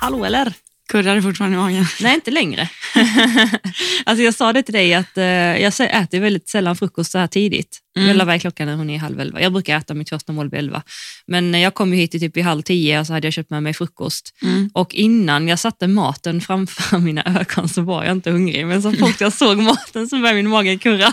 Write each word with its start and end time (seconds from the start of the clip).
Hallå 0.00 0.24
eller? 0.24 0.52
Kurrar 0.88 1.14
det 1.14 1.22
fortfarande 1.22 1.56
i 1.56 1.60
magen? 1.60 1.84
Nej, 2.00 2.14
inte 2.14 2.30
längre. 2.30 2.68
alltså 4.04 4.22
jag 4.22 4.34
sa 4.34 4.52
det 4.52 4.62
till 4.62 4.74
dig 4.74 4.94
att 4.94 5.18
eh, 5.18 5.24
jag 5.24 5.72
äter 5.80 6.20
väldigt 6.20 6.48
sällan 6.48 6.76
frukost 6.76 7.12
så 7.12 7.18
här 7.18 7.26
tidigt. 7.26 7.78
Mm. 7.96 8.10
Mm. 8.10 8.26
Vad 8.26 8.34
är 8.34 8.38
klockan 8.38 8.66
när 8.66 8.76
hon 8.76 8.90
är 8.90 8.98
halv 8.98 9.20
elva? 9.20 9.40
Jag 9.40 9.52
brukar 9.52 9.76
äta 9.76 9.94
mitt 9.94 10.08
första 10.08 10.32
mål 10.32 10.50
vid 10.50 10.58
elva. 10.58 10.82
Men 11.26 11.60
jag 11.60 11.74
kom 11.74 11.94
ju 11.94 12.00
hit 12.00 12.14
i 12.14 12.20
typ 12.20 12.36
i 12.36 12.40
halv 12.40 12.62
tio 12.62 13.00
och 13.00 13.06
så 13.06 13.12
hade 13.12 13.26
jag 13.26 13.34
köpt 13.34 13.50
med 13.50 13.62
mig 13.62 13.74
frukost. 13.74 14.34
Mm. 14.42 14.70
Och 14.74 14.94
innan 14.94 15.48
jag 15.48 15.58
satte 15.58 15.86
maten 15.86 16.40
framför 16.40 16.98
mina 17.08 17.22
ögon 17.40 17.68
så 17.68 17.82
var 17.82 18.04
jag 18.04 18.12
inte 18.12 18.30
hungrig. 18.30 18.66
Men 18.66 18.82
så 18.82 18.92
fort 18.92 19.20
jag 19.20 19.32
såg 19.32 19.58
maten 19.58 20.08
så 20.08 20.16
började 20.16 20.36
min 20.36 20.48
mage 20.48 20.78
kurra. 20.78 21.12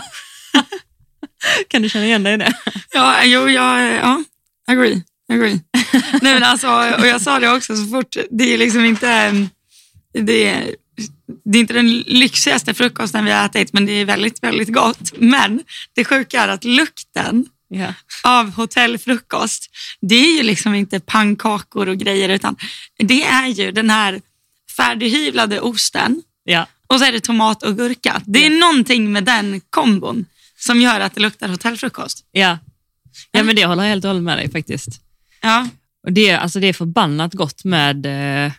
kan 1.68 1.82
du 1.82 1.88
känna 1.88 2.06
igen 2.06 2.22
dig 2.22 2.34
i 2.34 2.36
det? 2.36 2.52
Ja, 2.92 3.24
jo, 3.24 3.48
jag, 3.48 3.94
ja, 3.94 4.24
agree. 4.66 5.02
Nej, 6.22 6.34
men 6.34 6.42
alltså, 6.42 6.68
och 6.98 7.06
jag 7.06 7.20
sa 7.20 7.40
det 7.40 7.50
också 7.52 7.76
så 7.76 7.86
fort, 7.86 8.16
det 8.30 8.54
är 8.54 8.58
liksom 8.58 8.84
inte, 8.84 9.32
det 10.12 10.48
är, 10.48 10.74
det 11.44 11.58
är 11.58 11.60
inte 11.60 11.72
den 11.74 11.98
lyxigaste 12.00 12.74
frukosten 12.74 13.24
vi 13.24 13.30
har 13.30 13.46
ätit, 13.46 13.72
men 13.72 13.86
det 13.86 13.92
är 13.92 14.04
väldigt, 14.04 14.42
väldigt 14.42 14.72
gott. 14.72 15.12
Men 15.18 15.62
det 15.94 16.04
sjuka 16.04 16.42
är 16.42 16.48
att 16.48 16.64
lukten 16.64 17.46
Ja. 17.70 17.94
av 18.24 18.50
hotellfrukost, 18.50 19.70
det 20.00 20.14
är 20.14 20.36
ju 20.36 20.42
liksom 20.42 20.74
inte 20.74 21.00
pannkakor 21.00 21.88
och 21.88 21.96
grejer, 21.98 22.28
utan 22.28 22.56
det 22.98 23.24
är 23.24 23.46
ju 23.46 23.70
den 23.72 23.90
här 23.90 24.20
färdighyvlade 24.76 25.60
osten 25.60 26.22
Ja. 26.44 26.66
och 26.86 26.98
så 26.98 27.04
är 27.04 27.12
det 27.12 27.20
tomat 27.20 27.62
och 27.62 27.76
gurka. 27.76 28.22
Det 28.24 28.46
är 28.46 28.50
någonting 28.50 29.12
med 29.12 29.24
den 29.24 29.60
kombon 29.70 30.24
som 30.58 30.80
gör 30.80 31.00
att 31.00 31.14
det 31.14 31.20
luktar 31.20 31.48
hotellfrukost. 31.48 32.24
Ja. 32.32 32.58
ja, 33.30 33.42
men 33.42 33.56
det 33.56 33.66
håller 33.66 33.82
jag 33.82 33.90
helt 33.90 34.04
och 34.04 34.08
hållet 34.08 34.22
med 34.24 34.38
dig 34.38 34.50
faktiskt. 34.50 34.88
Ja, 35.40 35.68
Och 36.06 36.12
det, 36.12 36.32
alltså 36.32 36.60
det 36.60 36.66
är 36.66 36.72
förbannat 36.72 37.34
gott 37.34 37.64
med 37.64 38.06
eh, 38.06 38.52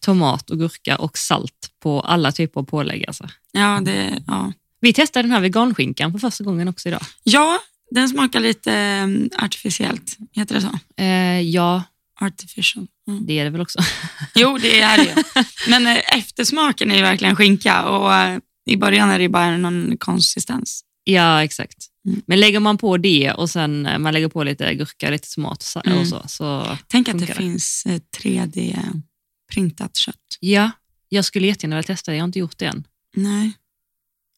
tomat 0.00 0.50
och 0.50 0.58
gurka 0.58 0.96
och 0.96 1.18
salt 1.18 1.70
på 1.82 2.00
alla 2.00 2.32
typer 2.32 2.60
av 2.60 2.64
pålägg. 2.64 3.04
Alltså. 3.06 3.28
ja, 3.52 3.80
det, 3.84 4.22
ja. 4.26 4.52
Vi 4.80 4.92
testade 4.92 5.22
den 5.22 5.32
här 5.32 5.40
veganskinkan 5.40 6.12
för 6.12 6.18
första 6.18 6.44
gången 6.44 6.68
också 6.68 6.88
idag. 6.88 7.02
ja 7.22 7.60
den 7.90 8.08
smakar 8.08 8.40
lite 8.40 9.00
um, 9.04 9.30
artificiellt. 9.38 10.18
Heter 10.32 10.54
det 10.54 10.60
så? 10.60 11.02
Eh, 11.02 11.40
ja, 11.40 11.82
Artificial. 12.20 12.86
Mm. 13.08 13.26
det 13.26 13.38
är 13.38 13.44
det 13.44 13.50
väl 13.50 13.60
också. 13.60 13.78
Jo, 14.34 14.58
det 14.58 14.80
är 14.80 14.96
det. 14.96 15.24
Men 15.68 15.86
eh, 15.86 16.16
eftersmaken 16.18 16.90
är 16.90 16.96
ju 16.96 17.02
verkligen 17.02 17.36
skinka 17.36 17.84
och 17.84 18.14
eh, 18.14 18.38
i 18.66 18.76
början 18.76 19.10
är 19.10 19.18
det 19.18 19.28
bara 19.28 19.56
någon 19.56 19.96
konsistens. 19.98 20.84
ja, 21.04 21.44
exakt. 21.44 21.76
Mm. 22.06 22.22
Men 22.26 22.40
lägger 22.40 22.60
man 22.60 22.78
på 22.78 22.96
det 22.96 23.32
och 23.32 23.50
sen 23.50 23.86
eh, 23.86 23.98
man 23.98 24.12
lägger 24.14 24.28
på 24.28 24.44
lite 24.44 24.74
gurka, 24.74 25.10
lite 25.10 25.34
tomat 25.34 25.56
och, 25.58 25.62
sa- 25.62 25.80
Mm. 25.80 26.06
så, 26.06 26.22
så... 26.26 26.78
Tänk 26.88 27.08
att 27.08 27.18
det 27.18 27.26
det? 27.26 27.34
finns 27.34 27.82
eh, 27.86 28.00
3D-printat 28.18 29.96
kött. 29.96 30.16
Ja, 30.40 30.70
jag 31.08 31.24
skulle 31.24 31.46
jättegärna 31.46 31.76
vilja 31.76 31.86
testa 31.86 32.10
det. 32.10 32.16
Jag 32.16 32.22
har 32.22 32.28
inte 32.28 32.38
gjort 32.38 32.58
det 32.58 32.66
än. 32.66 32.86
Nej. 33.16 33.52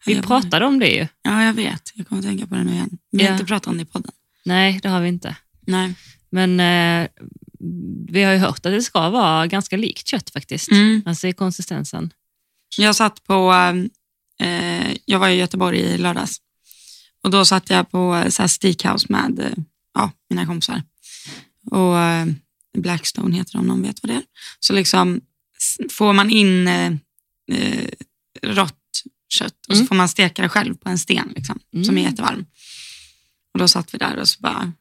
Vi 0.06 0.14
Jag- 0.14 0.24
pratade 0.26 0.66
om 0.66 0.78
det 0.78 0.88
ju. 0.88 1.06
Ja, 1.22 1.44
jag 1.44 1.52
vet. 1.54 1.92
Jag 1.94 2.08
kommer 2.08 2.20
att 2.22 2.26
tänka 2.26 2.46
på 2.46 2.54
det 2.54 2.64
nu 2.64 2.72
igen. 2.72 2.98
Vi 3.10 3.22
har 3.22 3.28
Ja. 3.28 3.32
inte 3.34 3.44
pratat 3.46 3.66
om 3.66 3.76
det 3.76 3.82
i 3.82 3.86
podden. 3.86 4.12
Nej, 4.44 4.80
det 4.82 4.88
har 4.88 5.00
vi 5.00 5.08
inte. 5.08 5.36
Nej. 5.60 5.94
Men 6.30 6.60
eh, 6.60 7.08
vi 8.08 8.22
har 8.22 8.32
ju 8.32 8.38
hört 8.38 8.56
att 8.56 8.62
det 8.72 8.82
ska 8.82 9.10
vara 9.10 9.46
ganska 9.46 9.76
likt 9.76 10.06
kött 10.06 10.30
faktiskt. 10.30 10.70
Mm. 10.70 11.02
Alltså 11.06 11.28
i 11.28 11.32
konsistensen. 11.32 12.12
Jag 12.78 12.96
satt 12.96 13.24
på, 13.24 13.52
eh, 14.40 14.96
jag 15.04 15.18
var 15.18 15.28
i 15.28 15.34
Göteborg 15.34 15.78
i 15.80 15.98
lördags 15.98 16.36
och 17.26 17.32
då 17.32 17.44
satt 17.44 17.70
jag 17.70 17.90
på 17.90 18.14
eh, 18.16 18.28
så 18.28 18.42
här 18.42 18.48
steakhouse 18.48 19.06
med 19.08 19.38
eh, 19.40 19.52
ja, 19.94 20.12
mina 20.30 20.46
kompisar. 20.46 20.82
Och 21.70 21.98
eh, 21.98 22.26
Blackstone 22.78 23.36
heter 23.36 23.52
de, 23.52 23.58
om 23.58 23.66
någon 23.66 23.82
vet 23.82 24.02
vad 24.02 24.10
det 24.10 24.14
är. 24.14 24.22
Så 24.60 24.72
liksom 24.72 25.20
får 25.90 26.12
man 26.12 26.30
in 26.30 26.68
eh, 26.68 26.92
rått 28.42 28.72
kött 29.28 29.54
och 29.68 29.74
så 29.74 29.80
Mm. 29.80 29.86
får 29.86 29.94
man 29.94 30.08
steka 30.08 30.42
det 30.42 30.48
själv 30.48 30.74
på 30.74 30.88
en 30.88 30.98
sten 30.98 31.32
liksom, 31.36 31.58
som 31.72 31.80
är 31.98 32.00
Mm. 32.00 32.04
jättevarm. 32.04 32.46
Och 33.54 33.58
då 33.60 33.68
satt 33.68 33.94
vi 33.94 33.98
där 33.98 34.16
och 34.16 34.28
så 34.28 34.40
bara, 34.40 34.72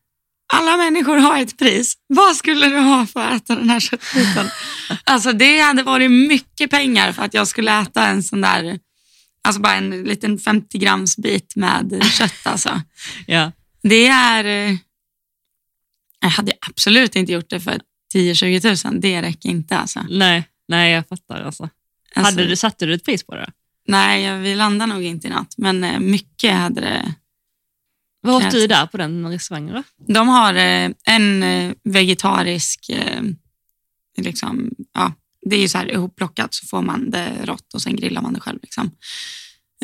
alla 0.53 0.77
människor 0.77 1.17
har 1.17 1.39
ett 1.41 1.57
pris. 1.57 1.93
Vad 2.07 2.35
skulle 2.35 2.67
du 2.69 2.77
ha 2.79 3.05
för 3.05 3.19
att 3.19 3.41
äta 3.43 3.55
den 3.55 3.69
här 3.69 3.79
köttbiten? 3.79 4.47
Alltså 5.03 5.33
det 5.33 5.59
hade 5.59 5.83
varit 5.83 6.11
mycket 6.11 6.71
pengar 6.71 7.11
för 7.11 7.23
att 7.23 7.33
jag 7.33 7.47
skulle 7.47 7.81
äta 7.81 8.07
en 8.07 8.23
sån 8.23 8.41
där, 8.41 8.79
alltså 9.45 9.61
bara 9.61 9.75
en 9.75 10.03
liten 10.03 10.39
50 10.39 10.77
grams 10.77 11.17
bit 11.17 11.55
med 11.55 12.03
kött 12.17 12.47
alltså. 12.47 12.81
Ja. 13.27 13.51
Det 13.81 14.07
är, 14.07 14.45
eh, 14.45 14.77
jag 16.19 16.29
hade 16.29 16.53
absolut 16.67 17.15
inte 17.15 17.31
gjort 17.31 17.49
det 17.49 17.59
för 17.59 17.81
10-20 18.13 18.91
000. 18.91 19.01
Det 19.01 19.21
räcker 19.21 19.49
inte 19.49 19.77
alltså. 19.77 20.05
Nej, 20.09 20.49
nej, 20.67 20.91
jag 20.91 21.07
fattar. 21.07 21.41
Alltså. 21.41 21.69
alltså 22.15 22.31
Hade 22.33 22.47
du, 22.47 22.55
satte 22.55 22.85
du 22.85 22.93
ett 22.93 23.05
pris 23.05 23.23
på 23.23 23.35
det? 23.35 23.51
Nej, 23.87 24.39
vi 24.39 24.55
landar 24.55 24.87
nog 24.87 25.03
inte 25.03 25.27
i 25.27 25.29
natt, 25.29 25.53
men 25.57 25.83
eh, 25.83 25.99
mycket 25.99 26.53
hade 26.53 26.81
det. 26.81 27.13
Vad 28.21 28.45
åt 28.45 28.51
du 28.51 28.67
där 28.67 28.85
på 28.85 28.97
den 28.97 29.27
restaurangen? 29.27 29.83
De 30.07 30.27
har 30.27 30.53
eh, 30.53 30.89
en 31.03 31.45
vegetarisk, 31.83 32.91
liksom, 34.17 34.71
ja, 34.93 35.13
det 35.45 35.55
är 35.55 35.59
ju 35.59 35.67
så 35.67 35.77
här 35.77 35.91
ihopplockat 35.91 36.53
så 36.53 36.65
får 36.65 36.81
man 36.81 37.09
det 37.11 37.31
rått 37.43 37.73
och 37.73 37.81
sen 37.81 37.95
grillar 37.95 38.21
man 38.21 38.33
det 38.33 38.39
själv. 38.39 38.59
Liksom. 38.61 38.91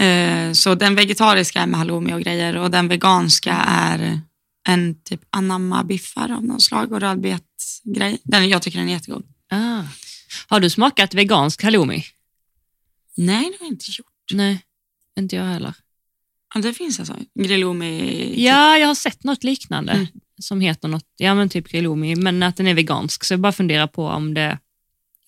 Eh, 0.01 0.51
så 0.53 0.75
den 0.75 0.95
vegetariska 0.95 1.61
är 1.61 1.67
med 1.67 1.79
halloumi 1.79 2.13
och 2.13 2.21
grejer 2.21 2.57
och 2.57 2.71
den 2.71 2.87
veganska 2.87 3.53
är 3.67 4.21
en 4.67 5.03
typ 5.03 5.21
anamma-biffar 5.29 6.31
av 6.35 6.43
något 6.45 6.61
slag 6.63 6.91
och 6.91 6.99
rödbetsgrej. 7.01 8.19
Den, 8.23 8.49
jag 8.49 8.61
tycker 8.61 8.79
den 8.79 8.89
är 8.89 8.93
jättegod. 8.93 9.23
Ah. 9.49 9.83
Har 10.47 10.59
du 10.59 10.69
smakat 10.69 11.13
vegansk 11.13 11.63
halloumi? 11.63 12.03
Nej, 13.17 13.43
det 13.43 13.57
har 13.59 13.65
jag 13.65 13.67
inte 13.73 13.85
gjort. 13.99 14.07
Nej, 14.33 14.61
inte 15.19 15.35
jag 15.35 15.43
heller. 15.43 15.73
Ja, 16.55 16.61
det 16.61 16.73
finns 16.73 16.99
alltså 16.99 17.15
grillomi. 17.39 18.33
Ja, 18.37 18.77
jag 18.77 18.87
har 18.87 18.95
sett 18.95 19.23
något 19.23 19.43
liknande 19.43 19.91
Mm. 19.93 20.07
som 20.41 20.61
heter 20.61 20.87
något, 20.87 21.05
ja 21.17 21.35
men 21.35 21.49
typ 21.49 21.67
grilloumi, 21.67 22.15
men 22.15 22.43
att 22.43 22.57
den 22.57 22.67
är 22.67 22.73
vegansk. 22.73 23.23
Så 23.23 23.33
jag 23.33 23.39
bara 23.39 23.51
funderar 23.51 23.87
på 23.87 24.05
om 24.07 24.33
det 24.33 24.59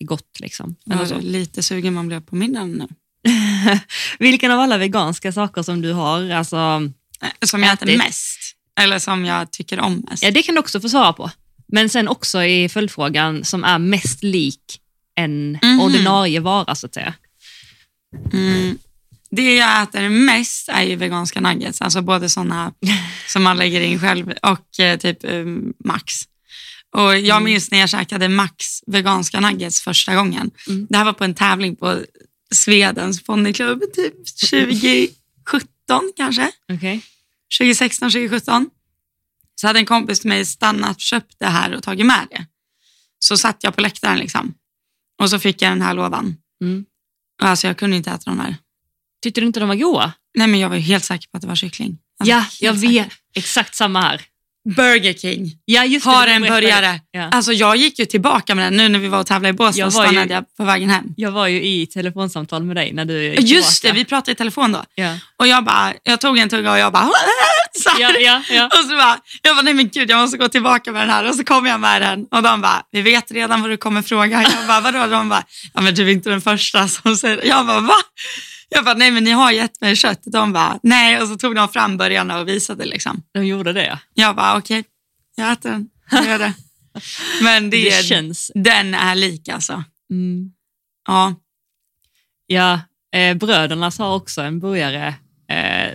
gott. 0.00 0.40
Liksom. 0.40 0.76
Så. 1.08 1.18
lite 1.20 1.62
sugen 1.62 1.94
man 1.94 2.08
blev 2.08 2.20
på 2.20 2.36
middagen 2.36 2.70
nu. 2.72 2.88
Vilken 4.18 4.50
av 4.50 4.60
alla 4.60 4.78
veganska 4.78 5.32
saker 5.32 5.62
som 5.62 5.82
du 5.82 5.92
har, 5.92 6.30
alltså, 6.30 6.90
Eh, 7.22 7.46
Som 7.46 7.62
jag 7.62 7.72
äter 7.72 7.88
Ätit. 7.88 7.98
mest. 7.98 8.38
Eller 8.80 8.98
som 8.98 9.24
jag 9.24 9.50
tycker 9.52 9.80
om 9.80 10.04
mest. 10.10 10.22
ja, 10.22 10.30
det 10.30 10.42
kan 10.42 10.54
du 10.54 10.58
också 10.58 10.80
få 10.80 10.88
svara 10.88 11.12
på. 11.12 11.30
Men 11.66 11.88
sen 11.88 12.08
också 12.08 12.44
i 12.44 12.68
följdfrågan 12.68 13.44
som 13.44 13.64
är 13.64 13.78
mest 13.78 14.22
lik 14.22 14.80
en 15.14 15.58
Mhm. 15.62 15.80
ordinarie 15.80 16.40
vara 16.40 16.74
så 16.74 16.86
att 16.86 16.94
säga. 16.94 17.14
Mm. 18.32 18.78
Det 19.30 19.54
jag 19.56 19.82
äter 19.82 20.08
mest 20.08 20.68
är 20.68 20.82
ju 20.82 20.96
veganska 20.96 21.40
nuggets, 21.40 21.80
alltså 21.82 22.02
både 22.02 22.28
sådana 22.28 22.72
som 23.28 23.42
man 23.42 23.56
lägger 23.56 23.80
in 23.80 24.00
själv 24.00 24.32
och 24.42 24.80
eh, 24.80 24.98
typ 24.98 25.24
eh, 25.24 25.44
Max. 25.84 26.12
Och 26.96 27.18
jag 27.18 27.36
Mm. 27.36 27.44
minns 27.44 27.70
när 27.70 27.78
jag 27.78 27.88
käkade 27.88 28.28
Max 28.28 28.80
veganska 28.86 29.40
nuggets 29.40 29.80
första 29.80 30.14
gången. 30.14 30.50
Mm. 30.68 30.86
Det 30.90 30.96
här 30.96 31.04
var 31.04 31.12
på 31.12 31.24
en 31.24 31.34
tävling 31.34 31.76
på 31.76 32.02
Svedens 32.54 33.22
ponnyklubb, 33.22 33.80
typ 33.94 34.14
2017 34.50 36.12
kanske. 36.16 36.50
Okej. 36.72 37.02
2016, 37.58 38.10
2017. 38.10 38.70
Så 39.60 39.66
hade 39.66 39.78
en 39.78 39.86
kompis 39.86 40.20
till 40.20 40.28
mig 40.28 40.46
stannat, 40.46 41.00
köpt 41.00 41.34
det 41.38 41.46
här 41.46 41.74
och 41.74 41.82
tagit 41.82 42.06
med 42.06 42.26
det. 42.30 42.46
Så 43.18 43.36
satt 43.36 43.56
jag 43.64 43.74
på 43.74 43.80
läktaren 43.80 44.18
liksom. 44.18 44.54
Och 45.22 45.30
så 45.30 45.38
fick 45.38 45.62
jag 45.62 45.72
den 45.72 45.82
här 45.82 45.94
lådan. 45.94 46.36
Mm. 46.60 46.84
Och 47.42 47.48
Alltså 47.48 47.66
jag 47.66 47.76
kunde 47.78 47.96
inte 47.96 48.10
äta 48.10 48.30
de 48.30 48.40
här. 48.40 48.56
Tyckte 49.22 49.40
du 49.40 49.46
inte 49.46 49.60
de 49.60 49.68
var 49.68 49.76
goda? 49.76 50.12
Nej 50.34 50.46
men 50.46 50.60
jag 50.60 50.68
var 50.68 50.76
helt 50.76 51.04
säker 51.04 51.28
på 51.28 51.36
att 51.36 51.40
det 51.40 51.48
var 51.48 51.54
kyckling. 51.56 51.98
Alltså, 52.18 52.30
ja, 52.30 52.46
jag 52.60 52.74
säker. 52.80 52.88
vet. 52.92 53.12
Exakt 53.34 53.74
samma 53.74 54.00
här. 54.00 54.22
Burger 54.76 55.12
King 55.12 55.52
Ja, 55.64 55.84
just 55.84 56.04
det, 56.06 56.10
har 56.12 56.26
en 56.26 56.42
burgare. 56.42 57.00
Ja. 57.10 57.28
Alltså 57.32 57.52
jag 57.52 57.76
gick 57.76 57.98
ju 57.98 58.04
tillbaka 58.06 58.54
med 58.54 58.64
den 58.66 58.76
nu 58.76 58.88
när 58.88 58.98
vi 58.98 59.08
var 59.08 59.20
och 59.20 59.26
tävlade 59.26 59.48
i 59.48 59.52
Båstad. 59.52 59.90
Så 59.90 59.98
var 59.98 60.04
ju- 60.04 60.10
stannade 60.10 60.34
jag 60.34 60.56
på 60.56 60.64
vägen 60.64 60.90
hem. 60.90 61.04
Jag 61.16 61.30
var 61.30 61.46
ju 61.46 61.62
i 61.62 61.86
telefonsamtal 61.86 62.62
med 62.64 62.76
dig 62.76 62.92
när 62.92 63.04
du 63.04 63.22
gick 63.24 63.40
Just 63.40 63.82
det, 63.82 63.88
tillbaka. 63.88 63.98
vi 63.98 64.04
pratade 64.04 64.32
i 64.32 64.34
telefon 64.34 64.72
då. 64.72 64.84
Ja. 64.94 65.18
Och 65.38 65.46
jag 65.46 65.64
bara, 65.64 65.92
jag 66.02 66.20
tog 66.20 66.38
en 66.38 66.48
tugga 66.48 66.72
och 66.72 66.78
jag 66.78 66.92
bara, 66.92 67.10
så 67.82 67.90
här. 67.90 68.00
Ja, 68.00 68.12
ja, 68.20 68.42
ja. 68.50 68.66
Och 68.66 68.72
så 68.88 68.96
bara, 68.96 69.18
jag 69.42 69.56
bara, 69.56 69.62
nej 69.62 69.74
men 69.74 69.88
gud 69.88 70.10
jag 70.10 70.18
måste 70.18 70.36
gå 70.38 70.48
tillbaka 70.48 70.92
med 70.92 71.02
den 71.02 71.10
här. 71.10 71.28
Och 71.28 71.34
så 71.34 71.44
kom 71.44 71.66
jag 71.66 71.80
med 71.80 72.02
den 72.02 72.26
och 72.30 72.42
de 72.42 72.60
bara, 72.60 72.82
vi 72.92 73.02
vet 73.02 73.30
redan 73.30 73.60
vad 73.62 73.70
du 73.70 73.76
kommer 73.76 74.02
fråga. 74.02 74.42
Jag 74.42 74.66
bara, 74.66 74.80
vadå? 74.80 75.06
De 75.06 75.28
bara, 75.28 75.44
ja 75.74 75.80
men 75.80 75.94
du 75.94 76.02
är 76.08 76.12
inte 76.12 76.30
den 76.30 76.40
första 76.40 76.88
som 76.88 77.16
säger 77.16 77.36
det. 77.36 77.46
Jag 77.46 77.66
bara, 77.66 77.80
va? 77.80 77.94
Jag 78.74 78.84
bara, 78.84 78.94
nej 78.94 79.10
men 79.10 79.24
ni 79.24 79.30
har 79.30 79.50
gett 79.50 79.80
mig 79.80 79.96
kött. 79.96 80.20
De 80.24 80.52
bara, 80.52 80.78
nej. 80.82 81.22
Och 81.22 81.28
så 81.28 81.36
tog 81.36 81.54
de 81.54 81.68
fram 81.68 81.96
burgarna 81.96 82.38
och 82.38 82.48
visade 82.48 82.84
liksom. 82.84 83.22
De 83.32 83.46
gjorde 83.46 83.72
det. 83.72 83.98
Jag 84.14 84.36
bara, 84.36 84.58
okej, 84.58 84.84
jag 85.36 85.52
äter 85.52 85.70
den. 85.70 85.88
Jag 86.10 86.26
gör 86.26 86.38
det. 86.38 86.52
Men 87.42 87.70
det, 87.70 87.84
Det 87.84 88.04
känns... 88.04 88.50
den 88.54 88.94
är 88.94 89.14
lik 89.14 89.48
alltså. 89.48 89.84
Mm. 90.10 90.52
Ja, 91.06 91.34
Ja, 92.46 92.80
eh, 93.16 93.36
Brödernas 93.36 93.98
har 93.98 94.14
också 94.14 94.40
en 94.40 94.60
burgare 94.60 95.14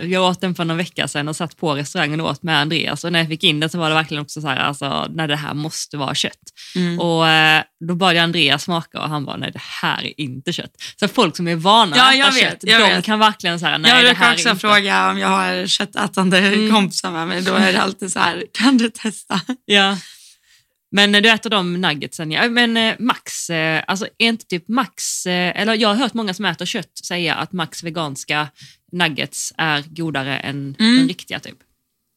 jag 0.02 0.22
åt 0.30 0.40
den 0.40 0.54
för 0.54 0.64
några 0.64 0.76
vecka 0.78 1.08
sedan 1.08 1.28
och 1.28 1.36
satt 1.36 1.56
på 1.56 1.74
restaurangen 1.74 2.20
och 2.20 2.30
åt 2.30 2.42
med 2.42 2.58
Andreas 2.60 3.04
och 3.04 3.12
när 3.12 3.18
jag 3.18 3.28
fick 3.28 3.44
in 3.44 3.60
den 3.60 3.70
så 3.70 3.78
var 3.78 3.88
det 3.88 3.94
verkligen 3.94 4.22
också 4.22 4.40
så 4.40 4.48
här, 4.48 4.56
alltså, 4.56 5.06
när 5.10 5.28
det 5.28 5.36
här 5.36 5.54
måste 5.54 5.96
vara 5.96 6.14
kött. 6.14 6.38
Mm. 6.76 7.00
Och 7.00 7.28
eh, 7.28 7.62
då 7.88 7.94
började 7.94 8.22
Andreas 8.22 8.62
smaka 8.62 9.00
och 9.00 9.08
han 9.08 9.24
bara, 9.24 9.36
nej 9.36 9.50
det 9.52 9.60
här 9.82 10.04
är 10.04 10.20
inte 10.20 10.52
kött. 10.52 10.72
Så 11.00 11.08
folk 11.08 11.36
som 11.36 11.48
är 11.48 11.56
vana 11.56 11.96
Ja, 11.96 12.08
att 12.10 12.16
jag 12.18 12.28
äta 12.28 12.34
vet, 12.34 12.50
kött, 12.50 12.58
jag 12.62 12.80
de 12.80 12.88
vet. 12.94 13.04
kan 13.04 13.18
verkligen 13.18 13.60
säga, 13.60 13.78
nej 13.78 13.90
jag 13.90 14.00
det 14.00 14.04
brukar 14.08 14.24
här 14.24 14.32
också 14.34 14.48
är 14.48 14.52
inte. 14.52 14.60
fråga 14.60 15.10
om 15.10 15.18
jag 15.18 15.28
har 15.28 15.66
köttätande 15.66 16.38
Mm. 16.38 16.70
kompisar 16.74 17.10
med 17.10 17.28
mig. 17.28 17.42
Då 17.42 17.54
är 17.54 17.72
det 17.72 17.80
alltid 17.82 18.12
så 18.12 18.18
här, 18.18 18.44
kan 18.52 18.76
du 18.78 18.90
testa? 18.90 19.40
Ja. 19.64 19.96
Men 20.92 21.14
eh, 21.14 21.22
du 21.22 21.30
äter 21.30 21.50
de 21.50 21.80
nuggetsen, 21.80 22.32
ja. 22.32 22.48
Men 22.48 22.76
eh, 22.76 22.94
Max, 22.98 23.50
eh, 23.50 23.82
alltså 23.86 24.06
är 24.18 24.28
inte 24.28 24.46
typ 24.46 24.68
Max, 24.68 25.26
eh, 25.26 25.60
eller 25.60 25.74
jag 25.74 25.88
har 25.88 25.94
hört 25.96 26.14
många 26.14 26.34
som 26.34 26.44
äter 26.44 26.66
kött 26.66 26.98
säga 27.06 27.34
att 27.34 27.52
Max 27.52 27.82
veganska 27.82 28.48
nuggets 28.92 29.52
är 29.58 29.82
godare 29.88 30.38
än 30.38 30.76
Mm. 30.78 30.96
den 30.98 31.08
riktiga 31.08 31.40
typ. 31.40 31.56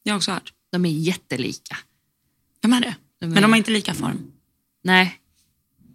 Jag 0.02 0.12
har 0.12 0.16
också 0.16 0.32
hört. 0.32 0.52
De 0.72 0.84
är 0.84 0.90
jättelika. 0.90 1.76
De 2.60 2.72
är 2.72 2.80
det. 2.80 2.94
De 3.20 3.26
är, 3.26 3.30
Men 3.34 3.42
de 3.42 3.52
har 3.52 3.56
inte 3.58 3.70
lika 3.70 3.94
form. 3.94 4.18
Nej. 4.84 5.20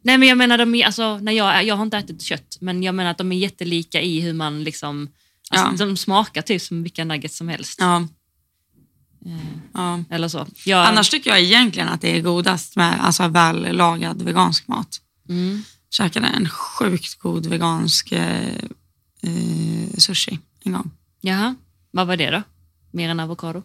Nej 0.04 0.18
men 0.18 0.28
jag 0.28 0.38
menar, 0.38 0.58
de 0.58 0.76
är, 0.76 0.86
alltså, 0.86 1.18
när 1.18 1.32
jag, 1.32 1.64
jag 1.66 1.76
har 1.76 1.84
inte 1.84 1.98
ätit 1.98 2.22
kött, 2.22 2.58
men 2.62 2.84
jag 2.84 2.96
menar 2.96 3.12
att 3.12 3.18
de 3.18 3.32
är 3.32 3.38
jättelika 3.38 4.02
i 4.02 4.20
hur 4.22 4.34
man 4.34 4.64
liksom, 4.64 5.10
alltså, 5.52 5.84
Ja. 5.84 5.88
de 5.88 5.98
smakar 5.98 6.42
typ 6.42 6.62
som 6.62 6.84
vilka 6.84 7.06
nuggets 7.06 7.38
som 7.38 7.48
helst. 7.50 7.80
Ja. 7.80 8.08
Eh, 9.26 9.48
Ja. 9.74 10.04
Eller 10.10 10.28
så. 10.28 10.48
Jag, 10.66 10.88
Annars 10.88 11.10
tycker 11.10 11.30
jag 11.30 11.42
egentligen 11.42 11.88
att 11.90 12.02
det 12.02 12.18
är 12.18 12.22
godast 12.22 12.76
med 12.76 13.06
alltså, 13.06 13.28
väl 13.28 13.76
lagad 13.78 14.22
vegansk 14.22 14.68
mat. 14.68 15.02
Mm. 15.30 15.64
Käkade 15.92 16.28
en 16.28 16.50
sjukt 16.50 17.16
god 17.20 17.46
vegansk 17.46 18.12
eh, 18.12 18.48
eh, 19.22 19.90
sushi 19.98 20.40
en 20.66 20.74
gång. 20.74 20.92
Jaha, 21.22 21.56
vad 21.92 22.08
var 22.08 22.18
det 22.18 22.30
då? 22.30 22.44
Mer 22.92 23.10
än 23.10 23.20
avokado? 23.20 23.64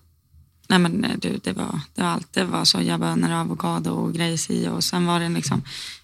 Nej 0.69 0.79
men 0.79 1.05
eh, 1.05 1.11
du, 1.19 1.41
det 1.45 1.53
var, 1.53 1.81
det 1.95 2.03
var 2.03 2.09
allt. 2.09 2.33
Det 2.33 2.45
var 2.45 2.65
sojabönor 2.65 3.31
och 3.33 3.37
avokado 3.39 3.91
och 3.91 4.15
grejer 4.15 4.51
i 4.53 4.69
och 4.69 4.85
sen 4.85 5.07
var 5.07 5.21
den 5.21 5.35
liksom 5.35 5.63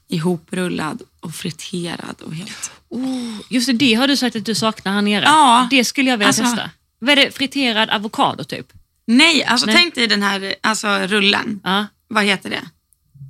ihoprullad 0.09 1.03
och 1.21 1.35
friterad 1.35 2.21
och 2.21 2.35
helt... 2.35 2.71
Oh, 2.89 3.41
just 3.51 3.67
det, 3.67 3.73
det 3.73 3.95
har 3.95 4.09
du 4.09 4.17
sagt 4.17 4.37
att 4.37 4.45
du 4.45 4.55
saknar 4.55 4.93
här 4.93 5.03
nere. 5.03 5.25
Ja. 5.25 5.69
Det 5.71 5.85
skulle 5.85 6.11
jag 6.11 6.19
vilja 6.19 6.29
Alltså- 6.29 6.43
testa. 6.43 6.71
Vad 6.99 7.11
är 7.13 7.17
det? 7.17 7.31
Friterad 7.37 7.91
avokado 7.91 8.45
typ? 8.45 8.73
Nej, 9.07 9.45
alltså 9.45 9.67
Nej. 9.67 9.75
tänk 9.75 9.95
dig 9.95 10.07
den 10.07 10.23
här 10.23 10.55
alltså, 10.61 10.89
rullen. 10.89 11.61
Ja. 11.65 11.87
Vad 12.09 12.25
heter 12.25 12.51
det? 12.51 12.63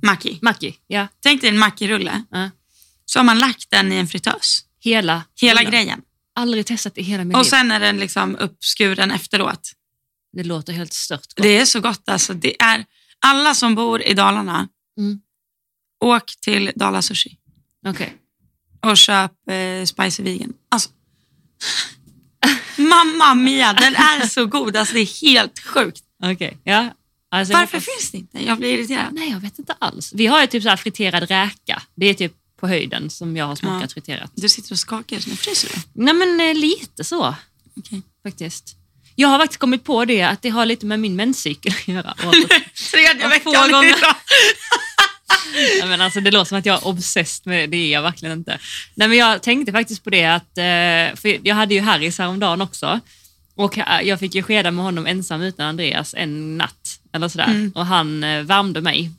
Maki. 0.03 0.39
Maki, 0.41 0.77
ja. 0.87 1.07
Tänk 1.19 1.41
dig 1.41 1.49
en 1.49 1.57
Maki-rulle. 1.59 2.23
ja. 2.31 2.49
Så 3.05 3.19
har 3.19 3.23
man 3.23 3.39
lagt 3.39 3.71
den 3.71 3.91
i 3.91 3.95
en 3.95 4.07
fritös. 4.07 4.65
Hela. 4.79 5.23
Hela 5.41 5.59
hela. 5.59 5.71
grejen. 5.71 6.01
Aldrig 6.35 6.65
testat 6.65 6.97
i 6.97 7.01
hela 7.01 7.23
mitt 7.23 7.37
Och 7.37 7.43
liv. 7.43 7.49
sen 7.49 7.71
är 7.71 7.79
den 7.79 7.97
liksom 7.97 8.35
uppskuren 8.35 9.11
efteråt. 9.11 9.71
Det 10.33 10.43
låter 10.43 10.73
helt 10.73 10.93
stört 10.93 11.19
gott. 11.35 11.43
Det 11.43 11.57
är 11.59 11.65
så 11.65 11.79
gott 11.79 12.09
alltså. 12.09 12.33
Det 12.33 12.61
är 12.61 12.85
alla 13.25 13.55
som 13.55 13.75
bor 13.75 14.01
i 14.01 14.13
Dalarna, 14.13 14.67
Mm. 14.97 15.19
åk 16.03 16.35
till 16.41 16.71
Dala 16.75 17.01
Sushi 17.01 17.37
Okej. 17.87 18.13
och 18.81 18.97
köp 18.97 19.31
eh, 19.49 19.85
Spicy 19.85 20.23
Vegan. 20.23 20.53
Alltså, 20.69 20.89
mamma 22.77 23.33
mia, 23.35 23.73
den 23.73 23.95
är 23.95 24.27
så 24.27 24.45
god. 24.45 24.75
Alltså, 24.77 24.93
det 24.93 24.99
är 24.99 25.21
helt 25.21 25.59
sjukt. 25.59 26.03
Okej, 26.23 26.57
ja. 26.63 26.93
Alltså, 27.33 27.53
jag 27.53 27.59
Varför 27.59 27.77
hoppas- 27.77 27.85
finns 27.99 28.11
det 28.11 28.17
inte? 28.17 28.45
Jag 28.45 28.57
blir 28.57 28.73
irriterad. 28.79 29.13
Nej, 29.13 29.29
jag 29.29 29.39
vet 29.39 29.59
inte 29.59 29.73
alls. 29.79 30.13
Vi 30.13 30.27
har 30.27 30.41
ju 30.41 30.47
typ 30.47 30.63
så 30.63 30.77
friterad 30.77 31.23
räka. 31.23 31.81
Det 31.95 32.05
är 32.05 32.13
typ 32.13 32.33
på 32.61 32.67
höjden 32.67 33.09
som 33.09 33.37
jag 33.37 33.45
har 33.45 33.55
smakat 33.55 33.81
Ja. 33.81 33.93
friterat. 33.93 34.31
Du 34.35 34.49
sitter 34.49 34.71
och 34.71 34.79
skakar 34.79 35.15
just 35.15 35.27
nu. 35.27 35.35
Fryser 35.35 35.69
du? 35.73 36.03
Nej, 36.03 36.13
men 36.13 36.39
eh, 36.39 36.53
lite 36.55 37.03
så 37.03 37.35
Okej. 37.77 38.01
faktiskt. 38.23 38.75
Jag 39.15 39.27
har 39.27 39.39
faktiskt 39.39 39.59
kommit 39.59 39.83
på 39.83 40.05
det 40.05 40.21
att 40.21 40.41
det 40.41 40.49
har 40.49 40.65
lite 40.65 40.85
med 40.85 40.99
min 40.99 41.15
menscykel 41.15 41.73
att 41.73 41.87
göra. 41.87 42.13
Tredje 42.91 43.27
veckan 43.27 43.53
gånger. 43.71 43.87
idag. 43.97 44.15
Nej, 45.79 45.89
men 45.89 46.01
alltså, 46.01 46.21
det 46.21 46.31
låter 46.31 46.49
som 46.49 46.57
att 46.57 46.65
jag 46.65 46.75
är 46.81 46.87
obsessed 46.87 47.47
med 47.47 47.59
det, 47.59 47.67
det 47.67 47.77
är 47.77 47.91
jag 47.91 48.01
verkligen 48.01 48.37
inte. 48.37 48.59
Nej, 48.95 49.07
men 49.07 49.17
jag 49.17 49.41
tänkte 49.43 49.71
faktiskt 49.71 50.03
på 50.03 50.09
det 50.09 50.25
att, 50.25 50.57
eh, 50.57 51.19
för 51.21 51.47
jag 51.47 51.55
hade 51.55 51.73
ju 51.73 51.81
Harris 51.81 52.17
häromdagen 52.17 52.61
också 52.61 52.99
och 53.55 53.77
eh, 53.77 54.01
jag 54.01 54.19
fick 54.19 54.35
ju 54.35 54.43
skeda 54.43 54.71
med 54.71 54.85
honom 54.85 55.05
ensam 55.07 55.41
utan 55.41 55.65
Andreas 55.65 56.13
en 56.17 56.57
natt 56.57 56.99
eller 57.13 57.27
sådär 57.27 57.45
Mm. 57.45 57.71
och 57.75 57.85
han 57.85 58.21
värmde 58.21 58.81
mig. 58.81 59.11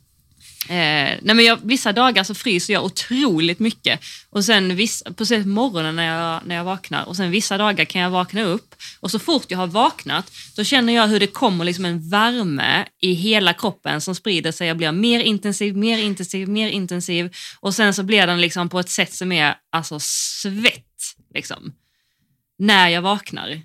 Eh, 0.68 1.18
nej 1.22 1.34
men 1.34 1.44
jag, 1.44 1.58
vissa 1.62 1.92
dagar 1.92 2.24
så 2.24 2.34
fryser 2.34 2.72
jag 2.72 2.84
otroligt 2.84 3.58
mycket 3.58 4.00
och 4.30 4.44
sen 4.44 4.76
vissa, 4.76 5.12
på 5.12 5.26
på 5.26 5.48
morgonen 5.48 5.96
när 5.96 6.04
jag, 6.04 6.46
när 6.46 6.54
jag 6.54 6.64
vaknar 6.64 7.04
och 7.04 7.16
sen 7.16 7.30
vissa 7.30 7.58
dagar 7.58 7.84
kan 7.84 8.02
jag 8.02 8.10
vakna 8.10 8.42
upp 8.42 8.74
och 9.00 9.10
så 9.10 9.18
fort 9.18 9.46
jag 9.48 9.58
har 9.58 9.66
vaknat 9.66 10.32
då 10.56 10.64
känner 10.64 10.92
jag 10.92 11.08
hur 11.08 11.20
det 11.20 11.26
kommer 11.26 11.64
liksom 11.64 11.84
en 11.84 12.10
värme 12.10 12.86
i 13.00 13.12
hela 13.12 13.52
kroppen 13.52 14.00
som 14.00 14.14
sprider 14.14 14.52
sig. 14.52 14.68
Jag 14.68 14.76
blir 14.76 14.92
mer 14.92 15.20
intensiv, 15.20 15.76
mer 15.76 15.98
intensiv, 15.98 16.48
mer 16.48 16.68
intensiv 16.68 17.34
och 17.60 17.74
sen 17.74 17.94
så 17.94 18.02
blir 18.02 18.26
den 18.26 18.40
liksom 18.40 18.68
på 18.68 18.80
ett 18.80 18.90
sätt 18.90 19.14
som 19.14 19.32
är 19.32 19.54
alltså 19.72 19.98
svett 20.00 21.16
liksom 21.34 21.72
när 22.58 22.88
jag 22.88 23.02
vaknar. 23.02 23.62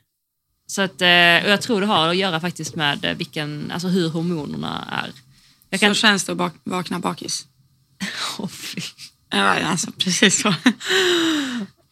Så 0.68 0.82
att, 0.82 1.02
eh, 1.02 1.46
och 1.46 1.52
jag 1.52 1.62
tror 1.62 1.82
det 1.82 1.88
har 1.88 2.08
att 2.08 2.18
göra 2.18 2.40
faktiskt 2.40 2.76
med 2.76 3.16
vilken, 3.18 3.72
alltså 3.72 3.88
hur 3.88 4.10
hormonerna 4.10 5.04
är. 5.04 5.27
Jag 5.70 5.80
kan, 5.80 5.96
Så 5.96 6.00
känns 6.02 6.24
det 6.24 6.32
att 6.32 6.38
bak- 6.38 6.60
vakna 6.64 7.00
bakis. 7.00 7.46
Åh, 8.40 8.48
fy. 8.48 8.82
Ja, 9.30 9.38
alltså 9.54 9.92
precis 9.92 10.42
så. 10.42 10.56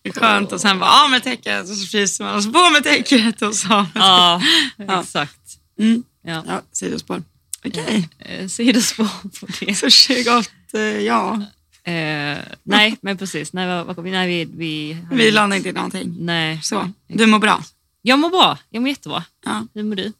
Det 0.02 0.10
är 0.10 0.14
skönt 0.14 0.52
och 0.52 0.62
sen 0.62 0.80
bara 0.80 1.04
av 1.04 1.10
med 1.12 1.24
täcket 1.24 1.70
och 1.70 1.76
så 1.78 1.88
fryser 1.88 2.24
man 2.24 2.36
och 2.36 2.44
så 2.44 2.52
på 2.52 2.70
med 2.70 2.84
täcket 2.84 3.42
och 3.42 3.56
så. 3.56 3.86
Ja, 3.96 4.42
Ja. 4.78 5.02
exakt. 5.02 5.40
Mm. 5.80 6.04
Ja. 6.24 6.44
Ja, 6.48 6.62
sidospår. 6.72 7.24
Okej, 7.66 8.10
Eh, 8.20 8.48
Sidospår 8.48 9.08
på 9.40 9.48
det. 9.60 10.24
gott. 10.26 10.74
eh, 10.74 10.82
Ja, 10.82 11.42
Eh, 11.88 12.38
nej, 12.64 12.98
men 13.02 13.18
precis. 13.18 13.54
Nej, 13.54 13.68
vad, 13.68 13.96
vad, 13.96 14.06
nej, 14.06 14.28
vi, 14.28 14.46
vi, 14.58 14.98
vi 15.12 15.32
landar 15.32 15.58
inte 15.58 15.70
i 15.70 15.72
någonting. 15.72 16.16
Nej. 16.20 16.60
Så, 16.64 16.92
du 17.08 17.26
mår 17.26 17.40
bra? 17.40 17.64
Jag 18.02 18.20
mår 18.20 18.30
bra. 18.30 18.58
Jag 18.70 18.82
mår 18.82 18.90
jättebra. 18.90 19.24
Ja, 19.46 19.68
Hur 19.74 19.84
mår 19.84 19.96
du? 19.96 20.14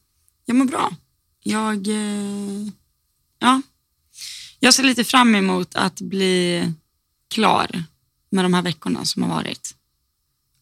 jag 0.46 0.56
mår 0.56 0.66
bra. 0.66 0.92
Jag, 1.44 1.88
eh, 1.88 2.68
ja. 3.40 3.62
jag 4.60 4.74
ser 4.74 4.84
lite 4.84 5.04
fram 5.04 5.36
emot 5.36 5.76
att 5.76 6.02
bli 6.02 6.74
klar 7.28 7.84
med 8.30 8.46
de 8.46 8.54
här 8.54 8.62
veckorna 8.62 9.06
som 9.06 9.24
har 9.24 9.30
varit. 9.30 9.76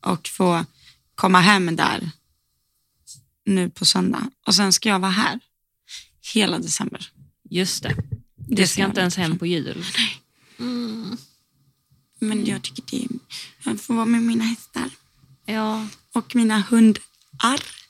Och 0.05 0.27
få 0.27 0.65
komma 1.15 1.39
hem 1.39 1.75
där 1.75 2.11
nu 3.45 3.69
på 3.69 3.85
söndag. 3.85 4.29
Och 4.47 4.55
sen 4.55 4.73
ska 4.73 4.89
jag 4.89 4.99
vara 4.99 5.11
här 5.11 5.39
hela 6.33 6.59
december. 6.59 7.09
Just 7.49 7.83
det. 7.83 7.95
Det 8.35 8.55
Det 8.55 8.67
ska 8.67 8.81
jag 8.81 8.89
inte 8.89 9.01
ens 9.01 9.17
hem 9.17 9.37
på 9.37 9.45
jul. 9.45 9.85
Mm. 10.59 11.17
Men 12.19 12.45
jag 12.45 12.61
tycker 12.61 12.83
det 12.91 13.03
är, 13.03 13.07
jag 13.63 13.81
får 13.81 13.93
vara 13.93 14.05
med 14.05 14.21
mina 14.21 14.43
hästar 14.43 14.89
Ja. 15.45 15.87
och 16.13 16.35
mina 16.35 16.59
hundar. 16.59 17.03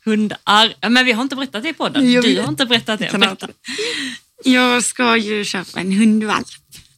Hundar. 0.06 0.90
Men 0.90 1.06
vi 1.06 1.12
har 1.12 1.24
inte 1.24 1.36
berättat 1.36 1.64
det 1.64 1.74
på 1.74 1.84
podden. 1.84 2.12
Jag 2.12 2.24
Du 2.24 2.42
har 2.42 2.50
inte 2.50 2.66
berättat 2.66 3.00
det. 3.00 3.18
Berätta. 3.20 3.48
Jag 4.44 4.84
ska 4.84 5.18
ju 5.18 5.46
köpa 5.46 5.80
en 5.80 5.92
hundvalp. 5.92 6.48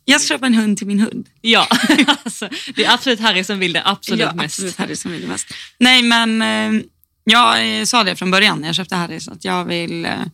Jag 0.05 0.21
ska 0.21 0.33
köpa 0.33 0.45
en 0.45 0.53
hund 0.53 0.77
till 0.77 0.87
min 0.87 0.99
hund. 0.99 1.29
Ja, 1.41 1.67
alltså, 2.23 2.49
det 2.75 2.85
är 2.85 2.93
absolut 2.93 3.19
Harry 3.19 3.43
som 3.43 3.59
vill 3.59 3.73
det 3.73 3.81
absolut 3.85 4.21
ja, 4.21 4.33
mest. 4.33 4.59
Absolut 4.59 4.77
Harry 4.77 4.95
som 4.95 5.11
vill 5.11 5.21
det 5.21 5.27
mest. 5.27 5.47
Nej, 5.77 6.03
men 6.03 6.41
eh, 6.41 6.81
jag 7.23 7.79
eh, 7.79 7.85
sa 7.85 8.03
det 8.03 8.15
från 8.15 8.31
början 8.31 8.61
när 8.61 8.67
jag 8.67 8.75
köpte 8.75 8.95
Harry 8.95 9.19
så 9.19 9.31
att 9.31 9.45
jag 9.45 9.65
vill, 9.65 10.05
eh, 10.05 10.25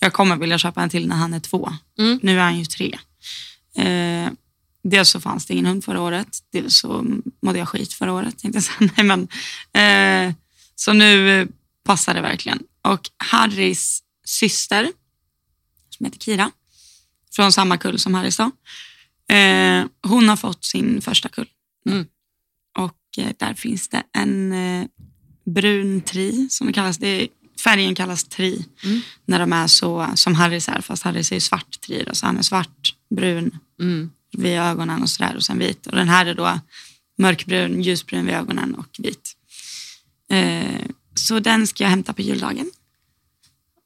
jag 0.00 0.12
kommer 0.12 0.36
vilja 0.36 0.58
köpa 0.58 0.82
en 0.82 0.90
till 0.90 1.08
när 1.08 1.16
han 1.16 1.34
är 1.34 1.40
två. 1.40 1.72
Mm. 1.98 2.20
Nu 2.22 2.38
är 2.38 2.42
han 2.42 2.58
ju 2.58 2.64
tre. 2.64 2.98
Eh, 3.76 4.28
dels 4.82 5.08
så 5.08 5.20
fanns 5.20 5.46
det 5.46 5.52
ingen 5.54 5.66
hund 5.66 5.84
förra 5.84 6.00
året, 6.00 6.38
dels 6.52 6.78
så 6.78 7.04
mådde 7.42 7.58
jag 7.58 7.68
skit 7.68 7.92
förra 7.92 8.12
året. 8.12 8.38
Tänkte 8.38 8.60
jag. 8.78 8.90
Nej, 8.96 9.06
men, 9.06 9.28
eh, 10.28 10.34
så 10.76 10.92
nu 10.92 11.48
passar 11.84 12.14
det 12.14 12.20
verkligen. 12.20 12.62
Och 12.82 13.10
Harrys 13.16 14.02
syster, 14.24 14.88
som 15.96 16.06
heter 16.06 16.18
Kira, 16.18 16.50
från 17.36 17.52
samma 17.52 17.78
kull 17.78 17.98
som 17.98 18.14
Harrys 18.14 18.36
då, 18.36 18.50
eh, 19.34 19.84
hon 20.02 20.28
har 20.28 20.36
fått 20.36 20.64
sin 20.64 21.00
första 21.02 21.28
kull. 21.28 21.48
Mm. 21.88 22.06
Och 22.78 23.18
eh, 23.18 23.32
där 23.38 23.54
finns 23.54 23.88
det 23.88 24.02
en 24.12 24.52
eh, 24.52 24.86
brun 25.46 26.00
tri, 26.00 26.48
som 26.50 26.66
det 26.66 26.72
kallas. 26.72 26.98
Det 26.98 27.08
är, 27.08 27.28
färgen 27.64 27.94
kallas 27.94 28.24
tri, 28.24 28.66
Mm. 28.84 29.00
när 29.26 29.38
de 29.38 29.52
är 29.52 29.66
så 29.66 30.08
som 30.14 30.34
Harrys 30.34 30.68
är, 30.68 30.80
fast 30.80 31.02
Harrys 31.02 31.30
är 31.32 31.36
ju 31.36 31.40
svart 31.40 31.80
tri. 31.80 32.04
Då, 32.06 32.14
så 32.14 32.26
han 32.26 32.38
är 32.38 32.42
svart, 32.42 32.94
brun 33.16 33.58
Mm. 33.80 34.10
vid 34.32 34.58
ögonen 34.58 35.02
och 35.02 35.10
sådär 35.10 35.36
och 35.36 35.42
sen 35.44 35.58
vit. 35.58 35.86
Och 35.86 35.96
den 35.96 36.08
här 36.08 36.26
är 36.26 36.34
då 36.34 36.60
mörkbrun, 37.18 37.82
ljusbrun 37.82 38.26
vid 38.26 38.34
ögonen 38.34 38.74
och 38.74 38.88
vit. 38.98 39.36
Eh, 40.30 40.86
så 41.14 41.40
den 41.40 41.66
ska 41.66 41.84
jag 41.84 41.90
hämta 41.90 42.12
på 42.12 42.22
juldagen. 42.22 42.70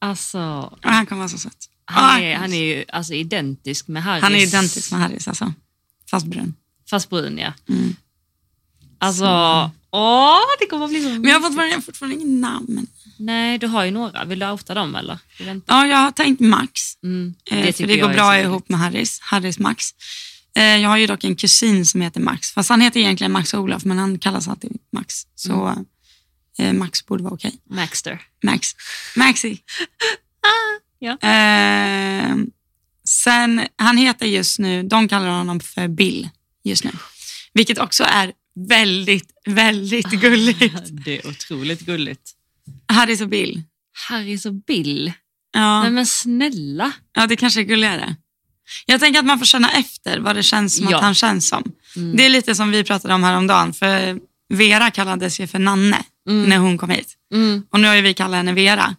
Alltså, 0.01 0.41
Och 0.83 0.91
han 0.91 1.07
kommer 1.07 1.19
vara 1.19 1.29
så 1.29 1.39
söt. 1.39 1.69
Han 1.91 2.23
är, 2.23 2.37
han 2.37 2.53
är 2.53 2.65
ju 2.65 2.85
alltså, 2.93 3.15
identisk 3.15 3.89
med 3.89 4.03
Harrys. 4.03 4.23
han 4.23 4.35
är 4.35 4.39
identisk 4.39 4.91
med 4.93 5.01
Harrys 5.01 5.29
alltså. 5.29 5.53
Fast 6.11 6.27
brun. 6.27 6.55
Fast 6.91 7.11
brun, 7.11 7.39
ja. 7.39 7.53
Mm. 7.69 7.97
Alltså, 8.99 9.21
Så. 9.25 9.71
Åh, 9.91 10.39
det 10.61 10.67
kommer 10.67 10.85
att 10.85 10.91
bli 10.91 11.03
så 11.03 11.09
Men 11.09 11.25
jag 11.25 11.35
har 11.35 11.41
fortfarande, 11.41 11.69
jag 11.71 11.77
har 11.77 11.83
fortfarande 11.83 12.17
ingen 12.17 12.41
namn. 12.41 12.87
Nej, 13.19 13.59
du 13.59 13.67
har 13.67 13.85
ju 13.85 13.91
några. 13.91 14.25
Vill 14.25 14.39
du 14.39 14.51
outa 14.51 14.75
dem 14.75 14.95
eller? 14.95 15.19
Ja, 15.67 15.87
jag 15.87 15.97
har 15.97 16.11
tänkt 16.11 16.41
Max. 16.41 16.71
Mm, 17.03 17.35
Eh, 17.51 17.73
för 17.75 17.87
det 17.87 17.97
går 17.97 18.09
bra 18.09 18.39
ihop 18.41 18.69
med 18.69 18.79
Harris, 18.81 19.21
Harris 19.21 19.59
Max. 19.59 19.85
Eh, 20.57 20.63
jag 20.77 20.89
har 20.89 20.97
ju 20.97 21.07
dock 21.07 21.25
en 21.25 21.37
kusin 21.37 21.87
som 21.87 22.01
heter 22.01 22.21
Max, 22.21 22.51
fast 22.53 22.69
han 22.71 22.81
heter 22.81 23.01
egentligen 23.01 23.33
Max 23.33 23.55
Olof, 23.55 23.85
men 23.85 23.99
han 23.99 24.19
kallas 24.19 24.49
alltid 24.49 24.73
Max. 24.93 25.15
Så 25.35 25.53
Mm. 25.53 25.85
eh, 26.59 26.73
Max 26.73 27.07
borde 27.07 27.23
vara 27.25 27.35
okej. 27.35 27.59
Maxter. 27.71 28.21
Max. 28.45 28.69
Maxi. 29.17 29.59
Ja. 30.99 31.19
Eh, 31.29 32.37
sen, 33.09 33.67
han 33.77 33.97
heter 33.97 34.27
just 34.27 34.59
nu, 34.59 34.83
de 34.83 35.09
kallar 35.09 35.29
honom 35.29 35.61
för 35.61 35.89
Bill 35.89 36.29
just 36.65 36.85
nu. 36.85 36.91
Vilket 37.53 37.79
också 37.79 38.05
är 38.05 38.33
väldigt, 38.69 39.31
väldigt 39.47 40.11
gulligt. 40.11 40.75
Det 41.05 41.19
är 41.19 41.27
otroligt 41.29 41.81
gulligt. 41.81 42.31
Harris 42.89 43.21
och 43.21 43.29
Bill. 43.29 43.63
Harris 44.09 44.47
och 44.47 44.55
Bill. 44.55 45.13
Ja, 45.53 45.83
Nej 45.83 45.91
men 45.91 46.07
snälla. 46.07 46.93
ja, 47.13 47.27
det 47.27 47.37
kanske 47.37 47.61
är 47.61 47.65
gulligare. 47.65 48.17
Jag 48.87 49.01
tänker 49.01 49.21
att 49.21 49.27
man 49.27 49.39
får 49.39 49.47
känna 49.47 49.71
efter 49.71 50.19
vad 50.19 50.37
det 50.37 50.43
känns 50.43 50.77
som 50.77 50.87
Ja. 50.91 50.97
att 50.97 51.03
han 51.03 51.15
känns 51.15 51.49
som. 51.49 51.73
Mm. 51.97 52.17
Det 52.17 52.25
är 52.25 52.29
lite 52.29 52.55
som 52.55 52.71
vi 52.71 52.85
pratade 52.85 53.15
om 53.15 53.23
häromdagen, 53.25 53.73
för 53.73 54.19
Vera 54.55 54.91
kallades 54.91 55.41
ju 55.41 55.47
för 55.47 55.59
Nanne 55.59 56.05
Mm. 56.29 56.49
när 56.49 56.59
hon 56.59 56.79
kom 56.79 56.91
hit. 56.91 57.15
Mm. 57.35 57.67
Och 57.71 57.81
nu 57.81 57.89
har 57.89 57.95
ju 57.95 58.01
vi 58.03 58.15
kallat 58.15 58.37
henne 58.37 58.53
Vera. 58.53 58.97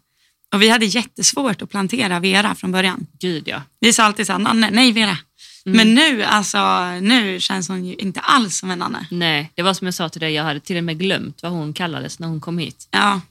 Och 0.53 0.61
vi 0.61 0.69
hade 0.69 0.85
jättesvårt 0.85 1.61
att 1.61 1.69
plantera 1.69 2.19
Vera 2.19 2.55
från 2.55 2.71
början. 2.71 3.07
Gud 3.19 3.47
ja. 3.47 3.61
Vi 3.79 3.93
sa 3.93 4.03
alltid 4.03 4.25
så 4.25 4.31
här, 4.31 4.39
Nanne, 4.39 4.69
nej 4.71 4.91
Vera. 4.91 5.17
Mm. 5.65 5.77
Men 5.77 5.95
nu, 5.95 6.23
alltså, 6.23 6.85
nu 7.01 7.39
känns 7.39 7.67
hon 7.69 7.85
ju 7.85 7.95
inte 7.95 8.19
alls 8.19 8.57
som 8.57 8.71
en 8.71 8.79
Nanne. 8.79 9.07
Nej, 9.11 9.51
det 9.55 9.61
var 9.61 9.73
som 9.73 9.87
jag 9.87 9.93
sa 9.93 10.09
till 10.09 10.21
dig, 10.21 10.33
jag 10.33 10.43
hade 10.43 10.59
till 10.59 10.77
och 10.77 10.83
med 10.83 10.99
glömt 10.99 11.43
vad 11.43 11.51
hon 11.51 11.73
kallades 11.73 12.19
när 12.19 12.27
hon 12.27 12.41
kom 12.41 12.57
hit. 12.57 12.87
Ja, 12.91 13.21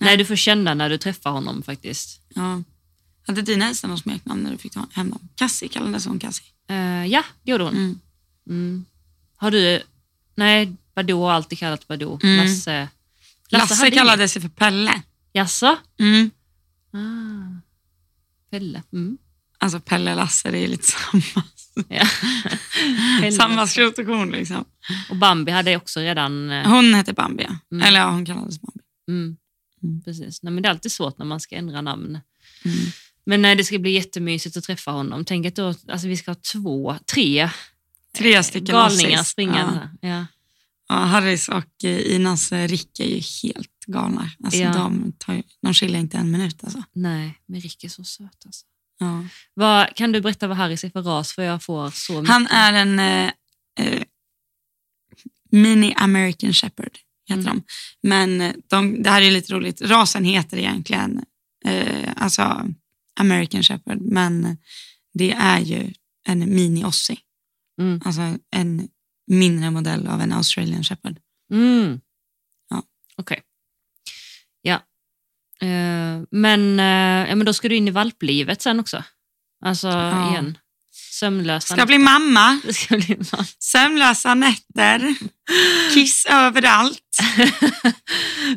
Nej, 0.00 0.16
du 0.16 0.24
får 0.24 0.36
känna 0.36 0.74
när 0.74 0.90
du 0.90 0.98
träffar 0.98 1.30
honom 1.30 1.62
faktiskt. 1.62 2.20
ja. 2.34 2.62
Hade 3.26 3.42
dina 3.42 3.64
hästar 3.64 3.88
något 3.88 4.00
smeknamn 4.00 4.42
när 4.42 4.50
du 4.50 4.58
fick 4.58 4.72
ta 4.72 4.86
hem 4.92 5.10
dem? 5.10 5.28
Cassie 5.34 5.68
kallades 5.68 6.06
hon 6.06 6.18
Cassie. 6.18 6.46
Eh, 6.68 7.06
ja, 7.06 7.24
det 7.42 7.50
gjorde 7.50 7.64
hon. 7.64 7.74
Mm. 7.74 8.00
Mm. 8.48 8.84
Har 9.36 9.50
du... 9.50 9.82
Nej, 10.34 10.76
Badoo 10.94 11.22
har 11.22 11.32
alltid 11.32 11.58
kallat 11.58 11.88
Badoo. 11.88 12.20
Mm. 12.22 12.36
Lasse... 12.36 12.88
Lasse, 13.48 13.74
hade 13.74 13.90
kallades 13.90 14.36
ju 14.36 14.40
för 14.40 14.48
Pelle. 14.48 15.02
Jaså? 15.32 15.76
Mm. 16.00 16.30
Ah. 16.92 17.60
Pelle. 18.50 18.82
Mm. 18.92 19.18
Alltså 19.58 19.80
Pelle 19.80 20.10
och 20.10 20.16
Lasse, 20.16 20.50
det 20.50 20.58
är 20.58 20.68
lite 20.68 20.84
samma. 21.12 21.44
Ja. 21.88 22.06
Samma 23.36 23.66
skrot 23.66 23.98
och 23.98 24.06
korn 24.06 24.30
liksom. 24.30 24.64
Och 25.10 25.16
Bambi 25.16 25.52
hade 25.52 25.76
också 25.76 26.00
redan... 26.00 26.50
eh, 26.50 26.68
Hon 26.70 26.94
hette 26.94 27.12
Bambi, 27.12 27.42
ja. 27.42 27.56
Mm. 27.72 27.86
Eller 27.86 28.00
ja, 28.00 28.10
hon 28.10 28.24
kallades 28.26 28.60
Bambi. 28.60 28.80
Mm. 29.08 29.36
Mm. 29.82 30.02
Precis. 30.02 30.42
Nej, 30.42 30.52
men 30.52 30.62
det 30.62 30.68
är 30.68 30.70
alltid 30.70 30.92
svårt 30.92 31.18
när 31.18 31.26
man 31.26 31.40
ska 31.40 31.54
ändra 31.56 31.80
namn. 31.80 32.18
Mm. 32.64 32.76
Men 33.24 33.42
nej, 33.42 33.56
det 33.56 33.64
ska 33.64 33.78
bli 33.78 33.90
jättemysigt 33.90 34.56
att 34.56 34.64
träffa 34.64 34.90
honom. 34.90 35.24
Tänk 35.24 35.46
att 35.46 35.54
då, 35.56 35.74
alltså, 35.88 36.08
vi 36.08 36.16
ska 36.16 36.30
ha 36.30 36.36
två, 36.52 36.96
tre 37.12 37.50
Tre 38.16 38.42
stycken 38.42 38.64
galningar 38.74 39.22
springande. 39.22 39.90
Ja. 40.00 40.08
Ja. 40.08 40.26
Ja, 40.88 40.94
Harris 40.94 41.48
och 41.48 41.84
eh, 41.84 42.14
Inas 42.14 42.52
eh, 42.52 42.68
Rick 42.68 43.00
är 43.00 43.04
ju 43.06 43.20
helt 43.42 43.77
galna. 43.92 44.30
Alltså, 44.44 44.60
Ja. 44.60 44.72
de, 44.72 45.12
tar, 45.18 45.42
de 45.62 45.74
skiljer 45.74 46.00
inte 46.00 46.16
en 46.18 46.30
minut. 46.30 46.64
Alltså. 46.64 46.82
Nej, 46.92 47.38
men 47.46 47.60
Rick 47.60 47.84
är 47.84 47.88
så 47.88 48.04
söt. 48.04 48.46
Alltså. 48.46 48.66
Ja. 48.98 49.24
Vad, 49.54 49.94
kan 49.96 50.12
du 50.12 50.20
berätta 50.20 50.48
vad 50.48 50.56
Harris 50.56 50.84
är 50.84 50.90
för 50.90 51.02
ras? 51.02 51.32
För 51.32 51.42
jag 51.42 51.62
får 51.62 51.90
så 51.90 52.12
mycket. 52.12 52.28
Han 52.28 52.46
är 52.46 52.72
en 52.72 52.98
eh, 52.98 53.32
eh, 53.80 54.02
mini 55.50 55.94
American 55.96 56.52
Shepherd, 56.52 56.98
heter 57.28 57.42
Mm. 57.42 57.44
de. 57.44 57.62
Men 58.08 58.40
eh, 58.40 58.54
de, 58.66 59.02
det 59.02 59.10
här 59.10 59.22
är 59.22 59.30
lite 59.30 59.52
roligt. 59.54 59.82
Rasen 59.82 60.24
heter 60.24 60.56
egentligen 60.58 61.24
eh, 61.64 62.12
alltså 62.16 62.68
American 63.20 63.62
Shepherd, 63.62 64.00
men 64.00 64.56
det 65.14 65.32
är 65.32 65.60
ju 65.60 65.92
en 66.26 66.38
mini 66.54 66.82
Aussie. 66.84 67.18
Mm. 67.80 68.00
Alltså 68.04 68.36
en 68.50 68.88
mindre 69.26 69.70
modell 69.70 70.06
av 70.06 70.20
en 70.20 70.32
Australian 70.32 70.84
Shepherd. 70.84 71.18
Mm. 71.52 72.00
Ja. 72.70 72.82
Okej. 73.16 73.42
Ja. 74.62 74.74
Eh, 75.60 76.22
men, 76.30 76.80
eh, 76.80 77.28
ja, 77.28 77.34
men 77.36 77.44
då 77.44 77.52
ska 77.52 77.68
du 77.68 77.76
in 77.76 77.88
i 77.88 77.90
valplivet 77.90 78.62
sen 78.62 78.80
också. 78.80 79.04
Alltså 79.64 79.88
Ja. 79.88 80.30
igen. 80.30 80.58
Sömnlösa 81.10 81.74
Ska 81.74 81.86
bli 81.86 81.98
mamma, 81.98 82.60
ska 82.72 82.96
bli 82.96 83.16
man. 83.32 83.44
sömnlösa 83.58 84.34
nätter, 84.34 85.14
kiss 85.94 86.26
överallt. 86.30 87.18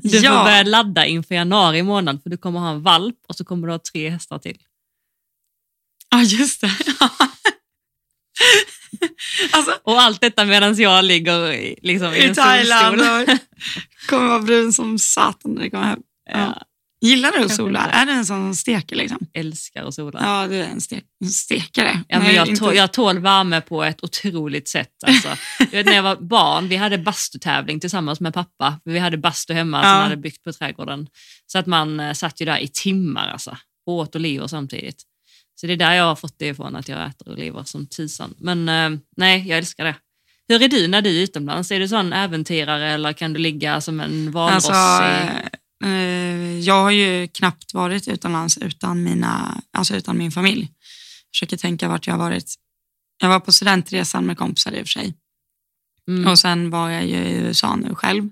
Du 0.02 0.18
Ja. 0.18 0.32
får 0.32 0.44
börja 0.44 0.64
ladda 0.64 1.06
inför 1.06 1.36
januari 1.36 1.84
månad 1.84 2.24
för 2.24 2.30
du 2.30 2.38
kommer 2.38 2.60
ha 2.60 2.70
en 2.72 2.82
valp 2.84 3.16
och 3.28 3.36
så 3.36 3.46
kommer 3.46 3.68
du 3.68 3.74
ha 3.74 3.80
tre 3.80 4.10
hästar 4.10 4.40
till. 4.40 4.58
Ja, 6.10 6.22
just 6.22 6.62
det. 6.62 6.72
alltså, 9.52 9.72
Och 9.84 10.02
allt 10.02 10.22
detta 10.22 10.46
medan 10.46 10.76
jag 10.76 11.06
ligger 11.06 11.52
liksom, 11.86 12.14
i, 12.14 12.18
i 12.18 12.24
en 12.26 12.36
Thailand 12.36 13.02
och 13.02 13.38
kommer 14.10 14.28
vara 14.28 14.40
brun 14.40 14.74
som 14.74 15.00
satan 15.00 15.52
när 15.52 15.62
det 15.64 15.70
kommer 15.70 15.86
hem. 15.86 16.00
Ja. 16.32 16.40
Ja, 16.40 16.62
Gillar 17.04 17.32
du 17.32 17.44
att 17.46 17.56
sola? 17.56 17.80
Är 17.80 18.06
du 18.06 18.12
en 18.12 18.26
sån 18.26 18.42
som 18.46 18.56
steker? 18.56 18.96
Liksom? 18.96 19.18
älskar 19.34 19.84
att 19.84 19.94
sola. 19.94 20.20
Ja, 20.24 20.48
du 20.48 20.56
är 20.56 20.64
en, 20.66 20.82
stek 20.82 21.04
en 21.24 21.30
stekare. 21.30 22.04
Ja, 22.08 22.20
men 22.20 22.36
jag, 22.36 22.48
inte- 22.48 22.60
tål, 22.60 22.76
jag 22.76 22.94
tål 22.94 23.20
värme 23.20 23.62
på 23.62 23.84
ett 23.84 24.04
otroligt 24.04 24.68
sätt. 24.70 25.04
Alltså. 25.08 25.28
Jag 25.60 25.68
vet, 25.72 25.86
när 25.86 25.94
jag 25.96 26.04
var 26.04 26.16
barn, 26.16 26.68
vi 26.68 26.76
hade 26.76 26.98
bastutävling 26.98 27.80
tillsammans 27.80 28.20
med 28.20 28.34
pappa. 28.34 28.80
Vi 28.86 29.00
hade 29.00 29.18
bastu 29.18 29.54
hemma 29.54 29.82
som 29.82 29.88
Ja. 29.90 29.94
han 29.96 30.04
hade 30.04 30.18
byggt 30.18 30.44
på 30.44 30.54
trädgården. 30.54 31.08
Så 31.48 31.60
att 31.60 31.66
man 31.66 32.00
eh, 32.00 32.14
satt 32.14 32.42
ju 32.42 32.46
där 32.46 32.58
i 32.58 32.68
timmar, 32.68 33.30
alltså. 33.30 33.58
åt 33.86 34.16
oliver 34.16 34.48
samtidigt. 34.48 35.04
Så 35.62 35.68
det 35.68 35.74
är 35.74 35.78
där 35.78 35.94
jag 35.94 36.04
har 36.04 36.16
fått 36.16 36.40
det 36.40 36.48
ifrån, 36.48 36.76
att 36.76 36.90
jag 36.90 37.08
äter 37.08 37.30
oliver 37.32 37.64
som 37.64 37.88
tisan. 37.88 38.34
Men 38.38 38.70
eh, 38.70 39.00
nej, 39.18 39.48
jag 39.48 39.58
älskar 39.58 39.86
det. 39.86 39.96
Hur 40.48 40.62
är 40.62 40.68
du 40.68 40.88
när 40.88 41.02
du 41.02 41.18
är 41.18 41.24
utomlands? 41.24 41.72
Är 41.72 41.80
du 41.80 41.88
sån 41.88 42.14
äventyrare 42.14 42.92
eller 42.92 43.14
kan 43.14 43.34
du 43.34 43.40
ligga 43.40 43.82
som 43.82 44.00
en 44.00 44.32
valross? 44.32 44.70
Alltså, 44.70 45.04
i... 45.84 45.88
eh, 45.90 46.60
jag 46.60 46.84
har 46.84 46.92
ju 46.92 47.28
knappt 47.28 47.74
varit 47.74 48.08
utomlands 48.08 48.58
utan, 48.58 49.04
mina, 49.04 49.62
alltså 49.72 49.96
utan 49.96 50.18
min 50.18 50.32
familj. 50.32 50.62
Jag 50.62 51.36
försöker 51.36 51.58
tänka 51.58 51.88
vart 51.88 52.08
jag 52.08 52.14
har 52.14 52.20
varit. 52.20 52.56
Jag 53.22 53.30
var 53.30 53.40
på 53.40 53.52
studentresan 53.52 54.26
med 54.26 54.38
kompisar 54.38 54.72
i 54.72 54.76
och 54.76 54.86
för 54.86 55.00
sig. 55.00 55.14
Mm. 56.08 56.32
Och 56.32 56.40
sen 56.40 56.70
var 56.70 56.90
jag 56.90 57.06
ju 57.06 57.16
i 57.16 57.34
USA 57.34 57.76
nu 57.76 57.96
själv. 57.96 58.30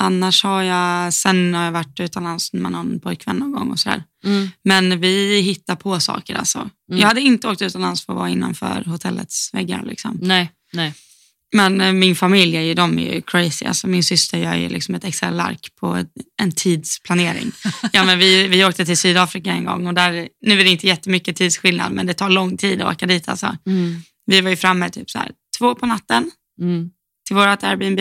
Annars 0.00 0.44
har 0.44 0.62
jag, 0.62 1.14
sen 1.14 1.54
har 1.54 1.64
jag 1.64 1.72
varit 1.72 2.00
utomlands 2.00 2.52
med 2.52 2.72
någon 2.72 3.00
pojkvän 3.00 3.36
någon 3.36 3.52
gång 3.52 3.70
och 3.70 3.78
sådär. 3.78 4.04
Mm. 4.24 4.48
Men 4.64 5.00
vi 5.00 5.40
hittar 5.40 5.76
på 5.76 6.00
saker 6.00 6.34
alltså. 6.34 6.58
Mm. 6.58 7.00
Jag 7.00 7.08
hade 7.08 7.20
inte 7.20 7.48
åkt 7.48 7.62
utomlands 7.62 8.06
för 8.06 8.12
att 8.12 8.18
vara 8.18 8.28
innanför 8.30 8.84
hotellets 8.86 9.50
väggar. 9.52 9.82
Liksom. 9.84 10.18
Nej, 10.22 10.50
nej. 10.72 10.94
Men 11.54 11.80
eh, 11.80 11.92
min 11.92 12.16
familj 12.16 12.56
är 12.56 12.60
ju, 12.60 12.74
de 12.74 12.98
är 12.98 13.14
ju 13.14 13.22
crazy. 13.22 13.64
Alltså, 13.64 13.86
min 13.86 14.04
syster 14.04 14.38
gör 14.38 14.54
ju 14.54 14.68
liksom 14.68 14.94
ett 14.94 15.04
Excel-ark 15.04 15.68
på 15.80 16.04
en 16.42 16.52
tidsplanering. 16.52 17.52
ja, 17.92 18.04
men 18.04 18.18
vi, 18.18 18.48
vi 18.48 18.64
åkte 18.64 18.84
till 18.84 18.96
Sydafrika 18.98 19.52
en 19.52 19.64
gång 19.64 19.86
och 19.86 19.94
där, 19.94 20.28
nu 20.46 20.60
är 20.60 20.64
det 20.64 20.70
inte 20.70 20.86
jättemycket 20.86 21.36
tidsskillnad 21.36 21.92
men 21.92 22.06
det 22.06 22.14
tar 22.14 22.30
lång 22.30 22.56
tid 22.56 22.82
att 22.82 22.94
åka 22.94 23.06
dit. 23.06 23.28
Alltså. 23.28 23.56
Mm. 23.66 24.02
Vi 24.26 24.40
var 24.40 24.50
ju 24.50 24.56
framme 24.56 24.90
typ 24.90 25.10
så 25.10 25.18
här, 25.18 25.30
två 25.58 25.74
på 25.74 25.86
natten 25.86 26.30
Mm. 26.60 26.90
till 27.26 27.36
vårt 27.36 27.62
Airbnb. 27.62 28.00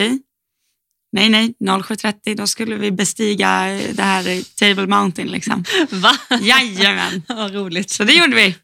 Nej, 1.12 1.30
nej, 1.30 1.54
07.30 1.60 2.36
då 2.36 2.48
skulle 2.48 2.76
vi 2.76 2.92
bestiga 2.92 3.64
det 3.94 4.04
här 4.04 4.56
Table 4.60 4.88
Mountain. 4.88 5.28
Liksom. 5.28 5.64
Va? 5.90 6.18
Jajamän, 6.42 7.24
Vad 7.28 7.54
roligt. 7.54 7.90
så 7.90 8.04
det 8.04 8.14
gjorde 8.14 8.36
vi. 8.36 8.56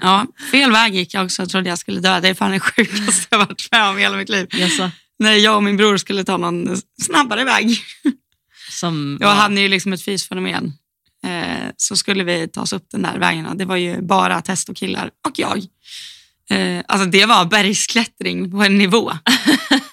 Ja, 0.00 0.26
fel 0.50 0.72
väg 0.72 0.94
gick 0.94 1.14
jag 1.14 1.24
också 1.24 1.42
och 1.42 1.48
trodde 1.48 1.68
jag 1.68 1.78
skulle 1.78 2.00
dö. 2.00 2.20
Det 2.20 2.28
är 2.28 2.34
fan 2.34 2.50
det 2.50 2.60
sjukaste 2.60 3.26
jag 3.30 3.38
varit 3.38 3.68
med 3.72 3.88
om 3.90 3.98
i 3.98 4.00
hela 4.00 4.16
mitt 4.16 4.28
liv. 4.28 4.46
Jaså? 4.52 4.90
När 5.18 5.32
jag 5.32 5.56
och 5.56 5.62
min 5.62 5.76
bror 5.76 5.96
skulle 5.96 6.24
ta 6.24 6.36
någon 6.36 6.76
snabbare 7.02 7.44
väg. 7.44 7.78
Som, 8.70 9.18
Jag 9.20 9.34
hade 9.34 9.60
ju 9.60 9.68
liksom 9.68 9.92
ett 9.92 10.04
fysfenomen. 10.04 10.72
Eh, 11.26 11.70
så 11.76 11.96
skulle 11.96 12.24
vi 12.24 12.48
ta 12.48 12.60
oss 12.62 12.72
upp 12.72 12.86
den 12.92 13.02
där 13.02 13.18
vägen. 13.18 13.46
och 13.46 13.56
Det 13.56 13.64
var 13.64 13.76
ju 13.76 14.02
bara 14.02 14.42
testokillar 14.42 15.10
och 15.28 15.38
jag. 15.38 15.58
Eh, 16.50 16.82
alltså 16.88 17.08
det 17.10 17.26
var 17.26 17.44
bergsklättring 17.44 18.50
på 18.50 18.62
en 18.62 18.78
nivå. 18.78 19.12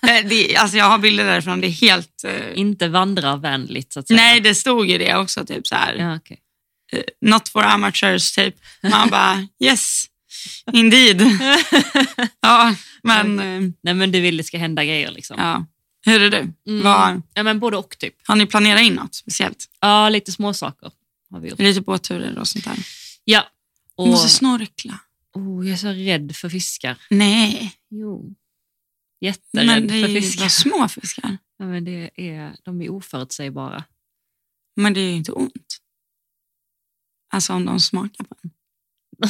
eh, 0.20 0.26
det, 0.30 0.56
alltså 0.56 0.78
jag 0.78 0.86
har 0.86 0.98
bilder 0.98 1.26
därifrån. 1.26 1.62
Det 1.62 1.68
är 1.68 1.72
helt... 1.72 2.24
Eh, 2.24 2.60
Inte 2.60 2.88
vandrarvänligt 2.88 3.94
så 3.94 4.00
att 4.00 4.08
säga. 4.08 4.18
nej, 4.18 4.40
det 4.42 4.56
stod 4.56 4.88
ju 4.90 4.98
det 4.98 5.16
också. 5.16 5.46
Typ 5.46 5.68
så 5.68 5.76
här. 5.76 5.96
Ja, 5.96 6.16
okej. 6.16 6.40
eh, 6.94 7.02
Not 7.22 7.50
for 7.50 7.64
amateurs, 7.64 8.32
typ. 8.36 8.56
Man 8.84 9.10
bara 9.10 9.48
yes, 9.64 10.06
indeed. 10.74 11.22
ja, 12.42 12.76
men 13.04 13.40
eh, 13.40 13.72
Nej 13.84 13.94
men 13.94 14.12
du 14.12 14.22
vill 14.22 14.38
det 14.38 14.44
ska 14.44 14.58
hända 14.58 14.86
grejer 14.86 15.12
liksom. 15.12 15.38
ja. 15.40 15.66
Hur 16.08 16.22
är 16.22 16.30
du? 16.30 16.38
Mm. 16.72 16.84
Vad, 16.84 17.22
Ja 17.34 17.44
men 17.44 17.60
både 17.60 17.78
och 17.78 17.96
typ. 18.00 18.14
har 18.28 18.36
ni 18.36 18.46
planerat 18.46 18.82
in 18.82 18.94
något 18.94 19.16
speciellt? 19.16 19.66
Ja, 19.82 20.10
lite 20.10 20.32
småsaker 20.32 20.92
har 21.32 21.40
vi 21.40 21.50
gjort. 21.50 21.60
Lite 21.60 21.82
båtturer 21.82 22.38
och 22.40 22.48
sånt 22.48 22.66
där? 22.66 22.76
Ja. 23.24 23.44
Du 23.98 24.04
Och, 24.04 24.08
måste 24.08 24.30
snorkla. 24.30 25.00
oh, 25.34 25.66
jag 25.66 25.74
är 25.74 25.78
så 25.78 25.88
rädd 25.88 26.36
för 26.36 26.50
fiskar. 26.50 26.96
Nej. 27.10 27.72
Jo. 27.90 28.34
Jätterädd 29.22 29.66
Men 29.66 29.88
det 29.88 29.94
för 29.94 30.04
är 30.04 30.08
ju 30.08 30.22
fiskar. 30.22 30.48
små 30.50 30.88
fiskar. 30.88 31.38
Ja, 31.58 31.66
men 31.66 31.86
det 31.86 32.10
är, 32.16 32.56
de 32.64 32.82
är 32.82 32.90
oförutsägbara. 32.90 33.84
Men 34.76 34.94
det 34.94 35.00
är 35.00 35.10
ju 35.10 35.16
inte 35.16 35.32
ont. 35.32 35.78
Alltså 37.34 37.54
om 37.54 37.66
de 37.66 37.80
smakar 37.80 38.24
på 38.24 38.36
en. 38.44 38.52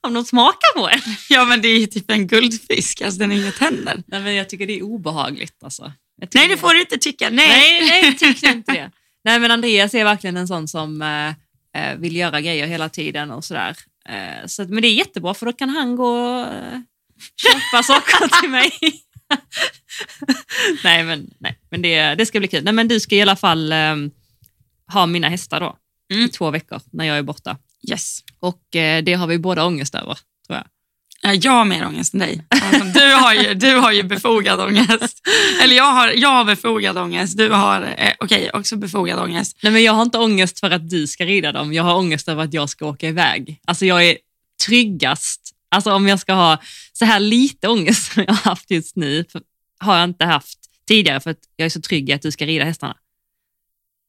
Om 0.00 0.14
de 0.14 0.24
smakar 0.24 0.78
på 0.78 0.88
en. 0.88 1.00
Ja 1.28 1.44
men 1.44 1.62
det 1.62 1.68
är 1.68 1.78
ju 1.80 1.86
typ 1.86 2.10
en 2.10 2.26
guldfisk, 2.26 3.02
alltså 3.02 3.18
den 3.18 3.30
har 3.30 3.38
inga 3.38 3.52
tänder. 3.52 4.02
Nej, 4.06 4.22
men 4.22 4.34
jag 4.34 4.48
tycker 4.48 4.66
det 4.66 4.78
är 4.78 4.82
obehagligt. 4.82 5.62
Alltså. 5.62 5.92
Nej 6.34 6.48
det 6.48 6.56
får 6.56 6.74
du 6.74 6.80
inte 6.80 6.98
tycka. 6.98 7.30
Nej. 7.30 7.48
Nej, 7.48 8.02
nej 8.02 8.14
tyck 8.18 8.42
inte 8.42 8.72
det. 8.72 8.90
Nej, 9.24 9.40
men 9.40 9.50
Andreas 9.50 9.94
är 9.94 10.04
verkligen 10.04 10.36
en 10.36 10.48
sån 10.48 10.68
som 10.68 11.02
eh, 11.02 11.28
eh, 11.82 11.96
vill 11.98 12.16
göra 12.16 12.40
grejer 12.40 12.66
hela 12.66 12.88
tiden 12.88 13.30
och 13.30 13.44
sådär. 13.44 13.76
Eh, 14.08 14.46
så, 14.46 14.64
men 14.64 14.82
det 14.82 14.88
är 14.88 14.94
jättebra 14.94 15.34
för 15.34 15.46
då 15.46 15.52
kan 15.52 15.68
han 15.68 15.96
gå 15.96 16.40
eh, 16.40 16.80
köpa 17.36 17.82
saker 17.82 18.40
till 18.40 18.50
mig. 18.50 18.70
nej, 20.84 21.04
men, 21.04 21.30
nej, 21.38 21.58
men 21.70 21.82
det, 21.82 22.14
det 22.14 22.26
ska 22.26 22.38
bli 22.38 22.48
kul. 22.48 22.64
Nej, 22.64 22.72
men 22.74 22.88
du 22.88 23.00
ska 23.00 23.14
i 23.14 23.22
alla 23.22 23.36
fall 23.36 23.72
eh, 23.72 23.96
ha 24.92 25.06
mina 25.06 25.28
hästar 25.28 25.60
då 25.60 25.76
i 26.10 26.14
Mm. 26.14 26.28
två 26.30 26.50
veckor 26.50 26.80
när 26.92 27.04
jag 27.04 27.18
är 27.18 27.22
borta. 27.22 27.56
Yes. 27.90 28.18
Och 28.40 28.76
eh, 28.76 29.02
det 29.02 29.14
har 29.14 29.26
vi 29.26 29.38
båda 29.38 29.64
ångest 29.64 29.94
över, 29.94 30.14
tror 30.46 30.56
jag. 30.58 30.64
Ja, 31.22 31.34
Jag 31.34 31.52
har 31.52 31.64
mer 31.64 31.86
ångest 31.86 32.14
än 32.14 32.20
dig. 32.20 32.42
Alltså, 32.48 32.84
du, 33.00 33.12
har 33.14 33.34
ju, 33.34 33.54
du 33.54 33.74
har 33.76 33.92
ju 33.92 34.02
befogad 34.02 34.60
ångest. 34.60 35.28
Eller 35.62 35.76
jag 35.76 35.92
har, 35.92 36.08
jag 36.08 36.28
har 36.28 36.44
befogad 36.44 36.98
ångest. 36.98 37.36
Du 37.38 37.48
har, 37.50 37.94
eh, 37.98 38.12
okej, 38.18 38.50
också 38.54 38.76
befogad 38.76 39.18
ångest. 39.18 39.58
Nej, 39.62 39.72
men 39.72 39.82
jag 39.82 39.92
har 39.92 40.02
inte 40.02 40.18
ångest 40.18 40.60
för 40.60 40.70
att 40.70 40.90
du 40.90 41.06
ska 41.06 41.24
rida 41.24 41.52
dem. 41.52 41.72
Jag 41.72 41.82
har 41.82 41.94
ångest 41.96 42.28
över 42.28 42.44
att 42.44 42.54
jag 42.54 42.70
ska 42.70 42.86
åka 42.86 43.08
iväg. 43.08 43.60
Alltså 43.66 43.86
jag 43.86 44.04
är 44.06 44.16
tryggast. 44.66 45.40
Alltså 45.70 45.92
om 45.92 46.08
jag 46.08 46.20
ska 46.20 46.32
ha 46.32 46.58
så 46.92 47.04
här 47.04 47.20
lite 47.20 47.68
ångest 47.68 48.12
som 48.12 48.24
jag 48.26 48.34
har 48.34 48.50
haft 48.50 48.70
just 48.70 48.96
nu, 48.96 49.24
har 49.78 49.98
jag 49.98 50.04
inte 50.04 50.24
haft 50.24 50.58
tidigare 50.88 51.20
för 51.20 51.30
att 51.30 51.40
jag 51.56 51.66
är 51.66 51.70
så 51.70 51.80
trygg 51.80 52.10
i 52.10 52.12
att 52.12 52.22
du 52.22 52.30
ska 52.30 52.46
rida 52.46 52.64
hästarna. 52.64 52.96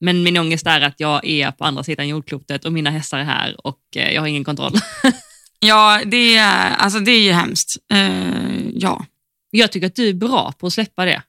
Men 0.01 0.23
min 0.23 0.37
ångest 0.37 0.67
är 0.67 0.81
att 0.81 0.99
jag 0.99 1.25
är 1.25 1.51
på 1.51 1.65
andra 1.65 1.83
sidan 1.83 2.07
jordklotet 2.07 2.65
och 2.65 2.73
mina 2.73 2.89
hästar 2.89 3.19
är 3.19 3.23
här 3.23 3.67
och 3.67 3.79
eh, 3.95 4.13
jag 4.13 4.21
har 4.21 4.27
ingen 4.27 4.43
kontroll. 4.43 4.73
Ja, 5.59 6.01
det 6.05 6.35
är, 6.35 6.75
alltså, 6.75 6.99
det 6.99 7.11
är 7.11 7.21
ju 7.21 7.31
hemskt. 7.31 7.77
Eh, 7.91 8.69
ja. 8.73 9.05
Jag 9.49 9.71
tycker 9.71 9.87
att 9.87 9.95
du 9.95 10.09
är 10.09 10.13
bra 10.13 10.51
på 10.51 10.67
att 10.67 10.73
släppa 10.73 11.05
det. 11.05 11.21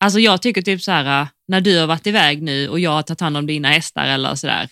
Alltså 0.00 0.20
jag 0.20 0.42
tycker 0.42 0.62
typ 0.62 0.82
så 0.82 0.90
här, 0.90 1.22
äh, 1.22 1.28
när 1.48 1.60
du 1.60 1.78
har 1.78 1.86
varit 1.86 2.06
iväg 2.06 2.42
nu 2.42 2.68
och 2.68 2.80
jag 2.80 2.90
har 2.90 3.02
tagit 3.02 3.20
hand 3.20 3.36
om 3.36 3.46
dina 3.46 3.68
hästar 3.68 4.06
eller 4.06 4.34
sådär. 4.34 4.68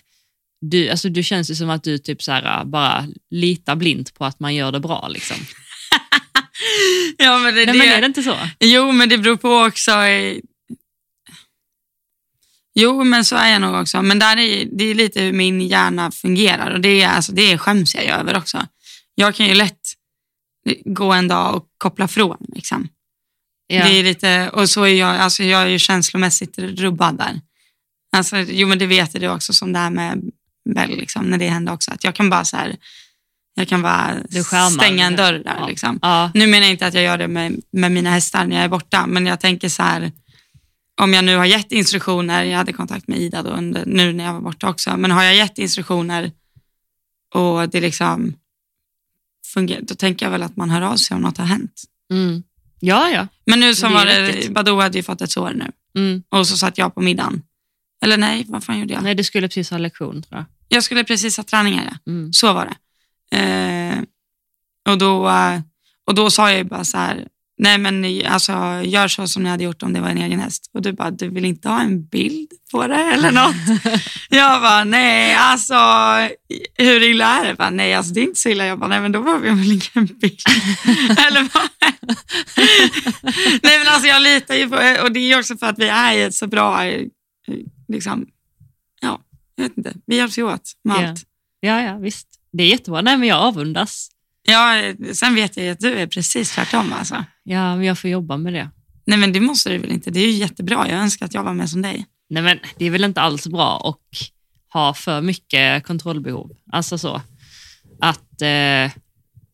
Du, 0.69 0.89
alltså 0.89 1.09
du 1.09 1.23
känns 1.23 1.51
ju 1.51 1.55
som 1.55 1.69
att 1.69 1.83
du 1.83 1.97
typ 1.97 2.23
så 2.23 2.31
här, 2.31 2.59
äh, 2.59 2.65
bara 2.65 3.07
litar 3.29 3.75
blint 3.75 4.13
på 4.13 4.25
att 4.25 4.39
man 4.39 4.55
gör 4.55 4.71
det 4.71 4.79
bra. 4.79 5.07
Liksom. 5.07 5.37
ja 7.17 7.39
men 7.39 7.55
det, 7.55 7.65
Nej, 7.65 7.77
men 7.77 7.87
är 7.87 8.01
det 8.01 8.07
inte 8.07 8.23
så? 8.23 8.37
Jo, 8.59 8.91
men 8.91 9.09
det 9.09 9.17
beror 9.17 9.37
på 9.37 9.49
också. 9.49 9.91
Jo, 12.75 13.03
men 13.03 13.25
så 13.25 13.35
är 13.35 13.51
jag 13.51 13.61
nog 13.61 13.81
också. 13.81 14.01
Men 14.01 14.19
där 14.19 14.37
är, 14.37 14.65
det 14.71 14.83
är 14.83 14.95
lite 14.95 15.21
hur 15.21 15.33
min 15.33 15.61
hjärna 15.61 16.11
fungerar 16.11 16.71
och 16.71 16.81
det, 16.81 17.01
är, 17.01 17.09
alltså, 17.09 17.31
det 17.31 17.57
skäms 17.57 17.95
jag 17.95 18.05
över 18.05 18.37
också. 18.37 18.67
Jag 19.15 19.35
kan 19.35 19.45
ju 19.45 19.53
lätt 19.53 19.93
gå 20.85 21.13
en 21.13 21.27
dag 21.27 21.55
och 21.55 21.65
koppla 21.77 22.07
från. 22.07 22.45
Liksom. 22.55 22.87
Ja. 23.67 23.85
Det 23.85 23.99
är 23.99 24.03
lite, 24.03 24.49
och 24.49 24.69
så 24.69 24.83
är 24.83 24.93
jag, 24.93 25.15
alltså 25.15 25.43
jag 25.43 25.61
är 25.61 25.67
ju 25.67 25.79
känslomässigt 25.79 26.57
rubbad 26.57 27.17
där. 27.17 27.41
Alltså, 28.11 28.37
jo, 28.37 28.67
men 28.67 28.79
det 28.79 28.85
vet 28.85 29.19
du 29.19 29.27
också 29.27 29.53
som 29.53 29.73
det 29.73 29.79
här 29.79 29.89
med 29.89 30.31
Bell, 30.73 30.89
liksom, 30.89 31.25
när 31.29 31.37
det 31.37 31.49
hände 31.49 31.71
också. 31.71 31.91
Att 31.91 32.03
jag 32.03 32.15
kan 32.15 32.29
bara 32.29 32.45
så 32.45 32.57
här, 32.57 32.75
jag 33.55 33.67
kan 33.67 33.81
bara 33.81 34.17
stänga 34.69 35.05
en 35.05 35.15
dörr 35.15 35.33
där. 35.33 35.55
Ja. 35.59 35.67
Liksom. 35.67 35.99
Ja. 36.01 36.31
Nu 36.33 36.47
menar 36.47 36.65
jag 36.65 36.71
inte 36.71 36.87
att 36.87 36.93
jag 36.93 37.03
gör 37.03 37.17
det 37.17 37.27
med, 37.27 37.61
med 37.71 37.91
mina 37.91 38.09
hästar 38.09 38.45
när 38.45 38.55
jag 38.55 38.65
är 38.65 38.69
borta, 38.69 39.07
men 39.07 39.25
jag 39.25 39.39
tänker 39.39 39.69
så 39.69 39.83
här, 39.83 40.11
om 41.01 41.13
jag 41.13 41.25
nu 41.25 41.37
har 41.37 41.45
gett 41.45 41.71
instruktioner, 41.71 42.43
jag 42.43 42.57
hade 42.57 42.73
kontakt 42.73 43.07
med 43.07 43.19
Ida 43.19 43.43
då 43.43 43.49
under, 43.49 43.85
nu 43.85 44.13
när 44.13 44.23
jag 44.25 44.33
var 44.33 44.41
borta 44.41 44.69
också, 44.69 44.97
men 44.97 45.11
har 45.11 45.23
jag 45.23 45.35
gett 45.35 45.57
instruktioner 45.57 46.31
och 47.33 47.69
det 47.69 47.81
liksom 47.81 48.33
fungerar, 49.53 49.81
då 49.81 49.95
tänker 49.95 50.25
jag 50.25 50.31
väl 50.31 50.43
att 50.43 50.55
man 50.55 50.69
hör 50.69 50.81
av 50.81 50.95
sig 50.97 51.15
om 51.15 51.21
något 51.21 51.37
har 51.37 51.45
hänt. 51.45 51.83
Mm. 52.11 52.43
ja, 52.79 53.09
ja. 53.09 53.27
Men 53.45 53.59
nu 53.59 53.75
som 53.75 53.91
Det 53.91 53.97
var 53.97 54.05
det. 54.05 54.51
Badou 54.51 54.81
hade 54.81 54.97
ju 54.97 55.03
fått 55.03 55.21
ett 55.21 55.31
sår 55.31 55.51
nu 55.55 55.71
Mm. 55.95 56.23
och 56.29 56.47
så 56.47 56.57
satt 56.57 56.77
jag 56.77 56.95
på 56.95 57.01
middagen. 57.01 57.41
Eller 58.03 58.17
nej, 58.17 58.45
vad 58.47 58.63
fan 58.63 58.79
gjorde 58.79 58.93
jag? 58.93 59.03
Nej, 59.03 59.15
du 59.15 59.23
skulle 59.23 59.47
precis 59.47 59.69
ha 59.71 59.77
lektion 59.77 60.21
tror 60.23 60.39
jag. 60.39 60.45
Jag 60.67 60.83
skulle 60.83 61.03
precis 61.03 61.37
ha 61.37 61.43
träningar. 61.43 61.97
Mm. 62.07 62.33
Så 62.33 62.53
var 62.53 62.65
det. 62.65 62.75
Eh, 63.37 63.99
och, 64.91 64.97
då, 64.97 65.29
eh, 65.29 65.59
och 66.07 66.15
då 66.15 66.31
sa 66.31 66.49
jag 66.49 66.57
ju 66.57 66.63
bara 66.63 66.83
så 66.83 66.97
här, 66.97 67.27
nej 67.57 67.77
men 67.77 68.21
alltså, 68.27 68.81
gör 68.83 69.07
så 69.07 69.27
som 69.27 69.43
ni 69.43 69.49
hade 69.49 69.63
gjort 69.63 69.83
om 69.83 69.93
det 69.93 70.01
var 70.01 70.09
en 70.09 70.17
egen 70.17 70.39
häst. 70.39 70.69
Och 70.73 70.81
du 70.81 70.91
bara, 70.91 71.11
du 71.11 71.29
vill 71.29 71.45
inte 71.45 71.69
ha 71.69 71.81
en 71.81 72.05
bild 72.05 72.51
på 72.71 72.87
det 72.87 72.95
eller 72.95 73.31
något? 73.41 73.55
jag 74.29 74.61
bara, 74.61 74.83
nej 74.83 75.33
alltså 75.33 75.75
hur 76.77 77.03
illa 77.03 77.25
är 77.25 77.41
det? 77.41 77.47
Jag 77.47 77.57
Bara, 77.57 77.69
nej 77.69 77.93
alltså 77.93 78.13
det 78.13 78.19
är 78.19 78.23
inte 78.23 78.39
så 78.39 78.49
illa. 78.49 78.65
Jag 78.65 78.79
bara, 78.79 78.89
nej 78.89 79.01
men 79.01 79.11
då 79.11 79.21
behöver 79.21 79.47
jag 79.47 79.55
väl 79.55 79.71
ingen 79.71 80.05
bild. 80.05 80.41
eller 81.27 81.41
vad? 81.53 81.69
nej 83.63 83.79
men 83.79 83.87
alltså 83.87 84.07
jag 84.07 84.21
litar 84.21 84.55
ju 84.55 84.69
på, 84.69 84.75
och 85.03 85.11
det 85.11 85.19
är 85.19 85.39
också 85.39 85.57
för 85.57 85.65
att 85.65 85.79
vi 85.79 85.87
är 85.87 86.13
i 86.13 86.21
ett 86.21 86.35
så 86.35 86.47
bra, 86.47 86.85
eh, 86.85 87.01
liksom, 87.87 88.25
jag 89.55 89.63
vet 89.63 89.77
inte, 89.77 89.93
vi 90.05 90.15
hjälps 90.17 90.37
ju 90.37 90.43
åt 90.43 90.71
med 90.83 91.03
Ja. 91.03 91.09
allt. 91.09 91.23
Ja, 91.59 91.81
ja, 91.81 91.97
visst. 91.97 92.27
Det 92.51 92.63
är 92.63 92.67
jättebra. 92.67 93.01
Nej, 93.01 93.17
men 93.17 93.27
jag 93.27 93.37
avundas. 93.39 94.09
Ja, 94.43 94.93
sen 95.13 95.35
vet 95.35 95.57
jag 95.57 95.65
ju 95.65 95.71
att 95.71 95.79
du 95.79 95.93
är 95.93 96.07
precis 96.07 96.51
tvärtom. 96.51 96.93
Alltså. 96.93 97.23
Ja, 97.43 97.75
men 97.75 97.85
jag 97.85 97.99
får 97.99 98.09
jobba 98.09 98.37
med 98.37 98.53
det. 98.53 98.69
Nej, 99.05 99.19
men 99.19 99.33
det 99.33 99.39
måste 99.39 99.69
du 99.69 99.77
väl 99.77 99.91
inte? 99.91 100.11
Det 100.11 100.19
är 100.19 100.25
ju 100.25 100.31
jättebra. 100.31 100.89
Jag 100.89 100.99
önskar 100.99 101.25
att 101.25 101.33
jag 101.33 101.43
var 101.43 101.53
med 101.53 101.69
som 101.69 101.81
dig. 101.81 102.05
Nej, 102.29 102.43
men 102.43 102.59
det 102.77 102.85
är 102.85 102.89
väl 102.89 103.03
inte 103.03 103.21
alls 103.21 103.47
bra 103.47 103.89
att 103.89 104.19
ha 104.73 104.93
för 104.93 105.21
mycket 105.21 105.83
kontrollbehov. 105.85 106.51
Alltså 106.71 106.97
så. 106.97 107.21
Att, 108.01 108.41
eh, 108.41 108.91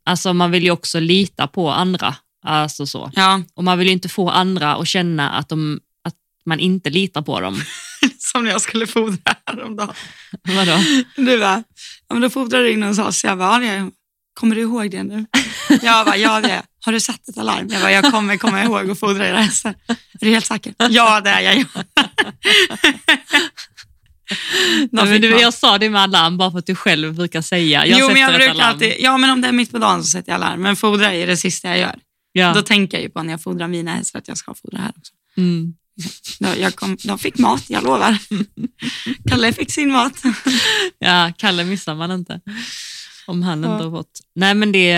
alltså 0.04 0.34
man 0.34 0.52
vill 0.52 0.64
ju 0.64 0.72
också 0.72 1.00
lita 1.00 1.48
på 1.48 1.72
andra. 1.72 2.16
Alltså 2.46 2.88
så. 2.88 3.12
Ja, 3.16 3.42
Och 3.54 3.64
man 3.64 3.78
vill 3.78 3.88
ju 3.88 3.94
inte 3.94 4.10
få 4.10 4.30
andra 4.30 4.76
att 4.76 4.88
känna 4.88 5.30
att, 5.30 5.50
de, 5.50 5.80
att 6.04 6.16
man 6.46 6.60
inte 6.60 6.90
litar 6.90 7.22
på 7.22 7.40
dem. 7.40 7.62
som 8.20 8.46
jag 8.46 8.62
skulle 8.62 8.88
fodra 8.88 9.36
häromdagen. 9.46 9.94
Vadå? 10.44 10.78
Du 11.16 11.40
bara, 11.40 11.64
ja, 12.08 12.14
men 12.16 12.22
då 12.22 12.30
fodrar 12.30 12.60
du 12.60 12.72
in 12.72 12.84
hos 12.84 13.00
oss. 13.00 13.24
Jag 13.24 13.38
bara, 13.38 13.64
ja, 13.64 13.74
det- 13.76 13.92
kommer 14.34 14.56
du 14.56 14.62
ihåg 14.62 14.92
det 14.92 15.04
nu? 15.04 15.26
Jag 15.82 16.06
bara, 16.06 16.18
ja 16.18 16.42
det. 16.42 16.62
Har 16.86 16.92
du 16.94 17.00
satt 17.00 17.28
ett 17.30 17.38
alarm? 17.38 17.68
Jag 17.70 17.82
bara, 17.82 17.92
jag 17.92 18.12
kommer 18.12 18.38
komma 18.38 18.64
ihåg 18.64 18.90
att 18.92 19.00
fodra 19.00 19.28
era 19.28 19.42
hästar. 19.42 19.76
Är 19.88 19.96
du 20.26 20.30
helt 20.30 20.46
säker? 20.46 20.74
Ja, 20.90 21.22
det 21.22 21.30
är 21.30 21.42
jag. 21.42 21.66
Nej, 24.92 25.06
men 25.06 25.22
du, 25.22 25.30
jag 25.40 25.54
sa 25.54 25.78
det 25.78 25.90
med 25.90 26.02
alarm 26.02 26.38
bara 26.38 26.52
för 26.52 26.60
att 26.60 26.66
du 26.66 26.76
själv 26.76 27.14
brukar 27.16 27.42
säga. 27.42 27.86
Jag 27.86 28.00
jo, 28.00 28.08
men 28.08 28.22
jag 28.22 28.34
brukar 28.34 28.50
alarm. 28.52 28.70
alltid, 28.74 28.94
ja 29.00 29.18
men 29.18 29.30
om 29.30 29.42
det 29.42 29.48
är 29.48 29.52
mitt 29.52 29.72
på 29.72 29.78
dagen 29.78 30.04
så 30.04 30.10
sätter 30.10 30.32
jag 30.32 30.36
alarm. 30.44 30.62
Men 30.62 30.76
fodra 30.76 31.14
är 31.14 31.28
det 31.28 31.38
sista 31.38 31.68
jag 31.68 31.78
gör. 31.80 32.00
Ja. 32.32 32.54
Då 32.54 32.62
tänker 32.62 32.98
jag 32.98 33.04
ju 33.04 33.10
på 33.10 33.24
när 33.24 33.32
jag 33.34 33.44
fodrar 33.44 33.68
mina 33.68 33.94
hästar 33.96 34.20
att 34.20 34.28
jag 34.28 34.38
ska 34.38 34.54
fodra 34.54 34.78
här 34.78 34.90
också. 34.98 35.14
Mm. 35.38 35.74
Jag 36.40 36.76
kom, 36.76 36.98
de 37.04 37.20
fick 37.20 37.38
mat, 37.38 37.70
jag 37.70 37.84
lovar. 37.84 38.18
Kalle 39.30 39.54
fick 39.54 39.72
sin 39.72 39.92
mat. 39.92 40.22
Ja, 41.00 41.34
Kalle 41.38 41.64
missar 41.64 41.96
man 41.96 42.12
inte. 42.12 42.42
Om 43.28 43.44
han 43.44 43.64
Ja. 43.64 43.74
inte 43.74 43.84
har 43.84 43.92
fått. 43.92 44.20
Nej, 44.36 44.54
men 44.56 44.72
det, 44.72 44.98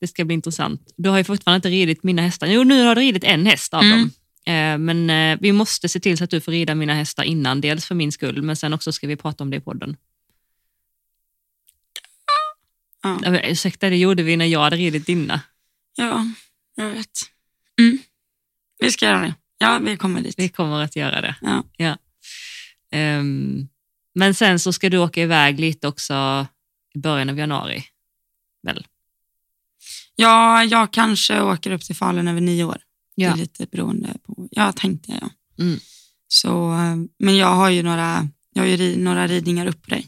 det 0.00 0.06
ska 0.08 0.24
bli 0.24 0.34
intressant. 0.34 0.92
Du 0.96 1.08
har 1.08 1.18
ju 1.18 1.24
fortfarande 1.24 1.56
inte 1.56 1.68
ridit 1.68 2.02
mina 2.02 2.22
hästar. 2.22 2.46
Jo, 2.46 2.64
nu 2.64 2.84
har 2.84 2.94
du 2.94 3.00
ridit 3.00 3.24
en 3.24 3.46
häst 3.46 3.74
av 3.74 3.82
Mm. 3.82 3.98
dem. 3.98 4.10
Eh, 4.54 4.78
Men 4.78 5.10
eh, 5.10 5.38
vi 5.40 5.52
måste 5.52 5.88
se 5.88 6.00
till 6.00 6.18
så 6.18 6.24
att 6.24 6.30
du 6.30 6.40
får 6.40 6.52
rida 6.52 6.74
mina 6.74 6.94
hästar 6.94 7.24
innan. 7.24 7.60
Dels 7.60 7.86
för 7.86 7.94
min 7.94 8.12
skull, 8.12 8.42
men 8.42 8.56
sen 8.56 8.72
också 8.72 8.92
ska 8.92 9.06
vi 9.06 9.16
prata 9.16 9.44
om 9.44 9.50
det 9.50 9.56
i 9.56 9.60
podden. 9.60 9.96
Ja, 13.02 13.40
Ursäkta, 13.44 13.90
det 13.90 13.96
gjorde 13.96 14.22
vi 14.22 14.36
när 14.36 14.46
jag 14.46 14.60
hade 14.60 14.76
ridit 14.76 15.06
dina. 15.06 15.40
ja 15.96 16.26
jag 16.74 16.90
vet. 16.90 17.10
Mm. 17.80 17.98
Vi 18.78 18.90
ska 18.90 19.06
göra 19.06 19.20
det. 19.20 19.34
Ja, 19.62 19.78
vi 19.78 19.96
kommer 19.96 20.20
dit. 20.20 20.34
Vi 20.38 20.48
kommer 20.48 20.82
att 20.84 20.96
göra 20.96 21.20
det. 21.20 21.34
Ja. 21.76 21.96
Ehm, 22.92 23.68
men 24.14 24.34
sen 24.34 24.58
så 24.58 24.72
ska 24.72 24.88
du 24.90 24.98
åka 24.98 25.22
iväg 25.22 25.60
lite 25.60 25.88
också 25.88 26.46
i 26.94 26.98
början 26.98 27.28
av 27.30 27.38
januari. 27.38 27.84
Väl? 28.62 28.86
Ja, 30.16 30.64
jag 30.64 30.92
kanske 30.92 31.40
åker 31.40 31.70
upp 31.70 31.82
till 31.82 31.96
Falun 31.96 32.28
över 32.28 32.40
nio 32.40 32.64
år. 32.64 32.78
Det 33.16 33.22
Ja. 33.22 33.32
är 33.32 33.36
lite 33.36 33.66
beroende 33.66 34.08
på, 34.22 34.48
ja 34.50 34.72
tänkte 34.72 35.10
jag. 35.12 35.20
Ja. 35.56 35.64
Mm. 35.64 35.78
Så, 36.28 36.72
eh, 36.72 36.96
men 37.18 37.36
jag 37.36 37.54
har 37.54 37.70
ju 37.70 37.82
några, 37.82 38.28
jag 38.52 38.62
har 38.62 38.68
ju 38.68 38.96
några 38.96 39.26
ridningar 39.26 39.66
upp 39.66 39.82
på 39.82 39.90
dig. 39.90 40.06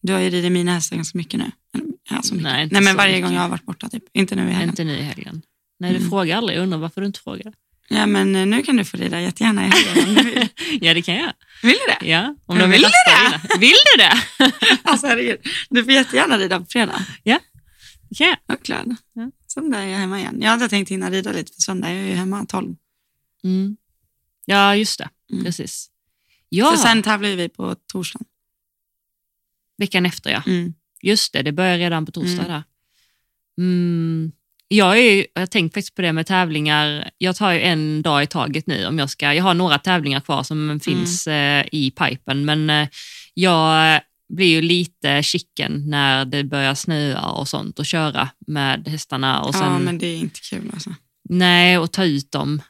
Du 0.00 0.12
har 0.12 0.20
ju 0.20 0.30
ridit 0.30 0.52
mina 0.52 0.74
hästar 0.74 0.96
ganska 0.96 1.18
mycket 1.18 1.40
nu. 1.40 1.50
Eller, 1.74 1.86
Ja, 2.10 2.22
så 2.22 2.34
mycket. 2.34 2.52
Nej, 2.52 2.68
Nej, 2.72 2.82
men 2.82 2.96
varje 2.96 3.12
mycket. 3.12 3.24
gång 3.26 3.34
jag 3.34 3.42
har 3.42 3.48
varit 3.48 3.64
borta, 3.66 3.88
typ. 3.88 4.04
inte 4.12 4.34
nu 4.34 4.42
i 4.42 4.52
helgen. 4.52 4.68
Inte 4.68 4.84
nu 4.84 4.98
i 4.98 5.02
helgen. 5.02 5.42
Nej, 5.78 5.90
du 5.92 5.96
Mm. 5.96 6.10
frågar 6.10 6.36
aldrig. 6.36 6.58
Jag 6.58 6.62
undrar 6.62 6.78
varför 6.78 7.00
du 7.00 7.06
inte 7.06 7.20
frågar. 7.20 7.52
Ja, 7.92 8.06
men 8.06 8.36
eh, 8.36 8.46
nu 8.46 8.62
kan 8.62 8.76
du 8.76 8.84
få 8.84 8.96
rida 8.96 9.20
jättegärna 9.20 9.66
i 9.66 9.70
helgen 9.70 10.08
om 10.08 10.14
du 10.14 10.22
vill. 10.22 10.48
Ja, 10.80 10.94
det 10.94 11.02
kan 11.02 11.14
jag. 11.14 11.32
Vill 11.62 11.76
du 11.86 11.94
det? 12.00 12.10
Ja, 12.10 12.36
om 12.46 12.58
de 12.58 12.70
vill 12.70 12.70
vill 12.70 12.82
du 12.82 13.30
dina. 13.30 13.58
Vill 13.60 13.76
du 13.96 14.02
det? 14.02 14.12
Alltså 14.82 15.06
herregud, 15.06 15.38
du 15.70 15.84
får 15.84 15.92
jättegärna 15.92 16.38
rida 16.38 16.60
på 16.60 16.66
fredag. 16.66 17.06
Ja. 17.22 17.38
Och 18.48 18.62
kläder. 18.64 18.96
Ja. 19.12 19.30
Söndag 19.46 19.78
är 19.78 19.86
jag 19.88 19.98
hemma 19.98 20.18
igen. 20.20 20.38
Jag 20.42 20.50
hade 20.50 20.68
tänkt 20.68 20.88
hinna 20.90 21.10
rida 21.10 21.32
lite, 21.32 21.52
för 21.54 21.60
söndag 21.60 21.88
är 21.88 21.94
jag 21.94 22.06
ju 22.08 22.14
hemma 22.14 22.44
12. 22.46 22.74
Mm. 23.44 23.76
Ja, 24.44 24.76
just 24.76 24.98
det. 24.98 25.08
Mm. 25.32 25.44
Precis. 25.44 25.90
Ja, 26.48 26.70
Så 26.70 26.76
sen 26.76 27.02
tävlar 27.02 27.28
vi 27.36 27.48
på 27.48 27.74
torsdag. 27.92 28.20
veckan 29.78 30.06
efter 30.06 30.30
ja. 30.30 30.42
Mm. 30.46 30.74
Just 31.02 31.32
det, 31.32 31.42
det 31.42 31.52
börjar 31.52 31.78
redan 31.78 32.06
på 32.06 32.12
torsdag 32.12 32.42
Mm. 32.42 32.48
där. 32.52 32.62
Mm. 34.72 34.78
Jag, 34.78 34.98
är, 34.98 35.12
ju- 35.12 35.26
jag 35.34 35.50
tänkt 35.50 35.74
faktiskt 35.74 35.94
på 35.94 36.02
det 36.02 36.12
med 36.12 36.26
tävlingar. 36.26 37.10
Jag 37.18 37.36
tar 37.36 37.52
ju 37.52 37.60
en 37.60 38.02
dag 38.02 38.22
i 38.22 38.26
taget 38.26 38.66
nu. 38.66 38.86
om 38.86 38.98
Jag 38.98 39.10
ska. 39.10 39.34
Jag 39.34 39.44
har 39.44 39.54
några 39.54 39.78
tävlingar 39.78 40.20
kvar 40.20 40.42
som 40.42 40.80
finns 40.84 41.26
eh, 41.26 41.64
i 41.72 41.90
pipen, 41.90 42.44
men 42.44 42.70
eh, 42.70 42.88
jag 43.34 44.00
blir 44.36 44.46
ju 44.46 44.62
lite 44.62 45.22
chicken 45.22 45.90
när 45.90 46.24
det 46.24 46.44
börjar 46.44 46.74
snöa 46.74 47.26
och 47.30 47.48
sånt 47.48 47.78
och 47.78 47.86
köra 47.86 48.28
med 48.46 48.88
hästarna. 48.88 49.42
Och 49.42 49.54
sen, 49.54 49.62
Ja, 49.64 49.78
men 49.78 49.98
det 49.98 50.06
är 50.06 50.16
inte 50.18 50.40
kul 50.40 50.70
alltså. 50.74 50.94
Nej, 51.28 51.78
och 51.78 51.92
ta 51.92 52.04
ut 52.04 52.32
dem. 52.32 52.62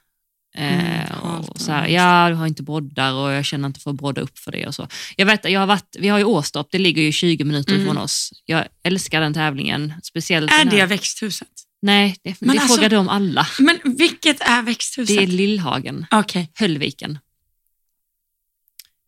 Eh, 0.56 1.12
Mm, 1.12 1.40
och 1.48 1.60
så 1.60 1.72
här, 1.72 1.88
ja, 1.88 2.28
du 2.28 2.34
har 2.34 2.46
inte 2.46 2.62
broddar 2.62 3.12
och 3.12 3.32
jag 3.32 3.44
känner 3.44 3.66
inte 3.66 3.80
för 3.80 3.90
att 3.90 3.96
brodda 3.96 4.20
upp 4.20 4.38
för 4.38 4.52
det. 4.52 4.66
Och 4.66 4.74
så. 4.74 4.88
Jag 5.16 5.26
vet, 5.26 5.44
jag 5.50 5.60
har 5.60 5.66
varit, 5.66 5.96
vi 5.98 6.08
har 6.08 6.18
ju 6.18 6.24
Åstorp, 6.24 6.66
det 6.70 6.78
ligger 6.78 7.02
ju 7.02 7.12
20 7.12 7.44
minuter 7.44 7.72
Mm. 7.74 7.86
från 7.86 7.98
oss. 7.98 8.30
Jag 8.44 8.64
älskar 8.84 9.20
den 9.20 9.34
tävlingen. 9.34 9.94
Speciellt 10.02 10.52
Är 10.52 10.58
den 10.64 10.68
det 10.68 10.86
växthuset? 10.86 11.48
Nej, 11.82 12.16
det, 12.22 12.40
Men 12.40 12.48
det 12.56 12.60
alltså- 12.62 12.74
frågar 12.74 12.90
du 12.90 12.96
om 12.96 13.08
alla. 13.08 13.46
Men 13.58 13.78
vilket 13.84 14.40
är 14.40 14.62
växthuset? 14.62 15.16
Det 15.16 15.22
är 15.22 15.26
Lillhagen, 15.26 16.06
Okej. 16.10 16.50
Höllviken. 16.54 17.18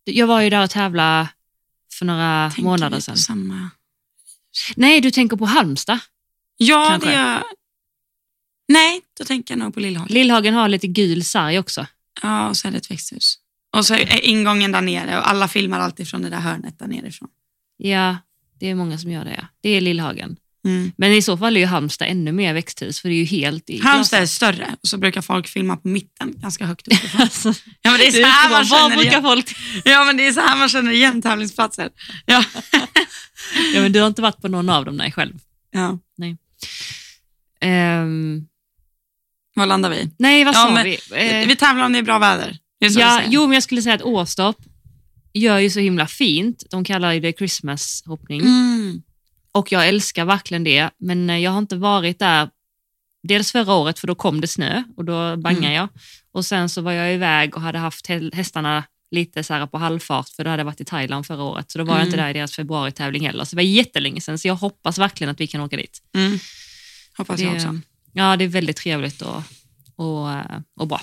Jag 0.04 0.26
var 0.26 0.40
ju 0.40 0.50
där 0.50 0.64
och 0.64 0.70
tävlade 0.70 1.28
för 1.92 2.04
några 2.04 2.50
Tänker 2.50 2.62
månader 2.62 3.00
sedan. 3.00 3.14
på 3.14 3.18
Samma... 3.20 3.70
Nej, 4.76 5.00
du 5.00 5.10
tänker 5.10 5.37
på 5.37 5.44
Halmstad. 5.44 5.98
Ja, 6.56 6.87
Kanske. 6.90 7.08
det 7.08 7.14
gör... 7.14 7.42
Nej, 8.68 9.00
då 9.18 9.24
tänker 9.24 9.54
jag 9.54 9.58
nog 9.58 9.74
på 9.74 9.80
Lillhagen. 9.80 10.14
Lillhagen 10.14 10.54
har 10.54 10.68
lite 10.68 10.87
gul 10.87 11.24
sarg 11.24 11.58
också. 11.58 11.87
Ja, 12.22 12.48
och 12.48 12.56
så 12.56 12.68
är 12.68 12.72
det 12.72 12.78
ett 12.78 12.90
växthus. 12.90 13.38
Och 13.76 13.87
så 13.87 13.94
är 13.94 14.24
ingången 14.24 14.72
där 14.72 14.80
nere 14.80 15.18
och 15.18 15.28
alla 15.30 15.48
filmar 15.48 15.80
alltid 15.80 16.08
från 16.08 16.22
det 16.22 16.28
där 16.30 16.40
hörnet 16.40 16.78
där 16.78 16.87
nerifrån. 16.87 17.28
Ja, 17.76 18.16
det 18.58 18.70
är 18.70 18.74
många 18.74 18.98
som 18.98 19.10
gör 19.10 19.24
det. 19.24 19.34
Ja. 19.40 19.46
Det 19.60 19.68
är 19.70 19.80
Lillhagen. 19.80 20.37
Mm. 20.64 20.92
Men 20.96 21.12
i 21.12 21.22
så 21.22 21.37
fall 21.37 21.57
är 21.57 21.61
ju 21.61 21.66
Halmstad 21.66 22.09
ännu 22.09 22.33
mer 22.33 22.55
växthus, 22.55 23.00
för 23.00 23.09
det 23.09 23.14
är 23.14 23.18
ju 23.18 23.24
helt 23.24 23.70
i 23.70 23.81
Halmstad 23.81 24.22
är 24.22 24.27
större 24.27 24.77
och 24.83 24.88
så 24.88 24.98
brukar 24.98 25.22
folk 25.22 25.48
filma 25.48 25.77
på 25.77 25.88
mitten, 25.88 26.33
ganska 26.37 26.66
högt 26.66 26.88
uppifrån. 26.88 27.20
Alltså, 27.20 27.48
Ja, 27.83 27.90
men 27.90 28.00
det 28.00 28.07
är 28.07 28.11
så 28.12 28.24
här 28.27 28.50
man 28.50 28.64
känner 28.64 29.03
igen. 29.03 29.22
folk... 29.22 29.57
Ja, 29.85 30.05
men 30.05 30.16
det 30.16 30.27
är 30.27 30.33
så 30.33 30.40
här 30.40 30.57
man 30.57 30.68
känner 30.68 30.92
igen 30.92 31.22
tävlingsplatser. 31.22 31.90
Ja. 32.27 32.44
Ja, 33.74 33.81
men 33.83 33.92
du 33.92 34.00
har 34.00 34.07
inte 34.07 34.22
varit 34.22 34.40
på 34.42 34.48
någon 34.48 34.68
av 34.68 34.85
dem, 34.85 34.96
nej, 34.96 35.12
själv. 35.12 35.35
ja. 35.70 35.98
Ehm, 37.61 38.46
Var 39.55 39.66
landar 39.66 39.90
vi? 39.90 40.11
nej, 40.18 40.44
vad 40.44 40.55
Ja, 40.55 40.59
sa 40.77 40.83
vi? 40.83 40.98
Eh, 41.42 41.48
Vi 41.48 41.57
tävlar 41.57 41.85
om 41.87 41.92
det 41.92 41.98
är 41.98 42.03
bra 42.03 42.18
väder. 42.18 42.59
Är 42.81 42.98
ja, 43.00 43.22
jo, 43.29 43.42
men 43.46 43.53
jag 43.55 43.62
skulle 43.62 43.83
säga 43.83 43.94
att 43.94 44.03
Åstorp 44.03 44.57
gör 45.33 45.59
ju 45.59 45.70
så 45.70 45.81
himla 45.81 46.07
fint. 46.07 46.64
De 46.70 46.85
kallar 46.85 47.20
det 47.20 47.33
Christmas-hoppning. 47.38 48.40
Mm. 48.40 49.03
Och 49.55 49.73
jag 49.73 49.88
älskar 49.88 50.25
verkligen 50.25 50.64
det, 50.64 50.90
men 50.99 51.31
eh, 51.31 51.38
jag 51.38 51.51
har 51.51 51.59
inte 51.59 51.77
varit 51.77 52.19
där 52.19 52.49
Dels 53.29 53.53
förra 53.53 53.75
året, 53.75 53.99
för 53.99 54.07
då 54.07 54.14
kom 54.14 54.40
det 54.40 54.47
snö 54.47 54.83
och 54.97 55.05
då 55.05 55.37
bangade 55.37 55.67
Mm. 55.67 55.73
jag. 55.73 55.88
Och 56.33 56.45
sen 56.45 56.69
så 56.69 56.81
var 56.83 56.93
jag 56.93 57.14
iväg 57.14 57.57
och 57.57 57.62
hade 57.62 57.79
haft 57.79 58.09
hä- 58.09 58.35
hästarna 58.35 58.85
lite 59.11 59.45
så 59.45 59.67
på 59.67 59.79
halvfart, 59.79 60.29
för 60.29 60.45
då 60.45 60.51
hade 60.51 60.61
jag 60.61 60.64
varit 60.64 60.81
i 60.81 60.85
Thailand 60.85 61.27
förra 61.27 61.43
året. 61.43 61.71
Så 61.71 61.79
då 61.79 61.85
var 61.85 61.93
jag 61.93 61.97
Mm. 62.01 62.07
inte 62.09 62.17
där 62.17 62.31
i 62.31 62.33
deras 62.33 62.53
februaritävling 62.57 63.27
heller. 63.27 63.45
Så 63.45 63.57
det 63.57 63.62
var 63.62 63.69
jättelänge 63.69 64.21
sedan, 64.21 64.38
så 64.38 64.49
jag 64.49 64.55
hoppas 64.55 64.99
verkligen 64.99 65.31
att 65.31 65.40
vi 65.40 65.47
kan 65.47 65.61
åka 65.61 65.77
dit. 65.77 66.03
Mm. 66.14 66.38
Hoppas 67.17 67.40
jag 67.40 67.53
Det- 67.53 67.57
också. 67.57 67.79
Ja, 68.12 68.37
det 68.37 68.45
är 68.45 68.49
väldigt 68.49 68.77
trevligt 68.77 69.23
och, 69.23 69.43
och, 69.97 70.33
eh, 70.33 70.59
och 70.77 70.87
bra. 70.88 71.01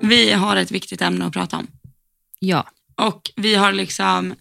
Vi 0.00 0.32
har 0.32 0.56
ett 0.56 0.70
viktigt 0.70 1.02
ämne 1.02 1.24
att 1.26 1.32
prata 1.32 1.56
om. 1.56 1.66
Ja. 2.38 2.70
Och 2.94 3.30
vi 3.36 3.54
har 3.54 3.72
liksom 3.72 4.34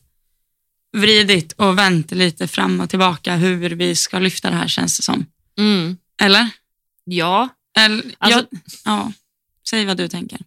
vridit 0.97 1.51
och 1.53 1.77
vänt 1.77 2.11
lite 2.11 2.47
fram 2.47 2.79
och 2.79 2.89
tillbaka 2.89 3.35
hur 3.35 3.69
vi 3.69 3.95
ska 3.95 4.19
lyfta 4.19 4.49
det 4.49 4.55
här 4.55 4.67
känns 4.67 4.97
det 4.97 5.03
som. 5.03 5.25
Mm. 5.57 5.97
Eller? 6.21 6.49
Ja, 7.03 7.49
Eller 7.79 8.03
Alltså- 8.17 8.39
jag, 8.51 8.59
ja, 8.85 9.11
säg 9.69 9.85
vad 9.85 9.97
du 9.97 10.07
tänker. 10.07 10.39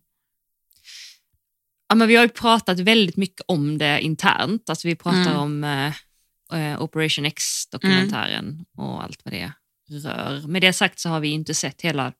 Ja, 1.88 1.94
men 1.94 2.08
vi 2.08 2.16
har 2.16 2.22
ju 2.22 2.28
pratat 2.28 2.80
väldigt 2.80 3.16
mycket 3.16 3.40
om 3.48 3.78
det 3.78 4.00
internt. 4.00 4.70
Alltså 4.70 4.88
vi 4.88 4.96
pratar 4.96 5.20
Mm. 5.30 5.36
om 5.36 5.64
eh, 5.64 5.94
eh, 6.72 6.82
Operation 6.82 7.24
X-dokumentären 7.26 8.64
och 8.76 9.02
allt 9.04 9.20
vad 9.24 9.34
det 9.34 9.52
rör. 9.90 10.46
Med 10.48 10.62
det 10.62 10.72
sagt 10.72 10.98
så 10.98 11.08
har 11.08 11.20
vi 11.20 11.28
inte 11.28 11.54
sett 11.54 11.80
hela 11.82 12.12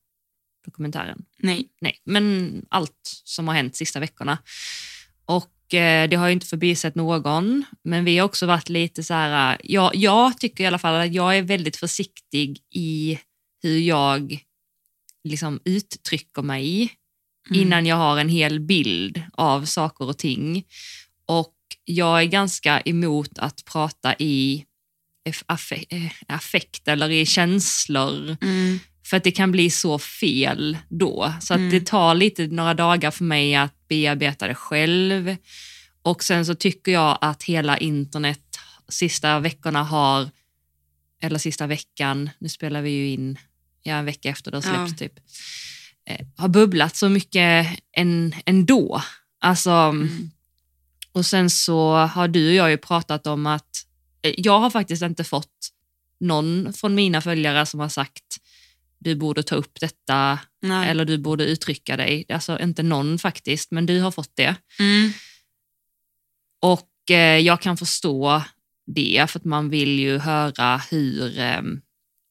dokumentären. 0.65 1.25
Nej. 1.39 1.69
Nej, 1.81 2.01
men 2.05 2.53
allt 2.71 3.21
som 3.25 3.49
har 3.49 3.55
hänt 3.55 3.77
sista 3.77 4.01
veckorna. 4.01 4.39
Och 5.31 5.75
eh, 5.75 6.09
det 6.09 6.17
har 6.17 6.27
ju 6.27 6.33
inte 6.33 6.47
förbisett 6.47 6.95
någon, 6.95 7.65
men 7.85 8.05
vi 8.05 8.19
har 8.19 8.25
också 8.25 8.47
varit 8.47 8.69
lite 8.69 9.03
så 9.03 9.15
här, 9.15 9.53
eh, 9.53 9.59
jag, 9.65 9.95
jag 9.95 10.39
tycker 10.39 10.65
i 10.65 10.67
alla 10.67 10.79
fall 10.79 10.95
att 11.01 11.15
jag 11.15 11.39
är 11.39 11.43
väldigt 11.43 11.77
försiktig 11.77 12.59
i 12.71 13.19
hur 13.63 13.79
jag 13.79 14.39
liksom 15.25 15.61
uttrycker 15.65 16.43
mig 16.43 16.97
Mm. 17.49 17.63
innan 17.63 17.87
jag 17.87 17.97
har 17.97 18.19
en 18.19 18.29
hel 18.29 18.61
bild 18.61 19.23
av 19.33 19.65
saker 19.65 20.05
och 20.05 20.19
ting. 20.19 20.65
Och 21.27 21.55
jag 21.85 22.21
är 22.21 22.25
ganska 22.25 22.81
emot 22.81 23.39
att 23.39 23.65
prata 23.65 24.15
i 24.19 24.65
eh, 25.25 26.11
affekt 26.27 26.89
eller 26.89 27.11
i 27.11 27.27
känslor. 27.27 28.37
Mm. 28.43 28.79
För 29.11 29.17
att 29.17 29.25
det 29.25 29.31
kan 29.31 29.53
bli 29.53 29.71
så 29.71 29.99
fel 29.99 30.79
då. 30.89 31.33
Så 31.41 31.55
att 31.55 31.59
Mm. 31.59 31.71
det 31.71 31.87
tar 31.87 32.15
lite 32.15 32.47
några 32.47 32.75
dagar 32.75 33.11
för 33.11 33.25
mig 33.25 33.55
att 33.55 33.89
bearbeta 33.89 34.47
det 34.49 34.55
själv. 34.55 35.37
Och 36.03 36.25
sen 36.25 36.47
så 36.47 36.55
tycker 36.55 36.93
jag 36.93 37.19
att 37.21 37.43
hela 37.43 37.79
internet 37.79 38.41
sista 38.89 39.39
veckorna 39.41 39.83
har, 39.85 40.31
eller 41.23 41.39
sista 41.39 41.67
veckan, 41.67 42.31
nu 42.39 42.49
spelar 42.49 42.83
vi 42.83 42.91
ju 42.91 43.09
in 43.09 43.39
ja, 43.83 43.95
en 43.95 44.05
vecka 44.05 44.29
efter 44.29 44.51
det 44.51 44.57
har 44.57 44.63
släppts 44.63 44.97
typ, 44.99 45.13
eh, 46.07 46.27
har 46.37 46.49
bubblat 46.49 46.97
så 46.97 47.09
mycket 47.09 47.79
än, 47.97 48.35
ändå. 48.47 49.03
Alltså, 49.41 49.71
Mm. 49.71 50.31
och 51.13 51.27
sen 51.27 51.51
så 51.51 51.95
har 51.97 52.29
du 52.29 52.49
och 52.49 52.55
jag 52.55 52.71
ju 52.71 52.77
pratat 52.79 53.27
om 53.27 53.47
att 53.47 53.87
eh, 54.23 54.35
jag 54.37 54.61
har 54.61 54.71
faktiskt 54.71 55.03
inte 55.03 55.25
fått 55.25 55.69
någon 56.21 56.73
från 56.73 56.95
mina 56.95 57.21
följare 57.21 57.67
som 57.67 57.81
har 57.81 57.89
sagt 57.89 58.37
du 59.01 59.15
borde 59.15 59.43
ta 59.43 59.55
upp 59.55 59.81
detta 59.81 60.39
Nej. 60.63 60.91
eller 60.91 61.05
du 61.05 61.19
borde 61.19 61.45
uttrycka 61.45 61.97
dig. 61.97 62.25
Alltså 62.29 62.59
inte 62.61 62.83
någon 62.83 63.19
faktiskt, 63.19 63.71
men 63.71 63.87
du 63.87 64.01
har 64.01 64.11
fått 64.11 64.37
det. 64.37 64.55
Mm. 64.79 65.13
Och 66.61 67.11
eh, 67.11 67.39
jag 67.39 67.61
kan 67.61 67.77
förstå 67.77 68.43
det, 68.87 69.31
för 69.31 69.39
att 69.39 69.45
man 69.45 69.71
vill 69.71 69.99
ju 69.99 70.19
höra 70.19 70.83
hur, 70.91 71.39
eh, 71.39 71.63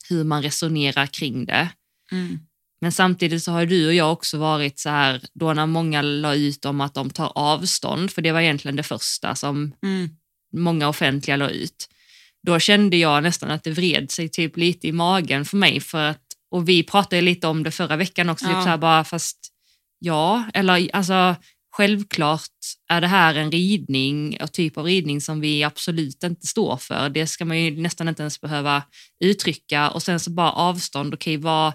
hur 0.09 0.23
man 0.23 0.43
resonerar 0.43 1.05
kring 1.05 1.45
det. 1.45 1.69
Mm. 2.11 2.39
Men 2.81 2.91
samtidigt 2.91 3.43
så 3.43 3.51
har 3.51 3.65
du 3.65 3.87
och 3.87 3.93
jag 3.93 4.11
också 4.11 4.37
varit 4.37 4.79
så 4.79 4.89
här, 4.89 5.21
då 5.33 5.53
när 5.53 5.65
många 5.65 6.01
la 6.01 6.35
ut 6.35 6.65
om 6.65 6.81
att 6.81 6.93
de 6.93 7.09
tar 7.09 7.31
avstånd, 7.35 8.11
för 8.11 8.21
det 8.21 8.31
var 8.31 8.41
egentligen 8.41 8.75
det 8.75 8.83
första 8.83 9.35
som 9.35 9.73
Mm. 9.83 10.09
många 10.53 10.87
offentliga 10.87 11.37
la 11.37 11.49
ut. 11.49 11.89
Då 12.43 12.59
kände 12.59 12.97
jag 12.97 13.23
nästan 13.23 13.51
att 13.51 13.63
det 13.63 13.71
vred 13.71 14.11
sig 14.11 14.29
typ 14.29 14.57
lite 14.57 14.87
i 14.87 14.91
magen 14.91 15.45
för 15.45 15.57
mig. 15.57 15.79
För 15.79 16.09
att, 16.09 16.21
och 16.51 16.69
vi 16.69 16.83
pratade 16.83 17.21
lite 17.21 17.47
om 17.47 17.63
det 17.63 17.71
förra 17.71 17.95
veckan 17.95 18.29
också, 18.29 18.45
Ja. 18.45 18.51
typ 18.53 18.63
så 18.63 18.69
här 18.69 18.77
bara, 18.77 19.03
fast 19.03 19.37
ja, 19.99 20.43
eller 20.53 20.89
alltså 20.95 21.35
självklart 21.71 22.49
är 22.89 23.01
det 23.01 23.07
här 23.07 23.35
en 23.35 23.51
ridning 23.51 24.37
och 24.41 24.51
typ 24.51 24.77
av 24.77 24.85
ridning 24.85 25.21
som 25.21 25.39
vi 25.41 25.63
absolut 25.63 26.23
inte 26.23 26.47
står 26.47 26.77
för. 26.77 27.09
Det 27.09 27.27
ska 27.27 27.45
man 27.45 27.59
ju 27.59 27.81
nästan 27.81 28.07
inte 28.07 28.23
ens 28.23 28.41
behöva 28.41 28.83
uttrycka 29.19 29.89
och 29.89 30.03
sen 30.03 30.19
så 30.19 30.29
bara 30.31 30.51
avstånd, 30.51 31.13
okej 31.13 31.37
vad, 31.37 31.73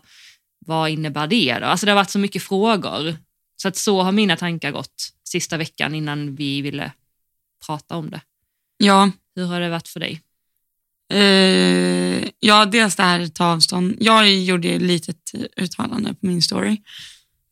vad 0.66 0.90
innebär 0.90 1.26
det 1.26 1.58
då? 1.58 1.66
Alltså 1.66 1.86
det 1.86 1.92
har 1.92 1.96
varit 1.96 2.10
så 2.10 2.18
mycket 2.18 2.42
frågor. 2.42 3.16
Så 3.56 3.68
att 3.68 3.76
så 3.76 4.02
har 4.02 4.12
mina 4.12 4.36
tankar 4.36 4.70
gått 4.70 5.12
sista 5.24 5.56
veckan 5.56 5.94
innan 5.94 6.34
vi 6.34 6.62
ville 6.62 6.92
prata 7.66 7.96
om 7.96 8.10
det. 8.10 8.20
Ja, 8.76 9.10
Hur 9.36 9.46
har 9.46 9.60
det 9.60 9.68
varit 9.70 9.88
för 9.88 10.00
dig? 10.00 10.20
Eh, 11.12 12.28
ja, 12.40 12.64
dels 12.66 12.96
det 12.96 13.02
här 13.02 13.26
ta 13.26 13.44
avstånd. 13.46 13.96
Jag 14.00 14.34
gjorde 14.34 14.68
ett 14.68 14.82
litet 14.82 15.34
uttalande 15.56 16.14
på 16.14 16.26
min 16.26 16.42
story. 16.42 16.76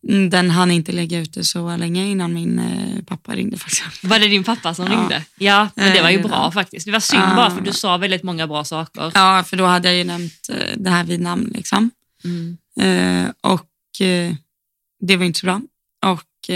Mm, 0.09 0.31
Den 0.31 0.51
hann 0.51 0.71
inte 0.71 0.93
lägga 0.93 1.19
ut 1.19 1.35
det 1.35 1.45
så 1.45 1.77
länge 1.77 2.07
innan 2.07 2.33
min 2.35 2.59
eh, 2.59 3.05
pappa 3.05 3.35
ringde 3.35 3.59
faktiskt. 3.59 4.05
Var 4.05 4.19
det 4.19 4.29
din 4.29 4.45
pappa 4.45 4.75
som 4.75 4.85
Ja. 4.87 4.93
ringde? 4.99 5.25
Ja, 5.39 5.69
men 5.75 5.93
det 5.95 6.03
var 6.03 6.11
ju 6.11 6.19
Eh, 6.19 6.27
bra 6.29 6.51
faktiskt. 6.53 6.87
Det 6.87 6.93
var 6.93 7.01
synd 7.01 7.23
bara 7.37 7.51
för 7.51 7.61
du 7.61 7.73
sa 7.73 7.97
väldigt 7.97 8.23
många 8.23 8.47
bra 8.47 8.65
saker. 8.65 9.11
Ja, 9.15 9.45
för 9.47 9.57
då 9.57 9.65
hade 9.65 9.89
jag 9.89 9.99
ju 9.99 10.05
nämnt 10.05 10.49
det 10.77 10.91
här 10.91 11.05
vid 11.05 11.21
namn. 11.21 11.53
Liksom. 11.55 11.91
Mm. 12.25 12.59
Och 13.41 13.67
det 15.01 15.17
var 15.17 15.25
inte 15.25 15.39
så 15.41 15.47
bra. 15.47 15.61
Och 16.07 16.51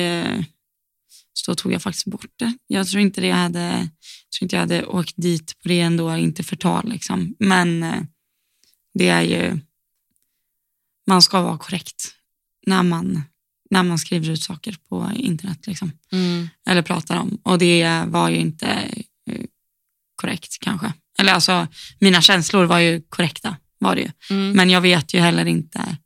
Så 1.38 1.50
då 1.50 1.54
tog 1.54 1.72
jag 1.72 1.82
faktiskt 1.82 2.06
bort 2.06 2.30
det. 2.36 2.58
Jag 2.66 2.88
tror 2.88 3.02
inte, 3.02 3.20
det 3.20 3.30
hade, 3.30 3.60
jag 3.60 4.30
tror 4.38 4.44
inte 4.44 4.56
jag 4.56 4.60
hade 4.60 4.86
åkt 4.86 5.14
dit 5.16 5.58
på 5.62 5.68
det 5.68 5.80
ändå, 5.80 6.16
inte 6.16 6.42
förtal. 6.42 6.88
Liksom. 6.88 7.34
Men 7.38 7.82
eh, 7.82 8.02
det 8.94 9.08
är 9.08 9.22
ju, 9.22 9.58
man 11.06 11.22
ska 11.22 11.42
vara 11.42 11.58
korrekt 11.58 12.14
när 12.66 12.82
man, 12.82 13.22
när 13.70 13.82
man 13.82 13.98
skriver 13.98 14.30
ut 14.30 14.42
saker 14.42 14.76
på 14.88 15.10
internet. 15.14 15.66
Liksom. 15.66 15.92
Mm. 16.12 16.48
Eller 16.66 16.82
pratar 16.82 17.16
om. 17.16 17.38
Och 17.42 17.58
det 17.58 18.04
var 18.06 18.28
ju 18.28 18.36
inte 18.36 18.66
eh, 19.30 19.44
korrekt 20.14 20.58
kanske. 20.60 20.92
Eller 21.18 21.32
alltså, 21.32 21.66
mina 21.98 22.20
känslor 22.20 22.64
var 22.64 22.78
ju 22.78 23.02
korrekta. 23.08 23.56
Var 23.78 23.94
det 23.94 24.00
ju. 24.00 24.10
Mm. 24.30 24.52
Men 24.52 24.70
jag 24.70 24.80
vet 24.80 25.14
ju 25.14 25.20
heller 25.20 25.46
inte 25.46 25.96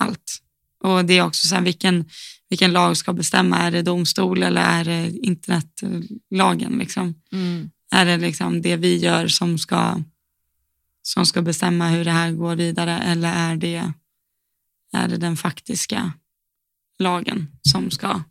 allt. 0.00 0.42
Och 0.84 1.04
det 1.04 1.18
är 1.18 1.22
också 1.22 1.48
så 1.48 1.54
här, 1.54 1.62
vilken, 1.62 2.04
vilken 2.48 2.72
lag 2.72 2.96
ska 2.96 3.12
bestämma? 3.12 3.58
Är 3.58 3.70
det 3.70 3.82
domstol 3.82 4.42
eller 4.42 4.62
är 4.62 4.84
det 4.84 5.10
internetlagen? 5.10 6.78
Liksom? 6.78 7.14
Mm. 7.32 7.70
Är 7.90 8.06
det 8.06 8.16
liksom 8.16 8.62
det 8.62 8.76
vi 8.76 8.96
gör 8.96 9.28
som 9.28 9.58
ska, 9.58 10.02
som 11.02 11.26
ska 11.26 11.42
bestämma 11.42 11.88
hur 11.88 12.04
det 12.04 12.10
här 12.10 12.32
går 12.32 12.56
vidare 12.56 12.98
eller 12.98 13.32
är 13.32 13.56
det, 13.56 13.92
är 14.92 15.08
det 15.08 15.16
den 15.16 15.36
faktiska 15.36 16.12
lagen 16.98 17.48
som 17.62 17.90
ska 17.90 18.22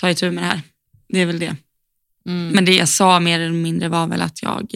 ta 0.00 0.10
itu 0.10 0.30
med 0.30 0.44
det 0.44 0.48
här? 0.48 0.62
Det 1.08 1.20
är 1.20 1.26
väl 1.26 1.38
det. 1.38 1.56
Mm. 2.26 2.48
Men 2.48 2.64
det 2.64 2.74
jag 2.74 2.88
sa 2.88 3.20
mer 3.20 3.40
eller 3.40 3.52
mindre 3.52 3.88
var 3.88 4.06
väl 4.06 4.22
att 4.22 4.42
jag 4.42 4.74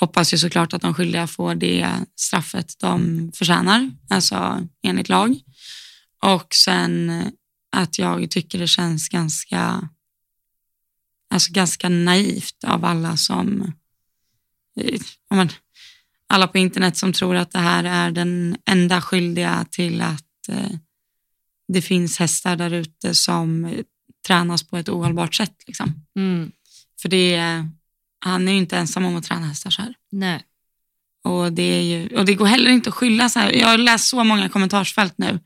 hoppas 0.00 0.34
ju 0.34 0.38
såklart 0.38 0.72
att 0.72 0.82
de 0.82 0.94
skyldiga 0.94 1.26
får 1.26 1.54
det 1.54 1.88
straffet 2.16 2.78
de 2.78 3.30
förtjänar, 3.34 3.90
alltså 4.10 4.66
enligt 4.82 5.08
lag. 5.08 5.40
Och 6.22 6.54
sen 6.54 7.12
att 7.76 7.98
jag 7.98 8.30
tycker 8.30 8.58
det 8.58 8.68
känns 8.68 9.08
ganska, 9.08 9.88
alltså 11.30 11.52
ganska 11.52 11.88
naivt 11.88 12.64
av 12.64 12.84
alla 12.84 13.16
som, 13.16 13.72
eh, 14.80 15.00
men, 15.30 15.48
alla 16.26 16.48
på 16.48 16.58
internet 16.58 16.96
som 16.96 17.12
tror 17.12 17.36
att 17.36 17.50
det 17.50 17.58
här 17.58 17.84
är 17.84 18.10
den 18.10 18.56
enda 18.64 19.02
skyldiga 19.02 19.66
till 19.70 20.00
att 20.00 20.48
eh, 20.48 20.70
det 21.68 21.82
finns 21.82 22.18
hästar 22.18 22.56
där 22.56 22.70
ute 22.70 23.14
som 23.14 23.64
eh, 23.64 23.84
tränas 24.26 24.62
på 24.62 24.76
ett 24.76 24.88
ohållbart 24.88 25.34
sätt. 25.34 25.62
Liksom. 25.66 25.94
Mm. 26.16 26.52
För 27.02 27.08
det 27.08 27.34
är, 27.34 27.68
han 28.18 28.48
är 28.48 28.52
ju 28.52 28.58
inte 28.58 28.76
ensam 28.76 29.04
om 29.04 29.16
att 29.16 29.24
träna 29.24 29.46
hästar 29.46 29.70
så 29.70 29.82
här. 29.82 29.94
Nej. 30.10 30.42
Och 31.24 31.52
det, 31.52 31.62
är 31.62 31.82
ju, 31.82 32.16
och 32.16 32.24
det 32.24 32.34
går 32.34 32.46
heller 32.46 32.70
inte 32.70 32.88
att 32.88 32.94
skylla 32.94 33.28
så 33.28 33.38
här. 33.38 33.52
Jag 33.52 33.68
har 33.68 33.78
läst 33.78 34.08
så 34.08 34.24
många 34.24 34.48
kommentarsfält 34.48 35.14
nu. 35.18 35.40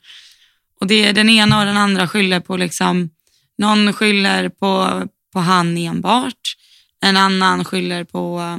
Och 0.80 0.86
det 0.86 1.06
är 1.06 1.12
den 1.12 1.28
ena 1.28 1.60
och 1.60 1.66
den 1.66 1.76
andra 1.76 2.08
skyller 2.08 2.40
på 2.40 2.56
liksom, 2.56 3.10
någon 3.58 3.92
skyller 3.92 4.48
på, 4.48 5.02
på 5.32 5.38
han 5.38 5.76
enbart. 5.76 6.56
En 7.00 7.16
annan 7.16 7.64
skyller 7.64 8.04
på 8.04 8.40
eh, 8.40 8.58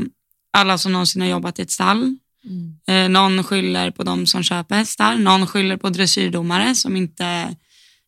alla 0.53 0.77
som 0.77 0.91
någonsin 0.91 1.21
har 1.21 1.29
jobbat 1.29 1.59
i 1.59 1.61
ett 1.61 1.71
stall. 1.71 2.17
Mm. 2.45 2.79
Eh, 2.87 3.09
någon 3.09 3.43
skyller 3.43 3.91
på 3.91 4.03
de 4.03 4.25
som 4.25 4.43
köper 4.43 4.75
hästar. 4.75 5.15
Någon 5.15 5.47
skyller 5.47 5.77
på 5.77 5.89
dressyrdomare 5.89 6.75
som 6.75 6.95
inte 6.95 7.55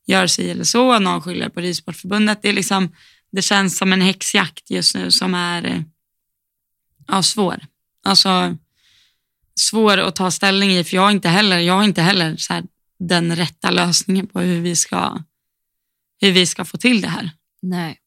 gör 0.07 0.27
sig 0.27 0.51
eller 0.51 0.63
så. 0.63 0.99
Någon 0.99 1.21
skyller 1.21 1.49
på 1.49 1.61
Ridsportförbundet. 1.61 2.41
Det, 2.41 2.49
är 2.49 2.53
liksom, 2.53 2.95
det 3.31 3.41
känns 3.41 3.77
som 3.77 3.93
en 3.93 4.01
häxjakt 4.01 4.71
just 4.71 4.95
nu 4.95 5.11
som 5.11 5.33
är 5.33 5.85
ja, 7.07 7.23
svår. 7.23 7.65
Alltså, 8.03 8.57
svår 9.55 9.97
att 9.97 10.15
ta 10.15 10.31
ställning 10.31 10.71
i, 10.71 10.83
för 10.83 10.95
jag 10.95 11.01
har 11.01 11.11
inte 11.11 11.29
heller, 11.29 11.59
jag 11.59 11.73
har 11.73 11.83
inte 11.83 12.01
heller 12.01 12.37
så 12.37 12.53
här, 12.53 12.63
den 12.99 13.35
rätta 13.35 13.71
lösningen 13.71 14.27
på 14.27 14.39
hur 14.39 14.61
vi, 14.61 14.75
ska, 14.75 15.23
hur 16.21 16.31
vi 16.31 16.45
ska 16.45 16.65
få 16.65 16.77
till 16.77 17.01
det 17.01 17.07
här. 17.07 17.31
Nej. 17.61 17.99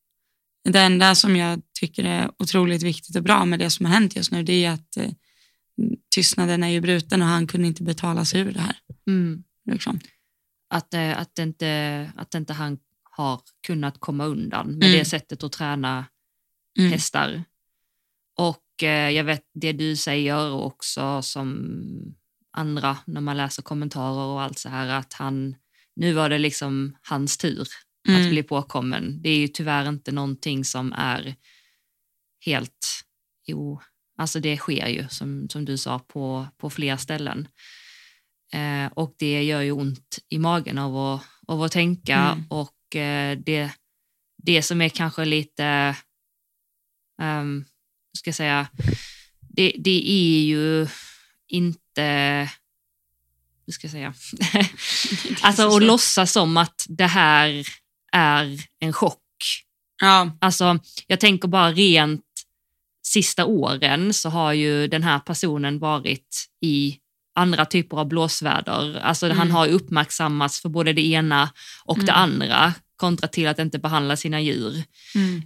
Det 0.65 0.81
enda 0.81 1.15
som 1.15 1.37
jag 1.37 1.61
tycker 1.81 2.05
är 2.05 2.31
otroligt 2.39 2.83
viktigt 2.83 3.17
och 3.17 3.23
bra 3.23 3.45
med 3.45 3.59
det 3.59 3.71
som 3.71 3.87
har 3.87 3.93
hänt 3.93 4.17
just 4.17 4.33
nu, 4.33 4.43
det 4.43 4.65
är 4.65 4.71
att 4.71 4.97
eh, 4.97 5.11
tystnaden 6.15 6.63
är 6.65 6.69
ju 6.69 6.81
bruten 6.81 7.23
och 7.23 7.29
han 7.29 7.47
kunde 7.47 7.67
inte 7.67 7.83
betala 7.83 8.25
sig 8.25 8.41
ur 8.41 8.53
det 8.53 8.61
här. 8.61 8.77
Mm. 9.07 9.45
Liksom. 9.71 10.01
Att, 10.71 10.95
eh, 10.95 11.19
att, 11.19 11.39
inte, 11.39 12.13
att 12.17 12.35
inte 12.35 12.53
han 12.53 12.79
har 13.03 13.41
kunnat 13.67 14.01
komma 14.01 14.25
undan 14.25 14.67
med 14.67 14.89
Mm. 14.89 14.99
det 14.99 15.05
sättet 15.05 15.43
att 15.43 15.53
träna 15.53 16.05
Mm. 16.79 16.93
hästar. 16.93 17.45
Och 18.39 18.83
eh, 18.83 19.11
jag 19.11 19.25
vet 19.25 19.43
det 19.55 19.73
du 19.73 19.97
säger 19.97 20.53
också 20.53 21.23
som 21.23 21.71
andra 22.57 22.99
när 23.07 23.21
man 23.21 23.37
läser 23.37 23.63
kommentarer 23.63 24.25
och 24.27 24.43
allt 24.43 24.59
så 24.59 24.69
här 24.69 24.89
att 24.89 25.13
han, 25.13 25.57
nu 25.97 26.13
var 26.13 26.29
det 26.31 26.39
liksom 26.39 26.97
hans 27.03 27.39
tur 27.39 27.61
att 28.09 28.15
Mm. 28.15 28.31
bli 28.31 28.43
påkommen. 28.43 29.23
Det 29.23 29.29
är 29.31 29.39
ju 29.39 29.49
tyvärr 29.49 29.89
inte 29.89 30.13
någonting 30.13 30.65
som 30.65 30.93
är 30.93 31.35
helt, 32.47 33.03
jo, 33.47 33.81
alltså 34.19 34.41
det 34.41 34.57
sker 34.57 34.87
ju 34.89 35.09
som, 35.09 35.49
som 35.49 35.65
du 35.65 35.79
sa 35.79 35.99
på, 35.99 36.47
på 36.57 36.71
fler 36.71 36.97
ställen. 36.97 37.49
Eh, 38.53 38.87
och 38.87 39.15
det 39.19 39.43
gör 39.43 39.61
ju 39.61 39.73
ont 39.73 40.19
i 40.29 40.39
magen 40.39 40.79
av 40.79 40.97
att, 40.97 41.23
av 41.47 41.63
att 41.63 41.73
tänka 41.73 42.17
Mm. 42.17 42.45
och 42.51 42.97
eh, 42.97 43.39
det, 43.39 43.71
det 44.43 44.63
som 44.63 44.81
är 44.81 44.89
kanske 44.89 45.25
lite, 45.25 45.97
um, 47.23 47.65
ska 48.19 48.29
jag 48.29 48.35
säga, 48.35 48.69
det, 49.41 49.73
det 49.79 50.11
är 50.11 50.41
ju 50.45 50.87
inte, 51.49 51.81
hur 52.03 53.73
ska 53.73 53.85
jag 53.87 53.93
säga, 53.93 54.15
alltså 55.41 55.77
att 55.77 55.83
låtsas 55.83 56.33
som 56.33 56.57
att 56.57 56.87
det 56.89 57.07
här 57.07 57.67
är 58.13 58.61
en 58.81 58.93
chock. 58.93 59.23
Ja, 60.01 60.37
Alltså, 60.41 60.79
jag 61.07 61.21
tänker 61.21 61.49
bara 61.49 61.73
rent 61.73 62.23
sista 63.07 63.45
åren 63.45 64.15
så 64.15 64.29
har 64.29 64.53
ju 64.53 64.87
den 64.89 65.03
här 65.03 65.19
personen 65.19 65.79
varit 65.79 66.47
i 66.63 66.97
andra 67.35 67.65
typer 67.65 67.97
av 67.97 68.09
blåsväder. 68.09 68.99
Alltså 68.99 69.27
han 69.29 69.37
Mm. 69.37 69.51
har 69.51 69.67
ju 69.67 69.73
uppmärksammats 69.73 70.61
för 70.61 70.69
både 70.69 70.93
det 70.93 71.07
ena 71.07 71.51
och 71.85 71.99
det 71.99 72.13
Mm. 72.13 72.23
andra 72.23 72.75
kontra 72.97 73.29
till 73.29 73.47
att 73.47 73.59
inte 73.59 73.79
behandla 73.79 74.17
sina 74.17 74.41
djur. 74.41 74.85
mm. 75.15 75.43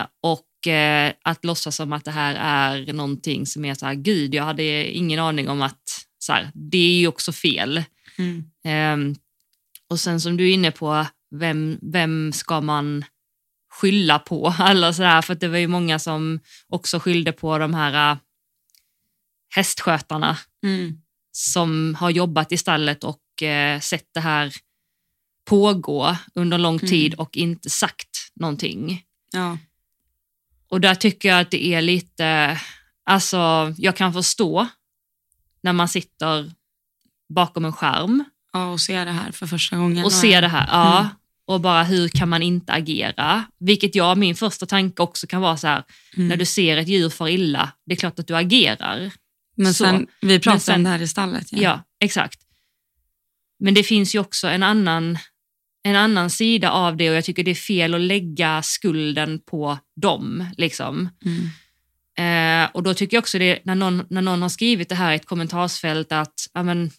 Eh, 0.00 0.06
och 0.22 0.42
eh, 0.66 1.12
att 1.22 1.44
låtsas 1.44 1.76
som 1.76 1.92
att 1.92 2.04
det 2.04 2.10
här 2.10 2.34
är 2.34 2.92
någonting 2.92 3.46
som 3.46 3.64
är 3.64 3.74
så 3.74 3.86
här, 3.86 3.94
gud, 3.94 4.34
jag 4.34 4.44
hade 4.44 4.90
ingen 4.90 5.20
aning 5.20 5.48
om 5.48 5.62
att 5.62 6.04
så 6.18 6.32
här, 6.32 6.50
det 6.54 6.78
är 6.78 6.98
ju 6.98 7.06
också 7.06 7.32
fel. 7.32 7.82
Mm. 8.18 8.44
Ehm, 8.64 9.14
och 9.90 10.00
sen 10.00 10.20
som 10.20 10.36
du 10.36 10.48
är 10.48 10.54
inne 10.54 10.70
på, 10.70 11.06
vem, 11.30 11.78
vem 11.82 12.32
ska 12.32 12.60
man 12.60 13.04
skylla 13.70 14.18
på? 14.18 14.54
Eller 14.60 14.92
så 14.92 15.02
där, 15.02 15.22
för 15.22 15.34
det 15.34 15.48
var 15.48 15.58
ju 15.58 15.66
många 15.68 15.98
som 15.98 16.40
också 16.68 16.98
skyllde 17.00 17.32
på 17.32 17.58
de 17.58 17.74
här 17.74 18.12
äh, 18.12 18.18
hästskötarna 19.54 20.38
Mm. 20.64 21.00
som 21.32 21.94
har 21.94 22.10
jobbat 22.10 22.52
i 22.52 22.56
stallet 22.56 23.04
och 23.04 23.42
eh, 23.42 23.80
sett 23.80 24.06
det 24.14 24.20
här 24.20 24.52
pågå 25.44 26.16
under 26.34 26.58
lång 26.58 26.76
Mm. 26.76 26.88
tid 26.88 27.14
och 27.14 27.36
inte 27.36 27.70
sagt 27.70 28.08
någonting. 28.34 29.02
ja. 29.32 29.58
Och 30.70 30.80
där 30.80 30.94
tycker 30.94 31.28
jag 31.28 31.40
att 31.40 31.50
det 31.50 31.64
är 31.74 31.82
lite, 31.82 32.60
alltså 33.04 33.74
jag 33.78 33.96
kan 33.96 34.12
förstå 34.12 34.68
när 35.62 35.72
man 35.72 35.88
sitter 35.88 36.52
bakom 37.34 37.64
en 37.64 37.72
skärm 37.72 38.24
ja, 38.52 38.66
och 38.72 38.80
se 38.80 39.04
det 39.04 39.10
här 39.12 39.32
för 39.32 39.46
första 39.46 39.76
gången. 39.76 40.04
och 40.04 40.12
ser 40.12 40.42
det 40.42 40.48
här. 40.48 40.66
Ja. 40.70 40.98
Mm. 40.98 41.10
Och 41.46 41.60
bara 41.60 41.82
hur 41.84 42.08
kan 42.08 42.28
man 42.28 42.42
inte 42.42 42.72
agera? 42.72 43.44
Vilket 43.58 43.94
jag, 43.94 44.18
min 44.18 44.34
första 44.34 44.66
tanke 44.66 45.02
också 45.02 45.26
kan 45.26 45.40
vara 45.40 45.56
så 45.56 45.66
här, 45.66 45.84
Mm. 46.16 46.28
när 46.28 46.36
du 46.36 46.44
ser 46.44 46.76
ett 46.76 46.88
djur 46.88 47.10
far 47.10 47.28
illa, 47.28 47.72
det 47.86 47.92
är 47.92 47.96
klart 47.96 48.18
att 48.18 48.26
du 48.26 48.36
agerar. 48.36 49.10
Men 49.56 49.74
så. 49.74 49.84
sen, 49.84 50.06
vi 50.20 50.38
pratade 50.40 50.60
sen- 50.60 50.74
om 50.74 50.84
det 50.84 50.90
här 50.90 51.02
i 51.02 51.08
stallet. 51.08 51.46
Ja. 51.50 51.80
exakt. 52.00 52.40
Men 53.58 53.74
det 53.74 53.82
finns 53.82 54.14
ju 54.14 54.18
också 54.18 54.48
en 54.48 54.62
annan, 54.62 55.18
en 55.82 55.96
annan 55.96 56.30
sida 56.30 56.70
av 56.70 56.96
det 56.96 57.10
och 57.10 57.16
jag 57.16 57.24
tycker 57.24 57.44
det 57.44 57.50
är 57.50 57.54
fel 57.54 57.94
att 57.94 58.00
lägga 58.00 58.62
skulden 58.62 59.40
på 59.50 59.78
dem. 59.96 60.44
Liksom. 60.56 61.08
Mm. 61.24 61.48
Eh, 62.18 62.70
och 62.74 62.82
då 62.82 62.94
tycker 62.94 63.16
jag 63.16 63.22
också 63.22 63.38
det, 63.38 63.58
när 63.64 63.74
någon, 63.74 64.06
när 64.10 64.22
någon 64.22 64.42
har 64.42 64.48
skrivit 64.48 64.88
det 64.88 64.94
här 64.94 65.12
i 65.12 65.16
ett 65.16 65.26
kommentarsfält 65.26 66.12
att 66.12 66.34
ja, 66.54 66.62
men, 66.62 66.90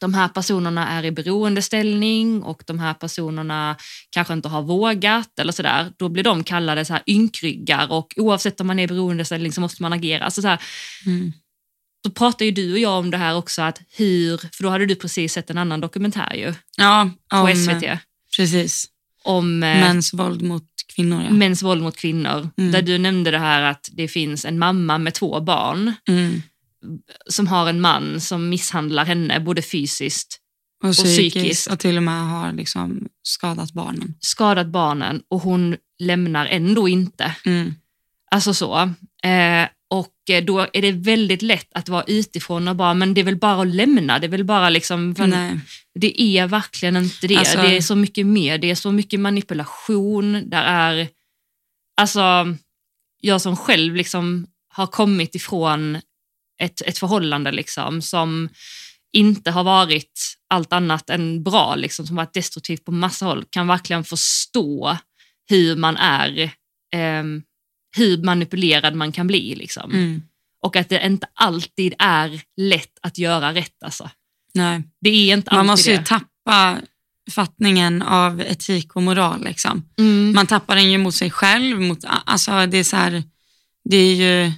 de 0.00 0.14
här 0.14 0.28
personerna 0.28 0.88
är 0.88 1.04
i 1.04 1.10
beroendeställning 1.10 2.42
och 2.42 2.62
de 2.66 2.78
här 2.78 2.94
personerna 2.94 3.76
kanske 4.10 4.34
inte 4.34 4.48
har 4.48 4.62
vågat 4.62 5.38
eller 5.38 5.52
sådär, 5.52 5.92
då 5.96 6.08
blir 6.08 6.24
de 6.24 6.44
kallade 6.44 6.84
så 6.84 6.92
här 6.92 7.02
ynkryggar 7.06 7.92
och 7.92 8.14
oavsett 8.16 8.60
om 8.60 8.66
man 8.66 8.78
är 8.78 8.82
i 8.82 8.86
beroendeställning 8.86 9.52
så 9.52 9.60
måste 9.60 9.82
man 9.82 9.92
agera. 9.92 10.24
Alltså 10.24 10.42
så 10.42 10.48
här, 10.48 10.62
Mm. 11.06 11.32
Då 12.04 12.10
pratar 12.10 12.44
ju 12.44 12.50
du 12.50 12.72
och 12.72 12.78
jag 12.78 12.98
om 12.98 13.10
det 13.10 13.16
här 13.16 13.36
också, 13.36 13.62
att 13.62 13.80
hur, 13.96 14.36
för 14.52 14.62
då 14.64 14.70
hade 14.70 14.86
du 14.86 14.94
precis 14.94 15.32
sett 15.32 15.50
en 15.50 15.58
annan 15.58 15.80
dokumentär 15.80 16.34
ju 16.34 16.54
Ja, 16.76 17.10
på 17.30 17.36
om, 17.36 17.56
SVT 17.56 17.98
Precis. 18.36 18.86
om 19.24 19.62
eh, 19.62 19.80
Mäns 19.80 20.14
våld 20.14 20.42
mot 20.42 20.64
kvinnor. 20.94 21.22
Ja. 21.24 21.30
mäns 21.30 21.62
våld 21.62 21.82
mot 21.82 21.96
kvinnor, 21.96 22.48
Mm. 22.58 22.72
där 22.72 22.82
du 22.82 22.98
nämnde 22.98 23.30
det 23.30 23.38
här 23.38 23.62
att 23.62 23.88
det 23.92 24.08
finns 24.08 24.44
en 24.44 24.58
mamma 24.58 24.98
med 24.98 25.14
två 25.14 25.40
barn 25.40 25.92
Mm. 26.08 26.42
som 27.30 27.46
har 27.46 27.68
en 27.68 27.80
man 27.80 28.20
som 28.20 28.48
misshandlar 28.48 29.04
henne 29.04 29.40
både 29.40 29.62
fysiskt, 29.62 30.40
Och, 30.84 30.92
psykiskt, 30.92 31.34
psykiskt. 31.34 31.66
och 31.66 31.78
till 31.78 31.96
och 31.96 32.02
med 32.02 32.28
har 32.28 32.52
liksom 32.52 33.08
skadat 33.22 33.72
barnen. 33.72 34.14
skadat 34.20 34.66
barnen 34.66 35.22
och 35.28 35.40
hon 35.40 35.76
lämnar 35.98 36.46
ändå 36.46 36.88
inte. 36.88 37.34
Mm. 37.46 37.74
Alltså 38.30 38.54
så. 38.54 38.76
Eh, 39.22 39.68
och 39.94 40.30
eh, 40.30 40.44
då 40.44 40.60
är 40.72 40.82
det 40.82 40.92
väldigt 40.92 41.42
lätt 41.42 41.68
att 41.74 41.88
vara 41.88 42.04
utifrån 42.06 42.68
och 42.68 42.76
bara, 42.76 42.94
men 42.94 43.14
det 43.14 43.20
är 43.20 43.24
väl 43.24 43.36
bara 43.36 43.62
att 43.62 43.74
lämna, 43.74 44.18
det 44.18 44.26
är 44.26 44.28
väl 44.28 44.44
bara 44.44 44.70
liksom, 44.70 45.14
det 45.94 46.22
är 46.22 46.46
verkligen 46.46 46.96
inte 46.96 47.26
det. 47.26 47.36
Alltså- 47.36 47.62
det 47.62 47.76
är 47.76 47.80
så 47.80 47.94
mycket 47.94 48.26
mer, 48.26 48.58
det 48.58 48.70
är 48.70 48.74
så 48.74 48.92
mycket 48.92 49.20
manipulation, 49.20 50.50
där 50.50 50.62
är, 50.62 51.08
alltså, 51.96 52.46
jag 53.20 53.40
som 53.40 53.56
själv 53.56 53.94
liksom 53.94 54.46
har 54.68 54.86
kommit 54.86 55.34
ifrån 55.34 56.00
ett, 56.62 56.80
ett 56.80 56.98
förhållande 56.98 57.52
liksom, 57.52 58.02
som 58.02 58.48
inte 59.12 59.50
har 59.50 59.64
varit 59.64 60.36
allt 60.48 60.72
annat 60.72 61.10
än 61.10 61.42
bra, 61.42 61.74
liksom, 61.74 62.06
som 62.06 62.16
varit 62.16 62.34
destruktivt 62.34 62.84
på 62.84 62.92
massa 62.92 63.26
håll, 63.26 63.44
kan 63.50 63.66
verkligen 63.66 64.04
förstå 64.04 64.98
hur 65.50 65.76
man 65.76 65.96
är, 65.96 66.50
ehm, 66.94 67.42
hur 67.96 68.22
manipulerad 68.22 68.94
man 68.94 69.12
kan 69.12 69.26
bli. 69.26 69.54
Liksom. 69.54 69.92
Mm. 69.92 70.22
Och 70.60 70.76
att 70.76 70.88
det 70.88 71.06
inte 71.06 71.26
alltid 71.34 71.94
är 71.98 72.40
lätt 72.56 72.98
att 73.02 73.18
göra 73.18 73.54
rätt. 73.54 73.82
Alltså. 73.84 74.10
Nej. 74.54 74.82
Det 75.00 75.10
är 75.10 75.34
inte 75.34 75.54
Man 75.54 75.66
måste 75.66 75.90
ju 75.90 75.96
det. 75.96 76.04
tappa 76.04 76.78
fattningen 77.30 78.02
av 78.02 78.40
etik 78.40 78.96
och 78.96 79.02
moral. 79.02 79.44
Liksom. 79.44 79.88
Mm. 79.98 80.32
Man 80.34 80.46
tappar 80.46 80.76
den 80.76 80.90
ju 80.90 80.98
mot 80.98 81.14
sig 81.14 81.30
själv. 81.30 81.80
Mot, 81.80 81.98
alltså 82.04 82.66
det 82.66 82.78
är 82.78 82.84
så 82.84 82.96
här, 82.96 83.22
det 83.84 83.96
är 83.96 84.14
ju 84.14 84.52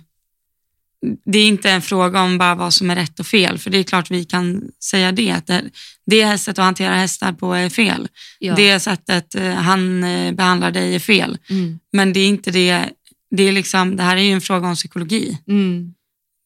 det 1.24 1.38
är 1.38 1.46
inte 1.46 1.70
en 1.70 1.82
fråga 1.82 2.22
om 2.22 2.38
bara 2.38 2.54
vad 2.54 2.74
som 2.74 2.90
är 2.90 2.94
rätt 2.94 3.20
och 3.20 3.26
fel, 3.26 3.58
för 3.58 3.70
det 3.70 3.78
är 3.78 3.82
klart 3.82 4.10
vi 4.10 4.24
kan 4.24 4.62
säga 4.84 5.12
det. 5.12 5.30
Att 5.30 5.46
det, 5.46 5.64
det 6.06 6.38
sättet 6.38 6.58
att 6.58 6.64
hantera 6.64 6.94
hästar 6.94 7.32
på 7.32 7.54
är 7.54 7.68
fel. 7.68 8.08
ja. 8.38 8.54
Det 8.54 8.80
sättet 8.80 9.34
eh, 9.34 9.52
han 9.52 10.04
eh, 10.04 10.32
behandlar 10.32 10.70
dig 10.70 10.94
är 10.94 10.98
fel. 10.98 11.38
mm. 11.50 11.78
Men 11.92 12.12
det 12.12 12.20
är 12.20 12.28
inte 12.28 12.50
det. 12.50 12.90
Det, 13.30 13.42
är 13.42 13.52
liksom, 13.52 13.96
det 13.96 14.02
här 14.02 14.16
är 14.16 14.22
ju 14.22 14.32
en 14.32 14.40
fråga 14.40 14.68
om 14.68 14.74
psykologi. 14.74 15.38
Mm. 15.48 15.94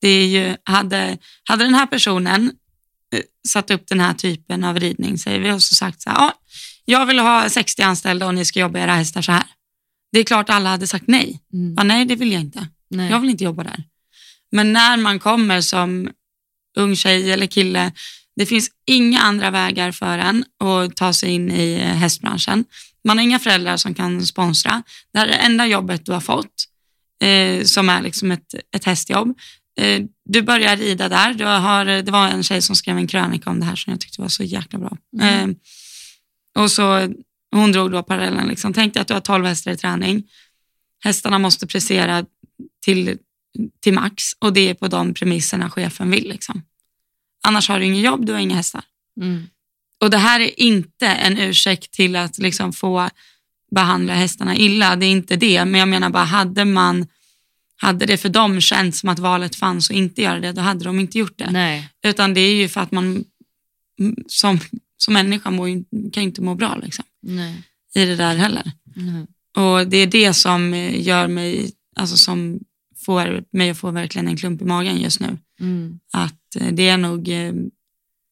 Det 0.00 0.08
är 0.08 0.26
ju, 0.26 0.56
hade, 0.64 1.18
hade 1.44 1.64
den 1.64 1.74
här 1.74 1.86
personen 1.86 2.52
eh, 3.14 3.20
satt 3.48 3.70
upp 3.70 3.86
den 3.86 4.00
här 4.00 4.14
typen 4.14 4.64
av 4.64 4.80
ridning, 4.80 5.18
säger 5.18 5.40
vi, 5.40 5.52
och 5.52 5.62
så 5.62 5.74
sagt 5.74 6.02
så 6.02 6.10
här, 6.10 6.16
ja, 6.16 6.34
jag 6.84 7.06
vill 7.06 7.18
ha 7.18 7.48
60 7.48 7.82
anställda 7.82 8.26
och 8.26 8.34
ni 8.34 8.44
ska 8.44 8.60
jobba 8.60 8.78
era 8.78 8.94
hästar 8.94 9.22
så 9.22 9.32
här. 9.32 9.44
Det 10.12 10.18
är 10.18 10.24
klart 10.24 10.50
alla 10.50 10.70
hade 10.70 10.86
sagt 10.86 11.04
nej. 11.06 11.40
Mm. 11.52 11.74
Ja, 11.76 11.82
nej, 11.82 12.04
det 12.04 12.16
vill 12.16 12.32
jag 12.32 12.40
inte. 12.40 12.68
Nej. 12.90 13.10
Jag 13.10 13.20
vill 13.20 13.30
inte 13.30 13.44
jobba 13.44 13.62
där. 13.62 13.84
Men 14.52 14.72
när 14.72 14.96
man 14.96 15.18
kommer 15.18 15.60
som 15.60 16.10
ung 16.76 16.96
tjej 16.96 17.32
eller 17.32 17.46
kille, 17.46 17.92
det 18.36 18.46
finns 18.46 18.70
inga 18.86 19.20
andra 19.20 19.50
vägar 19.50 19.92
för 19.92 20.18
en 20.18 20.44
att 20.64 20.96
ta 20.96 21.12
sig 21.12 21.30
in 21.30 21.50
i 21.50 21.74
eh, 21.74 21.86
hästbranschen. 21.86 22.64
Man 23.04 23.18
har 23.18 23.24
inga 23.24 23.38
föräldrar 23.38 23.76
som 23.76 23.94
kan 23.94 24.26
sponsra. 24.26 24.82
Det 25.12 25.18
här 25.18 25.26
är 25.26 25.30
det 25.30 25.36
enda 25.36 25.66
jobbet 25.66 26.06
du 26.06 26.12
har 26.12 26.20
fått, 26.20 26.64
eh, 27.22 27.64
som 27.64 27.88
är 27.88 28.02
liksom 28.02 28.30
ett, 28.30 28.54
ett 28.76 28.85
hästjobb. 28.85 29.38
Eh, 29.76 30.02
du 30.24 30.42
börjar 30.42 30.76
rida 30.76 31.09
där. 31.09 31.35
Du 31.35 31.44
har, 31.44 31.85
det 31.85 32.11
var 32.11 32.28
en 32.28 32.42
tjej 32.42 32.62
som 32.62 32.76
skrev 32.76 32.96
en 32.96 33.06
krönika 33.06 33.50
om 33.50 33.61
det 33.61 33.66
här 33.66 33.76
som 33.76 33.90
jag 33.90 34.00
tyckte 34.00 34.20
var 34.20 34.28
så 34.28 34.42
jäkla 34.42 34.78
bra. 34.78 34.96
Mm. 35.20 35.50
Eh, 35.50 35.56
och 36.62 36.70
så, 36.70 37.09
hon 37.52 37.72
drog 37.72 37.90
då 37.90 38.02
parallellen. 38.02 38.48
Liksom. 38.48 38.72
Tänk 38.72 38.94
dig 38.94 39.00
att 39.00 39.09
du 39.09 39.14
har 39.14 39.20
12 39.20 39.44
hästar 39.44 39.70
i 39.70 39.76
träning. 39.76 40.22
Hästarna 41.04 41.38
måste 41.38 41.66
prestera 41.66 42.24
till, 42.85 43.18
till 43.80 43.94
max 43.94 44.24
och 44.38 44.52
det 44.52 44.68
är 44.68 44.74
på 44.74 44.88
de 44.88 45.14
premisserna 45.14 45.70
chefen 45.70 46.11
vill. 46.11 46.28
Liksom. 46.28 46.62
Annars 47.42 47.68
har 47.68 47.78
du 47.78 47.87
inget 47.87 48.04
jobb, 48.04 48.26
du 48.26 48.33
har 48.33 48.40
inga 48.40 48.56
hästar. 48.56 48.85
Mm. 49.20 49.46
Och 50.00 50.11
det 50.11 50.18
här 50.18 50.40
är 50.40 50.61
inte 50.61 51.06
en 51.06 51.38
ursäkt 51.38 51.92
till 51.92 52.16
att 52.16 52.38
liksom 52.38 52.72
få 52.72 53.11
behandla 53.70 54.14
hästarna 54.14 54.56
illa. 54.56 54.96
Det 54.96 55.06
är 55.06 55.11
inte 55.11 55.37
det. 55.37 55.64
Men 55.64 55.80
jag 55.80 55.88
menar 55.88 56.11
bara, 56.11 56.24
hade 56.24 56.64
man 56.64 57.06
hade 57.76 58.06
det 58.06 58.16
för 58.16 58.28
dem 58.28 58.61
känts 58.61 59.00
som 59.00 59.09
att 59.09 59.18
valet 59.18 59.56
fanns 59.56 59.90
och 59.90 59.96
inte 59.96 60.22
göra 60.22 60.40
det, 60.40 60.52
då 60.52 60.61
hade 60.61 60.85
de 60.85 61.00
inte 61.00 61.18
gjort 61.18 61.38
det. 61.38 61.50
Nej. 61.50 61.88
Utan 62.04 62.35
det 62.35 62.40
är 62.40 62.54
ju 62.54 62.68
för 62.68 62.80
att 62.80 62.92
man 62.92 63.24
mm, 64.00 64.16
som, 64.26 64.59
som 64.96 65.14
människa 65.14 65.50
må, 65.50 65.68
ju- 65.68 65.85
kan 66.12 66.22
ju 66.22 66.28
inte 66.28 66.42
må 66.42 66.54
bra 66.54 66.76
liksom, 66.83 67.04
Nej. 67.22 67.62
i 67.94 68.04
det 68.04 68.16
där 68.16 68.37
heller. 68.37 68.72
Nej. 68.96 69.26
Och 69.56 69.87
det 69.88 69.96
är 69.96 70.06
det 70.06 70.35
som 70.35 70.74
eh, 70.74 71.06
gör 71.06 71.28
mig, 71.28 71.72
alltså 71.96 72.16
som 72.16 72.61
får 72.96 73.44
mig 73.56 73.70
att 73.70 73.78
få 73.78 73.90
verkligen 73.90 74.28
en 74.28 74.37
klump 74.37 74.62
i 74.62 74.64
magen 74.64 75.00
just 75.00 75.20
nu. 75.20 75.38
Mm. 75.61 75.98
Att 76.12 76.56
eh, 76.56 76.72
det 76.72 76.88
är 76.88 76.96
nog, 76.96 77.28
eh, 77.28 77.52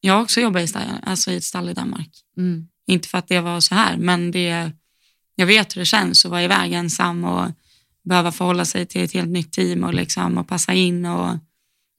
jag 0.00 0.14
har 0.14 0.22
också 0.22 0.40
jobbat 0.40 0.62
i, 0.62 0.66
stall, 0.66 0.82
alltså 1.02 1.30
i 1.30 1.36
ett 1.36 1.44
stall 1.44 1.68
i 1.68 1.74
Danmark. 1.74 2.10
Mm. 2.36 2.68
Inte 2.86 3.08
för 3.08 3.18
att 3.18 3.28
det 3.28 3.40
var 3.40 3.60
så 3.60 3.74
här, 3.74 3.96
men 3.96 4.30
det, 4.30 4.72
jag 5.38 5.46
vet 5.46 5.76
hur 5.76 5.80
det 5.80 5.86
känns 5.86 6.24
att 6.24 6.30
vara 6.30 6.42
iväg 6.42 6.72
ensam 6.72 7.24
och 7.24 7.50
behöva 8.04 8.32
förhålla 8.32 8.64
sig 8.64 8.86
till 8.86 9.02
ett 9.02 9.12
helt 9.12 9.28
nytt 9.28 9.52
team 9.52 9.84
och, 9.84 9.94
liksom, 9.94 10.38
och 10.38 10.48
passa 10.48 10.72
in 10.72 11.06
och 11.06 11.38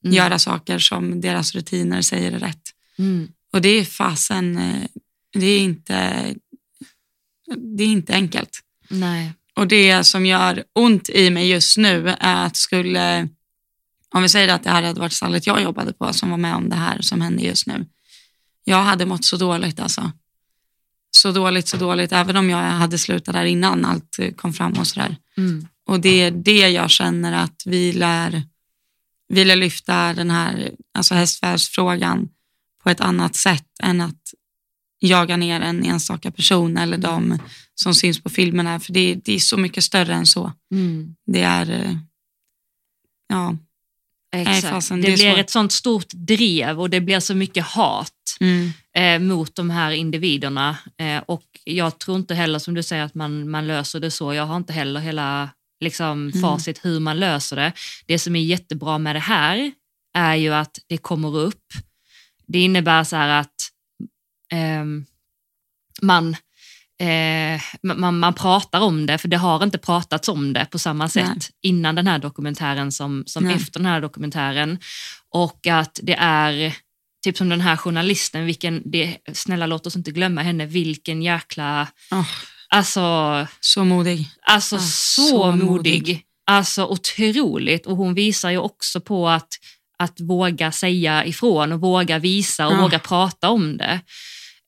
Mm. 0.04 0.16
göra 0.16 0.38
saker 0.38 0.78
som 0.78 1.20
deras 1.20 1.54
rutiner 1.54 2.02
säger 2.02 2.32
är 2.32 2.38
rätt. 2.38 2.62
Mm. 2.98 3.28
Och 3.52 3.60
det 3.62 3.68
är 3.68 3.84
fasen, 3.84 4.58
eh, 4.58 4.86
det 5.32 5.46
är 5.46 5.60
inte, 5.60 6.26
det 7.76 7.84
är 7.84 7.88
inte 7.88 8.12
enkelt. 8.14 8.60
Nej. 8.88 9.32
Och 9.54 9.68
det 9.68 10.04
som 10.04 10.26
gör 10.26 10.64
ont 10.72 11.08
i 11.08 11.30
mig 11.30 11.48
just 11.50 11.76
nu 11.76 12.08
är 12.20 12.46
att 12.46 12.56
skulle, 12.56 13.28
om 14.14 14.22
vi 14.22 14.28
säger 14.28 14.48
att 14.54 14.64
det 14.64 14.70
här 14.70 14.82
hade 14.82 15.00
varit 15.00 15.12
stallet 15.12 15.46
jag 15.46 15.62
jobbade 15.62 15.92
på 15.92 16.12
som 16.12 16.30
var 16.30 16.36
med 16.36 16.54
om 16.54 16.68
det 16.68 16.76
här 16.76 17.00
som 17.00 17.20
händer 17.20 17.44
just 17.44 17.66
nu. 17.66 17.86
Jag 18.64 18.82
hade 18.82 19.06
mått 19.06 19.24
så 19.24 19.36
dåligt 19.36 19.80
alltså. 19.80 20.12
Så 21.10 21.32
dåligt, 21.32 21.68
så 21.68 21.76
dåligt, 21.76 22.12
även 22.12 22.36
om 22.36 22.50
jag 22.50 22.58
hade 22.58 22.98
slutat 22.98 23.34
där 23.34 23.44
innan 23.44 23.84
allt 23.84 24.18
eh, 24.18 24.30
kom 24.30 24.52
fram 24.52 24.72
och 24.72 24.86
sådär. 24.86 25.16
Mm. 25.36 25.66
Och 25.86 26.00
det 26.00 26.22
är 26.22 26.30
det 26.30 26.68
jag 26.68 26.90
känner 26.90 27.44
att 27.44 27.62
vi 27.66 27.92
lär, 27.92 28.42
vi 29.28 29.44
lär 29.44 29.56
lyfta 29.56 30.14
den 30.14 30.30
här 30.30 30.70
alltså 30.94 31.14
hästfärdsfrågan 31.14 32.28
på 32.82 32.90
ett 32.90 33.00
annat 33.00 33.36
sätt 33.36 33.66
än 33.82 34.00
att 34.00 34.34
jaga 35.00 35.36
ner 35.36 35.60
en 35.60 35.84
enstaka 35.84 36.30
person 36.30 36.76
eller 36.76 36.98
de 36.98 37.38
som 37.74 37.94
syns 37.94 38.22
på 38.22 38.30
filmerna. 38.30 38.80
För 38.80 38.92
det, 38.92 39.14
det 39.14 39.34
är 39.34 39.38
så 39.38 39.56
mycket 39.56 39.84
större 39.84 40.14
än 40.14 40.26
så. 40.26 40.52
Mm. 40.74 41.14
Det 41.26 41.42
är, 41.42 41.70
eh, 41.70 41.96
ja, 43.28 43.56
Exakt. 44.32 44.68
fasen, 44.68 45.00
det, 45.00 45.08
det 45.08 45.14
blir 45.14 45.30
svårt. 45.30 45.38
ett 45.38 45.50
sånt 45.50 45.72
stort 45.72 46.08
drev 46.12 46.80
och 46.80 46.90
det 46.90 47.00
blir 47.00 47.20
så 47.20 47.34
mycket 47.34 47.64
hat 47.64 48.12
mm, 48.40 48.72
eh, 48.94 49.18
mot 49.34 49.54
de 49.54 49.70
här 49.70 49.90
individerna. 49.90 50.76
Eh, 50.98 51.22
och 51.26 51.44
jag 51.64 51.98
tror 51.98 52.16
inte 52.16 52.34
heller 52.34 52.58
som 52.58 52.74
du 52.74 52.82
säger 52.82 53.04
att 53.04 53.14
man, 53.14 53.50
man 53.50 53.66
löser 53.66 54.00
det 54.00 54.10
så. 54.10 54.34
Jag 54.34 54.46
har 54.46 54.56
inte 54.56 54.72
heller 54.72 55.00
hela 55.00 55.50
liksom, 55.80 56.28
Mm. 56.28 56.40
facit 56.42 56.84
hur 56.84 57.00
man 57.00 57.18
löser 57.20 57.56
det. 57.56 57.72
Det 58.06 58.18
som 58.18 58.36
är 58.36 58.40
jättebra 58.40 58.98
med 58.98 59.16
det 59.16 59.20
här 59.20 59.72
är 60.14 60.34
ju 60.34 60.54
att 60.54 60.78
det 60.86 60.98
kommer 60.98 61.36
upp. 61.36 61.64
Det 62.46 62.58
innebär 62.60 63.04
så 63.04 63.16
här 63.16 63.40
att 63.40 63.54
ehm, 64.52 65.06
man, 66.02 66.36
eh, 67.00 67.60
man, 67.82 68.18
man 68.18 68.34
pratar 68.34 68.80
om 68.80 69.06
det, 69.06 69.18
för 69.18 69.28
det 69.28 69.36
har 69.36 69.64
inte 69.64 69.78
pratats 69.78 70.28
om 70.28 70.52
det 70.52 70.66
på 70.70 70.78
samma 70.78 71.08
sätt 71.08 71.26
Nej. 71.26 71.38
innan 71.62 71.94
den 71.94 72.06
här 72.06 72.18
dokumentären 72.18 72.92
som, 72.92 73.22
som 73.26 73.44
Nej. 73.44 73.54
efter 73.56 73.80
den 73.80 73.86
här 73.86 74.00
dokumentären. 74.00 74.78
Och 75.34 75.66
att 75.66 76.00
det 76.02 76.14
är, 76.18 76.74
typ 77.24 77.36
som 77.36 77.48
den 77.48 77.60
här 77.60 77.76
journalisten, 77.76 78.46
vilken, 78.46 78.82
det, 78.84 79.16
snälla 79.32 79.66
låt 79.66 79.86
oss 79.86 79.96
inte 79.96 80.10
glömma 80.10 80.42
henne, 80.42 80.66
vilken 80.66 81.22
jäkla, 81.22 81.86
åh, 82.12 82.26
alltså, 82.68 83.46
så 83.60 83.84
modig. 83.84 84.28
alltså 84.42 84.76
Ah, 84.76 84.78
så, 84.78 85.22
så 85.22 85.52
modig. 85.52 85.64
modig. 85.64 86.22
Alltså 86.46 86.86
otroligt. 86.86 87.86
Och 87.86 87.96
hon 87.96 88.14
visar 88.14 88.50
ju 88.50 88.58
också 88.58 89.00
på 89.00 89.28
att, 89.28 89.48
att 89.98 90.20
våga 90.20 90.72
säga 90.72 91.24
ifrån 91.24 91.72
och 91.72 91.80
våga 91.80 92.18
visa 92.18 92.66
och 92.66 92.72
Ja. 92.74 92.80
våga 92.82 92.98
prata 92.98 93.48
om 93.48 93.76
det. 93.76 94.00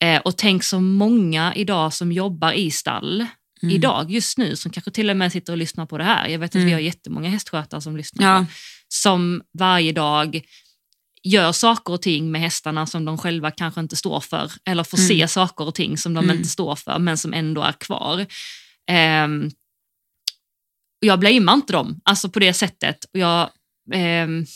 Eh, 0.02 0.20
och 0.20 0.36
tänk 0.38 0.64
så 0.64 0.80
många 0.80 1.54
idag 1.54 1.92
som 1.92 2.12
jobbar 2.12 2.52
i 2.52 2.70
stall, 2.70 3.26
Mm. 3.62 3.74
idag, 3.74 4.10
just 4.10 4.38
nu, 4.38 4.56
som 4.56 4.70
kanske 4.70 4.90
till 4.90 5.10
och 5.10 5.16
med 5.16 5.32
sitter 5.32 5.52
och 5.52 5.56
lyssnar 5.58 5.86
på 5.86 5.98
det 5.98 6.04
här. 6.04 6.28
Jag 6.28 6.38
vet 6.38 6.50
att 6.50 6.54
vi 6.56 6.60
Mm. 6.62 6.72
har 6.72 6.80
jättemånga 6.80 7.28
hästskötare 7.28 7.80
som 7.80 7.96
lyssnar. 7.96 8.34
Ja, 8.34 8.40
På, 8.40 8.46
som 8.88 9.42
varje 9.58 9.92
dag 9.92 10.40
gör 11.22 11.52
saker 11.52 11.92
och 11.92 12.02
ting 12.02 12.30
med 12.30 12.40
hästarna 12.40 12.86
som 12.86 13.04
de 13.04 13.18
själva 13.18 13.50
kanske 13.50 13.80
inte 13.80 13.96
står 13.96 14.20
för. 14.20 14.52
Eller 14.64 14.84
får 14.84 14.96
se 14.98 15.14
Mm. 15.14 15.28
saker 15.28 15.64
och 15.66 15.74
ting 15.74 15.98
som 15.98 16.14
de 16.14 16.24
Mm. 16.24 16.36
inte 16.36 16.48
står 16.48 16.76
för, 16.76 16.98
men 16.98 17.18
som 17.18 17.32
ändå 17.34 17.62
är 17.62 17.72
kvar. 17.72 18.20
Och 21.00 21.06
jag 21.06 21.18
blamear 21.20 21.54
inte 21.54 21.72
dem 21.72 22.00
alltså 22.04 22.28
på 22.28 22.38
det 22.38 22.52
sättet. 22.54 23.04
Och 23.12 23.18
jag, 23.20 23.50
ehm, 23.94 24.46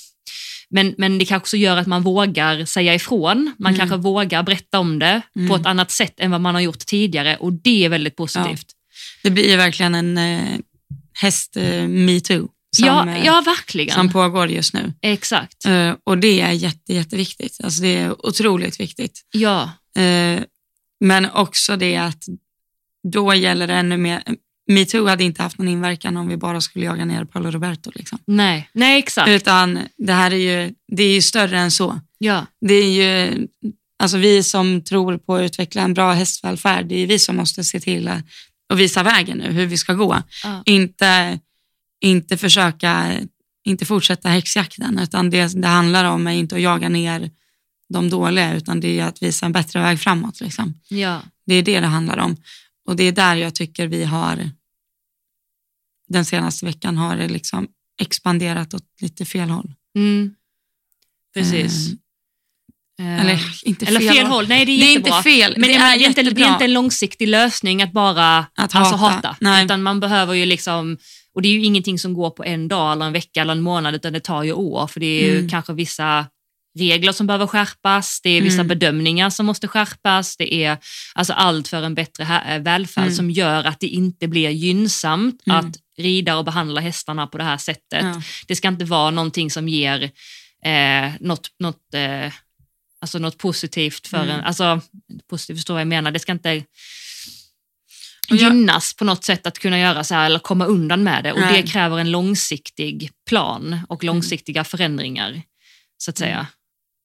men, 0.70 0.94
men 0.98 1.18
det 1.18 1.24
kanske 1.24 1.42
också 1.44 1.56
gör 1.56 1.76
att 1.76 1.86
man 1.86 2.02
vågar 2.02 2.64
säga 2.64 2.94
ifrån. 2.94 3.52
Man 3.58 3.74
Mm. 3.74 3.78
kanske 3.78 3.96
vågar 3.96 4.42
berätta 4.42 4.78
om 4.78 4.98
det 4.98 5.22
på 5.34 5.40
Mm. 5.40 5.60
ett 5.60 5.66
annat 5.66 5.90
sätt 5.90 6.14
än 6.20 6.30
vad 6.30 6.40
man 6.40 6.54
har 6.54 6.62
gjort 6.62 6.78
tidigare 6.86 7.36
och 7.36 7.52
det 7.52 7.84
är 7.84 7.88
väldigt 7.88 8.16
positivt. 8.16 8.66
det 9.22 9.30
blir 9.30 9.56
verkligen 9.56 9.94
en 9.94 10.18
eh, 10.18 10.58
häst-metoo 11.22 12.48
som, 12.76 12.86
Ja, 12.86 13.08
eh, 13.10 13.24
ja, 13.26 13.42
verkligen. 13.46 13.94
som 13.94 14.12
pågår 14.12 14.48
just 14.50 14.74
nu. 14.74 14.92
Exakt. 15.02 15.64
Eh, 15.66 15.94
och 16.04 16.18
det 16.18 16.40
är 16.40 16.50
jätte, 16.52 16.94
jätteviktigt. 16.94 17.56
Alltså 17.64 17.82
det 17.82 17.96
är 17.96 18.26
otroligt 18.26 18.80
viktigt. 18.80 19.20
Ja. 19.30 19.70
Eh, 19.98 20.40
men 21.00 21.30
också 21.30 21.76
det 21.76 21.96
att 21.96 22.24
då 23.12 23.34
gäller 23.34 23.66
det 23.66 23.74
ännu 23.74 23.96
mer, 23.96 24.22
metoo 24.66 25.06
hade 25.06 25.24
inte 25.24 25.42
haft 25.42 25.58
någon 25.58 25.68
inverkan 25.68 26.16
om 26.16 26.28
vi 26.28 26.36
bara 26.36 26.60
skulle 26.60 26.84
jaga 26.84 27.04
ner 27.04 27.24
Paolo 27.24 27.50
Roberto. 27.50 27.90
Liksom. 27.94 28.18
Nej, 28.26 28.70
nej 28.72 28.98
exakt. 28.98 29.28
Utan 29.28 29.78
det 29.96 30.12
här 30.12 30.30
är 30.30 30.36
ju, 30.36 30.74
det 30.88 31.02
är 31.02 31.14
ju 31.14 31.22
större 31.22 31.58
än 31.58 31.70
så. 31.70 32.00
Ja. 32.18 32.46
Det 32.60 32.74
är 32.74 32.92
ju, 32.92 33.46
alltså 33.98 34.18
vi 34.18 34.42
som 34.42 34.84
tror 34.84 35.18
på 35.18 35.34
att 35.34 35.42
utveckla 35.42 35.82
en 35.82 35.94
bra 35.94 36.12
hästvälfärd, 36.12 36.86
det 36.86 36.94
är 36.94 37.06
vi 37.06 37.18
som 37.18 37.36
måste 37.36 37.64
se 37.64 37.80
till 37.80 38.08
att, 38.08 38.24
visa 38.74 39.02
vägen 39.02 39.38
nu, 39.38 39.52
hur 39.52 39.66
vi 39.66 39.76
ska 39.76 39.94
gå. 39.94 40.22
Ja. 40.44 40.62
Inte, 40.66 41.38
inte 42.00 42.36
försöka, 42.36 43.12
inte 43.64 43.84
fortsätta 43.84 44.28
häxjakten, 44.28 44.98
utan 44.98 45.30
det 45.30 45.62
det 45.62 45.68
handlar 45.68 46.04
om 46.04 46.26
är 46.26 46.32
inte 46.32 46.54
att 46.54 46.62
jaga 46.62 46.88
ner 46.88 47.30
de 47.88 48.10
dåliga, 48.10 48.54
utan 48.54 48.80
det 48.80 49.00
är 49.00 49.04
att 49.04 49.22
visa 49.22 49.46
en 49.46 49.52
bättre 49.52 49.80
väg 49.80 50.00
framåt. 50.00 50.40
Liksom. 50.40 50.74
Ja. 50.88 51.22
Det 51.46 51.54
är 51.54 51.62
det 51.62 51.80
det 51.80 51.86
handlar 51.86 52.18
om. 52.18 52.36
Och 52.86 52.96
det 52.96 53.04
är 53.04 53.12
där 53.12 53.36
jag 53.36 53.54
tycker 53.54 53.86
vi 53.86 54.04
har, 54.04 54.50
den 56.08 56.24
senaste 56.24 56.66
veckan 56.66 56.96
har 56.96 57.16
det 57.16 57.28
liksom 57.28 57.68
expanderat 58.00 58.74
åt 58.74 58.84
lite 59.00 59.24
fel 59.24 59.48
håll. 59.50 59.72
Mm. 59.98 60.34
Precis. 61.34 61.88
Eh, 61.88 61.94
Eh, 62.98 63.20
Eller 63.20 63.40
inte 63.64 63.86
eller 63.86 64.00
fel 64.00 64.26
håll. 64.26 64.48
Nej, 64.48 64.64
det 64.64 64.72
är 64.72 64.78
Det 64.80 64.84
är 64.86 64.96
inte 64.96 65.22
fel, 65.22 65.54
Men 65.56 65.68
det 65.68 65.74
det, 65.74 65.82
är 65.82 65.96
är, 65.96 66.06
inte, 66.08 66.22
det 66.22 66.42
är 66.42 66.52
inte 66.52 66.64
en 66.64 66.72
långsiktig 66.72 67.28
lösning 67.28 67.82
att 67.82 67.92
bara 67.92 68.38
Att 68.38 68.74
alltså, 68.74 68.96
hata. 68.96 69.14
hata. 69.14 69.36
Nej. 69.40 69.64
Utan 69.64 69.82
man 69.82 70.00
behöver 70.00 70.34
ju 70.34 70.46
liksom, 70.46 70.98
och 71.34 71.42
det 71.42 71.48
är 71.48 71.52
ju 71.52 71.64
ingenting 71.64 71.98
som 71.98 72.14
går 72.14 72.30
på 72.30 72.44
en 72.44 72.68
dag 72.68 72.92
eller 72.92 73.06
en 73.06 73.12
vecka 73.12 73.40
eller 73.40 73.52
en 73.52 73.60
månad 73.60 73.94
utan 73.94 74.12
det 74.12 74.20
tar 74.20 74.42
ju 74.42 74.52
år 74.52 74.86
för 74.86 75.00
det 75.00 75.06
är 75.06 75.24
ju 75.32 75.36
Mm. 75.38 75.48
kanske 75.48 75.72
vissa 75.72 76.26
regler 76.76 77.12
som 77.12 77.26
behöver 77.26 77.46
skärpas, 77.46 78.20
det 78.22 78.30
är 78.30 78.42
vissa 78.42 78.54
Mm. 78.54 78.68
bedömningar 78.68 79.30
som 79.30 79.46
måste 79.46 79.68
skärpas, 79.68 80.36
det 80.36 80.54
är 80.54 80.78
alltså 81.14 81.32
allt 81.32 81.68
för 81.68 81.82
en 81.82 81.94
bättre 81.94 82.42
eh, 82.48 82.62
välfärd 82.62 83.04
Mm. 83.04 83.14
som 83.14 83.30
gör 83.30 83.64
att 83.64 83.80
det 83.80 83.86
inte 83.88 84.28
blir 84.28 84.50
gynnsamt 84.50 85.42
Mm. 85.46 85.58
att 85.58 85.76
rida 85.98 86.36
och 86.36 86.44
behandla 86.44 86.80
hästarna 86.80 87.26
på 87.26 87.38
det 87.38 87.44
här 87.44 87.56
sättet. 87.58 88.02
Ja. 88.04 88.22
Det 88.46 88.56
ska 88.56 88.68
inte 88.68 88.84
vara 88.84 89.10
någonting 89.10 89.50
som 89.50 89.68
ger 89.68 90.02
eh, 90.64 91.10
något, 91.20 91.48
något, 91.58 91.94
eh, 91.94 92.32
alltså 93.00 93.18
något 93.18 93.38
positivt 93.38 94.06
för 94.06 94.22
Mm. 94.22 94.30
en, 94.30 94.40
alltså 94.44 94.80
positivt 95.30 95.56
förstår 95.56 95.74
vad 95.74 95.80
jag 95.80 95.88
menar, 95.88 96.10
det 96.10 96.18
ska 96.18 96.32
inte 96.32 96.64
Och 98.30 98.36
jag- 98.36 98.54
gynnas 98.54 98.94
på 98.94 99.04
något 99.04 99.24
sätt 99.24 99.46
att 99.46 99.58
kunna 99.58 99.78
göra 99.78 100.04
så 100.04 100.14
här 100.14 100.26
eller 100.26 100.38
komma 100.38 100.64
undan 100.66 101.02
med 101.02 101.24
det 101.24 101.32
och 101.32 101.40
Nej. 101.40 101.62
det 101.62 101.68
kräver 101.68 101.98
en 101.98 102.10
långsiktig 102.10 103.10
plan 103.28 103.80
och 103.88 104.04
långsiktiga 104.04 104.64
förändringar 104.64 105.42
så 105.98 106.10
att 106.10 106.18
säga, 106.18 106.46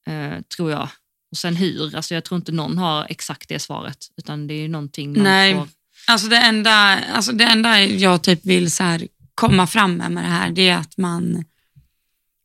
eh, 0.06 0.40
tror 0.56 0.70
jag. 0.70 0.88
Och 1.30 1.36
sen 1.36 1.56
hur, 1.56 1.96
alltså 1.96 2.14
jag 2.14 2.24
tror 2.24 2.36
inte 2.36 2.52
någon 2.52 2.78
har 2.78 3.06
exakt 3.08 3.48
det 3.48 3.58
svaret 3.58 3.98
utan 4.16 4.46
det 4.46 4.54
är 4.54 4.60
ju 4.60 4.68
någonting 4.68 5.12
man 5.12 5.22
Nej. 5.22 5.54
får... 5.54 5.68
Alltså 6.06 6.28
det 6.28 6.36
enda, 6.36 6.98
alltså 6.98 7.32
det 7.32 7.44
enda 7.44 7.80
jag 7.80 8.22
typ 8.22 8.46
vill 8.46 8.70
så 8.70 8.82
här 8.82 9.08
komma 9.34 9.66
fram 9.66 9.96
med, 9.96 10.12
med 10.12 10.24
det 10.24 10.28
här, 10.28 10.50
det 10.50 10.68
är 10.68 10.76
att 10.76 10.96
man 10.96 11.44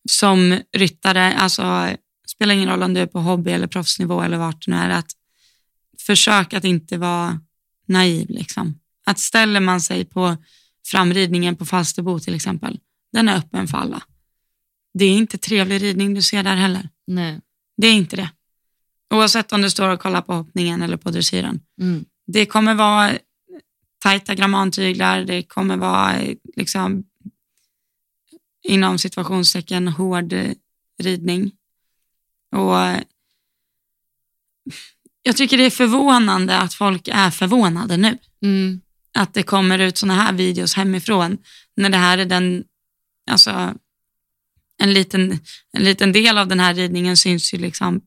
som 0.10 0.60
ryttare, 0.78 1.34
alltså 1.34 1.90
spelar 2.28 2.54
ingen 2.54 2.70
roll 2.70 2.84
om 2.84 2.94
du 2.94 3.02
är 3.02 3.08
på 3.08 3.20
hobby 3.20 3.52
eller 3.52 3.68
proffsnivå 3.68 4.22
eller 4.22 4.38
vart 4.38 4.66
du 4.66 4.72
nu 4.72 4.78
är, 4.78 4.90
att 4.90 5.12
försök 6.00 6.54
att 6.54 6.64
inte 6.64 6.98
vara 6.98 7.40
naiv. 7.88 8.30
Liksom. 8.30 8.80
Att 9.06 9.20
ställer 9.20 9.60
man 9.60 9.82
sig 9.82 10.06
på 10.06 10.38
framridningen 10.86 11.56
på 11.56 11.66
Falsterbo 11.66 12.20
till 12.20 12.36
exempel, 12.36 12.80
den 13.14 13.30
är 13.30 13.38
öppen 13.38 13.68
för 13.68 13.78
alla. 13.78 14.04
Det 14.94 15.06
är 15.06 15.18
inte 15.18 15.38
trevlig 15.38 15.84
ridning 15.84 16.14
du 16.14 16.22
ser 16.22 16.44
där 16.44 16.56
heller. 16.56 16.90
Nej. 17.08 17.40
Det 17.78 17.88
är 17.88 17.94
inte 17.94 18.16
det. 18.16 18.32
Oavsett 19.10 19.54
om 19.54 19.62
du 19.62 19.70
står 19.70 19.90
och 19.90 20.00
kollar 20.00 20.22
på 20.22 20.34
hoppningen 20.34 20.82
eller 20.82 20.98
på 20.98 21.10
dressyren. 21.10 21.60
Mm. 21.82 22.06
Det 22.28 22.46
kommer 22.46 22.74
vara 22.76 23.12
tajta 24.00 24.36
grammantyglar, 24.36 25.24
det 25.24 25.44
kommer 25.44 25.78
vara 25.78 26.22
liksom 26.56 27.04
inom 28.64 29.00
situationstecken 29.00 29.88
hård 29.88 30.34
ridning. 31.00 31.52
Och 32.52 33.04
jag 35.24 35.38
tycker 35.38 35.58
det 35.58 35.66
är 35.66 35.70
förvånande 35.70 36.58
att 36.58 36.74
folk 36.74 37.08
är 37.08 37.32
förvånade 37.32 37.98
nu. 37.98 38.18
Mm. 38.42 38.82
Att 39.14 39.34
det 39.34 39.44
kommer 39.44 39.80
ut 39.80 39.98
såna 39.98 40.16
här 40.16 40.34
videos 40.34 40.74
hemifrån 40.74 41.38
när 41.76 41.90
det 41.90 41.98
här 41.98 42.18
är 42.18 42.26
den, 42.26 42.64
alltså 43.32 43.74
en 44.78 44.94
liten, 44.94 45.40
en 45.72 45.84
liten 45.84 46.12
del 46.12 46.38
av 46.38 46.48
den 46.48 46.60
här 46.60 46.74
ridningen 46.74 47.18
syns 47.18 47.54
ju 47.54 47.58
liksom 47.58 48.02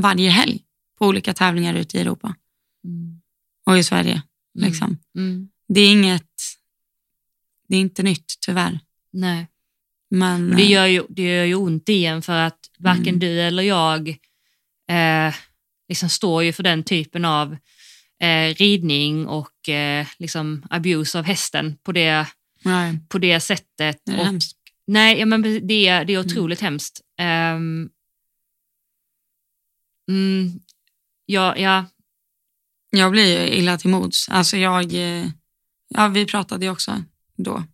varje 0.00 0.30
helg 0.30 0.60
på 0.98 1.06
olika 1.06 1.34
tävlingar 1.34 1.74
ute 1.74 1.98
i 1.98 2.00
Europa 2.00 2.34
Mm. 2.84 3.20
och 3.66 3.78
i 3.78 3.84
Sverige. 3.84 4.22
Mm. 4.58 4.68
Liksom. 4.68 4.98
Mm. 5.16 5.48
Det 5.68 5.80
är 5.80 5.90
inget, 5.92 6.30
det 7.68 7.76
är 7.76 7.80
inte 7.80 8.02
nytt 8.02 8.34
tyvärr. 8.40 8.80
Nej. 9.12 9.46
Men 10.10 10.50
Och 10.50 10.56
det, 10.56 10.64
gör 10.64 10.86
ju, 10.86 11.02
det 11.08 11.22
gör 11.22 11.44
ju 11.44 11.54
ont 11.54 11.88
igen 11.88 12.22
för 12.22 12.32
att 12.38 12.58
varken 12.78 13.08
Mm. 13.08 13.18
du 13.18 13.40
eller 13.40 13.62
jag 13.62 14.08
eh, 14.88 15.34
liksom 15.88 16.08
står 16.08 16.42
ju 16.44 16.52
för 16.52 16.62
den 16.62 16.82
typen 16.84 17.24
av 17.24 17.56
eh, 18.20 18.54
ridning 18.54 19.26
och 19.26 19.68
eh, 19.68 20.06
liksom 20.18 20.66
abuse 20.70 21.18
av 21.18 21.24
hästen 21.24 21.76
på 21.82 21.92
det, 21.92 22.26
nej, 22.62 22.98
på 23.08 23.18
det 23.18 23.40
sättet. 23.40 24.00
det 24.06 24.18
och. 24.20 24.34
Nej, 24.86 25.18
ja, 25.18 25.26
men 25.26 25.42
det, 25.42 25.88
är- 25.88 26.04
det 26.04 26.14
är 26.14 26.18
otroligt 26.20 26.60
hemskt. 26.60 27.00
Ehm, 27.18 27.88
mm, 30.10 30.60
ja, 31.26 31.56
ja, 31.56 31.84
Jag 32.90 33.10
blir 33.12 33.40
ju 33.40 33.54
illa 33.56 33.78
till 33.78 33.90
mods. 33.90 34.28
Alltså 34.28 34.56
jag, 34.56 34.94
eh, 34.94 35.26
ja, 35.88 36.08
vi 36.08 36.26
pratade 36.26 36.64
ju 36.64 36.70
också 36.72 37.02
då, 37.36 37.64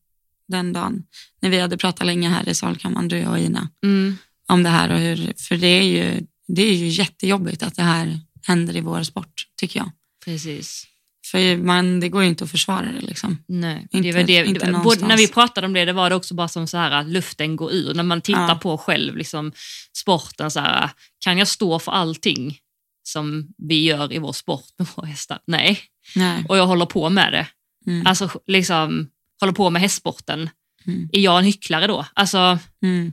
den 0.49 0.73
dagen, 0.73 1.05
när 1.41 1.51
vi 1.51 1.61
hade 1.61 1.77
pratat 1.79 2.07
länge 2.07 2.29
här 2.29 2.49
i 2.49 2.55
Salkammaren, 2.55 3.09
du 3.09 3.27
och 3.27 3.39
Ina, 3.39 3.69
mm, 3.85 4.17
om 4.49 4.63
det 4.63 4.69
här. 4.69 4.91
Och 4.93 4.99
hur, 4.99 5.33
för 5.49 5.57
det 5.57 5.67
är, 5.67 5.83
ju, 5.83 6.27
det 6.49 6.63
är 6.63 6.75
ju 6.75 6.89
jättejobbigt 6.89 7.63
att 7.63 7.75
det 7.77 7.83
här 7.83 8.21
händer 8.43 8.77
i 8.77 8.81
vår 8.81 9.03
sport, 9.03 9.47
tycker 9.57 9.81
jag. 9.81 9.91
precis. 10.25 10.87
För 11.31 11.57
man, 11.57 12.01
det 12.01 12.09
går 12.09 12.23
ju 12.23 12.29
inte 12.29 12.45
att 12.45 12.51
försvara 12.51 12.93
det. 12.93 13.01
Liksom. 13.07 13.45
Nej, 13.49 13.87
Inte- 13.91 14.09
det 14.09 14.13
var 14.17 14.23
det, 14.27 14.45
inte 14.47 14.67
det 14.67 14.79
både, 14.85 15.07
när 15.07 15.17
vi 15.17 15.29
pratade 15.29 15.67
om 15.67 15.73
det, 15.73 15.85
det 15.85 15.93
var 15.93 16.11
det 16.11 16.17
också 16.17 16.35
bara 16.35 16.49
som 16.49 16.67
så 16.67 16.77
här 16.77 16.91
att 16.91 17.07
luften 17.09 17.57
går 17.57 17.73
ur. 17.73 17.95
När 17.95 18.03
man 18.03 18.21
tittar 18.21 18.49
Ja. 18.49 18.55
på 18.55 18.79
själv 18.79 19.17
liksom, 19.17 19.53
sporten, 19.97 20.51
så 20.51 20.61
här, 20.61 20.91
kan 21.25 21.39
jag 21.39 21.49
stå 21.49 21.79
för 21.79 21.93
allting 21.93 22.59
som 23.03 23.49
vi 23.59 23.83
gör 23.85 24.13
i 24.13 24.19
vår 24.19 24.33
sport 24.33 24.65
med 24.79 24.89
våra 24.97 25.07
hästar? 25.07 25.39
Nej, 25.47 25.81
Nej. 26.17 26.45
och 26.49 26.57
jag 26.57 26.67
håller 26.67 26.87
på 26.87 27.11
med 27.11 27.33
det. 27.33 27.47
Mm. 27.87 28.07
Alltså 28.07 28.31
liksom, 28.47 29.09
håller 29.41 29.53
på 29.53 29.71
med 29.71 29.83
hästsporten. 29.83 30.51
Mm. 30.87 31.09
Är 31.13 31.21
jag 31.21 31.39
en 31.39 31.45
hycklare 31.45 31.87
då? 31.87 32.07
Alltså, 32.15 32.59
Mm. 32.83 33.13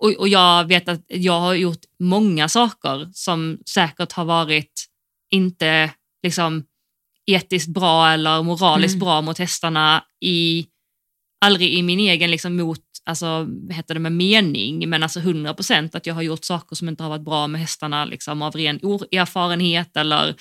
och, 0.00 0.10
och 0.10 0.28
jag 0.28 0.64
vet 0.64 0.88
att 0.88 1.00
jag 1.08 1.40
har 1.40 1.54
gjort 1.54 1.80
många 2.00 2.48
saker 2.48 3.10
som 3.14 3.58
säkert 3.66 4.12
har 4.12 4.24
varit 4.24 4.84
inte 5.30 5.90
liksom 6.22 6.64
etiskt 7.26 7.68
bra 7.68 8.08
eller 8.10 8.42
moraliskt 8.42 8.94
Mm. 8.94 9.00
bra 9.04 9.20
mot 9.20 9.38
hästarna 9.38 10.04
i 10.24 10.66
aldrig 11.44 11.72
i 11.74 11.82
min 11.82 12.00
egen 12.00 12.30
liksom 12.30 12.56
mot, 12.56 12.80
alltså, 13.04 13.26
vad 13.48 13.72
heter 13.76 13.94
det 13.94 14.00
med 14.00 14.12
mening, 14.12 14.88
men 14.88 15.02
alltså 15.02 15.20
100 15.20 15.54
procent 15.54 15.94
att 15.94 16.06
jag 16.06 16.14
har 16.14 16.22
gjort 16.22 16.44
saker 16.44 16.76
som 16.76 16.88
inte 16.88 17.02
har 17.02 17.10
varit 17.10 17.24
bra 17.24 17.46
med 17.46 17.60
hästarna 17.60 18.04
liksom 18.04 18.42
av 18.42 18.52
ren 18.52 18.76
erfarenhet 19.12 19.96
eller 19.96 20.34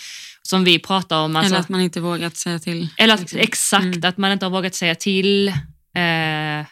som 0.44 0.64
vi 0.64 0.80
pratar 0.80 1.22
om. 1.22 1.36
Alltså, 1.36 1.50
Eller 1.54 1.60
att 1.60 1.70
man 1.70 1.82
inte 1.82 2.00
vågat 2.02 2.38
säga 2.38 2.60
till. 2.60 2.88
eller 2.98 3.14
att, 3.14 3.20
liksom. 3.22 3.40
exakt, 3.40 3.84
Mm. 3.86 4.10
att 4.10 4.18
man 4.18 4.32
inte 4.32 4.46
har 4.46 4.52
vågat 4.52 4.76
säga 4.76 4.96
till. 4.96 5.48
Eh, 5.48 6.66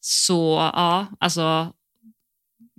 så 0.00 0.70
ja, 0.74 1.06
alltså 1.20 1.72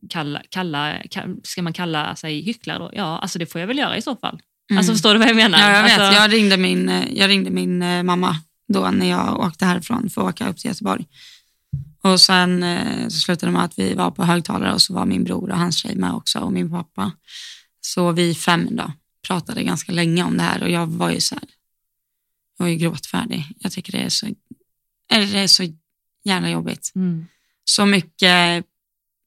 kalla, 0.09 0.41
kalla, 0.49 0.93
ka- 1.01 1.39
ska 1.43 1.61
man 1.61 1.73
kalla 1.73 2.15
sig 2.15 2.41
hycklare 2.41 2.79
då? 2.79 2.89
Ja, 2.93 3.17
alltså 3.19 3.39
det 3.39 3.45
får 3.45 3.61
jag 3.61 3.67
väl 3.67 3.77
göra 3.77 3.97
i 3.97 4.01
så 4.01 4.15
fall. 4.15 4.39
Mm. 4.69 4.77
Alltså 4.77 4.93
förstår 4.93 5.13
du 5.13 5.19
vad 5.19 5.29
jag 5.29 5.35
menar? 5.35 5.59
Ja, 5.59 5.75
jag 5.75 5.83
vet. 5.83 5.99
Alltså, 5.99 6.21
Jag 6.21 6.33
ringde 6.33 6.57
min, 6.57 6.89
eh, 6.89 7.13
jag 7.13 7.29
ringde 7.29 7.49
min 7.49 7.81
eh, 7.81 8.03
mamma 8.03 8.37
då 8.67 8.89
när 8.91 9.09
jag 9.09 9.39
åkte 9.39 9.65
härifrån 9.65 10.09
för 10.09 10.21
att 10.21 10.27
åka 10.27 10.49
upp 10.49 10.57
till 10.57 10.69
Göteborg. 10.69 11.05
Och 12.01 12.21
sen 12.21 12.63
eh, 12.63 13.07
så 13.07 13.19
slutade 13.19 13.51
det 13.51 13.53
med 13.53 13.63
att 13.65 13.79
vi 13.79 13.93
var 13.93 14.11
på 14.11 14.23
högtalare 14.23 14.73
och 14.73 14.81
så 14.81 14.93
var 14.93 15.05
min 15.05 15.23
bror 15.23 15.51
och 15.51 15.57
hans 15.57 15.77
tjej 15.77 15.95
med 15.95 16.13
också 16.13 16.39
och 16.39 16.53
min 16.53 16.69
pappa. 16.69 17.11
Så 17.81 18.11
vi 18.11 18.35
fem 18.35 18.67
då 18.71 18.91
pratade 19.27 19.63
ganska 19.63 19.91
länge 19.91 20.23
om 20.23 20.37
det 20.37 20.43
här 20.43 20.63
och 20.63 20.69
jag 20.69 20.87
var 20.87 21.09
ju 21.09 21.21
så 21.21 21.35
här, 21.35 21.43
jag 22.57 22.65
var 22.65 22.69
ju 22.69 22.75
gråtfärdig. 22.75 23.53
Jag 23.59 23.71
tycker 23.71 23.91
det 23.91 23.97
är 23.97 24.09
så, 24.09 24.27
eller 25.11 25.27
det 25.27 25.39
är 25.39 25.47
så 25.47 25.63
jävla 26.23 26.49
jobbigt. 26.49 26.91
Mm. 26.95 27.25
Så 27.63 27.85
mycket 27.85 28.65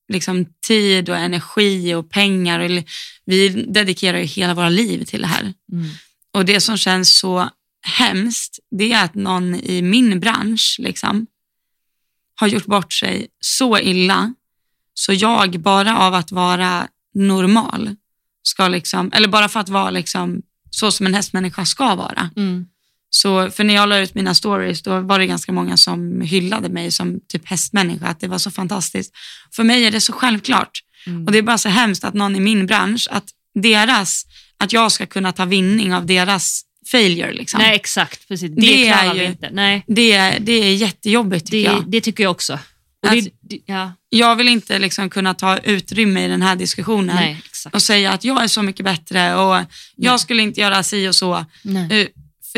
liksom, 0.08 0.46
tid 0.66 1.08
och 1.08 1.16
energi 1.16 1.94
och 1.94 2.10
pengar. 2.10 2.60
Och, 2.60 2.84
vi 3.24 3.48
dedikerar 3.48 4.18
ju 4.18 4.24
hela 4.24 4.54
våra 4.54 4.68
liv 4.68 5.04
till 5.04 5.20
det 5.20 5.26
här. 5.26 5.42
Mm. 5.72 5.90
Och 6.32 6.44
det 6.44 6.60
som 6.60 6.76
känns 6.76 7.18
så 7.18 7.50
hemskt, 7.82 8.58
det 8.70 8.92
är 8.92 9.04
att 9.04 9.14
någon 9.14 9.54
i 9.54 9.82
min 9.82 10.20
bransch 10.20 10.76
liksom, 10.78 11.26
har 12.34 12.48
gjort 12.48 12.66
bort 12.66 12.92
sig 12.92 13.26
så 13.40 13.78
illa, 13.78 14.34
så 14.94 15.12
jag 15.12 15.60
bara 15.60 15.98
av 15.98 16.14
att 16.14 16.32
vara 16.32 16.88
normal, 17.14 17.96
ska 18.42 18.68
liksom, 18.68 19.10
eller 19.14 19.28
bara 19.28 19.48
för 19.48 19.60
att 19.60 19.68
vara 19.68 19.90
liksom, 19.90 20.42
så 20.70 20.90
som 20.90 21.06
en 21.06 21.14
hästmänniska 21.14 21.64
ska 21.64 21.94
vara, 21.94 22.30
Mm. 22.36 22.66
Så, 23.10 23.50
för 23.50 23.64
när 23.64 23.74
jag 23.74 23.88
la 23.88 23.98
ut 23.98 24.14
mina 24.14 24.34
stories 24.34 24.82
då 24.82 25.00
var 25.00 25.18
det 25.18 25.26
ganska 25.26 25.52
många 25.52 25.76
som 25.76 26.20
hyllade 26.20 26.68
mig 26.68 26.90
som 26.90 27.20
typ 27.28 27.48
hästmänniska, 27.48 28.06
att 28.06 28.20
det 28.20 28.28
var 28.28 28.38
så 28.38 28.50
fantastiskt. 28.50 29.12
För 29.56 29.64
mig 29.64 29.84
är 29.86 29.90
det 29.90 30.00
så 30.00 30.12
självklart. 30.12 30.70
Mm. 31.06 31.26
Och 31.26 31.32
det 31.32 31.38
är 31.38 31.42
bara 31.42 31.58
så 31.58 31.68
hemskt 31.68 32.04
att 32.04 32.14
någon 32.14 32.36
i 32.36 32.40
min 32.40 32.66
bransch, 32.66 33.08
att 33.10 33.24
deras, 33.54 34.24
att 34.58 34.72
jag 34.72 34.92
ska 34.92 35.06
kunna 35.06 35.32
ta 35.32 35.44
vinning 35.44 35.94
av 35.94 36.06
deras 36.06 36.62
failure. 36.90 37.32
Liksom. 37.32 37.60
Nej, 37.60 37.74
exakt. 37.76 38.28
Precis. 38.28 38.50
Det, 38.50 38.60
Det 38.60 38.88
är 38.88 38.92
klarar 39.02 39.14
vi 39.14 39.20
ju- 39.20 39.26
inte. 39.26 39.50
Nej, 39.52 39.84
Det, 39.86 40.38
det 40.40 40.52
är 40.52 40.74
jättejobbigt 40.74 41.46
tycker 41.46 41.68
det, 41.70 41.74
jag. 41.76 41.90
det 41.90 42.00
tycker 42.00 42.22
jag 42.24 42.30
också. 42.30 42.58
Alltså- 43.06 43.30
det, 43.40 43.58
ja, 43.66 43.92
Jag 44.10 44.36
vill 44.36 44.48
inte 44.48 44.78
liksom 44.78 45.10
kunna 45.10 45.34
ta 45.34 45.58
utrymme 45.58 46.24
i 46.24 46.28
den 46.28 46.42
här 46.42 46.56
diskussionen 46.56 47.16
nej, 47.16 47.42
och 47.72 47.82
säga 47.82 48.12
att 48.12 48.24
jag 48.24 48.42
är 48.44 48.48
så 48.48 48.62
mycket 48.62 48.84
bättre 48.84 49.34
och 49.36 49.64
jag 49.96 50.20
skulle 50.20 50.42
inte 50.42 50.60
göra 50.60 50.82
si 50.82 51.08
och 51.08 51.14
så. 51.14 51.44
Nej. 51.62 52.08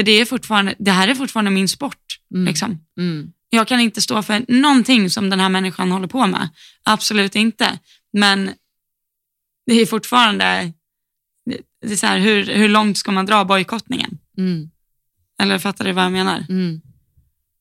För 0.00 0.04
det, 0.04 0.12
är 0.12 0.24
fortfarande, 0.24 0.74
det 0.78 0.90
här 0.90 1.08
är 1.08 1.14
fortfarande 1.14 1.50
min 1.50 1.68
sport. 1.68 2.20
Mm. 2.34 2.46
Liksom. 2.46 2.84
Mm. 2.98 3.32
Jag 3.50 3.68
kan 3.68 3.80
inte 3.80 4.00
stå 4.00 4.22
för 4.22 4.44
någonting 4.48 5.10
som 5.10 5.30
den 5.30 5.40
här 5.40 5.48
människan 5.48 5.92
håller 5.92 6.06
på 6.06 6.26
med. 6.26 6.48
Absolut 6.82 7.36
inte. 7.36 7.78
Men 8.12 8.50
det 9.66 9.74
är 9.74 9.86
fortfarande, 9.86 10.72
det 11.82 11.92
är 11.92 11.96
så 11.96 12.06
här, 12.06 12.18
hur, 12.18 12.46
hur 12.46 12.68
långt 12.68 12.98
ska 12.98 13.12
man 13.12 13.26
dra 13.26 13.44
bojkottningen? 13.44 14.18
Mm. 14.38 14.70
Eller 15.42 15.58
fattar 15.58 15.84
du 15.84 15.92
vad 15.92 16.04
jag 16.04 16.12
menar? 16.12 16.46
Mm. 16.48 16.80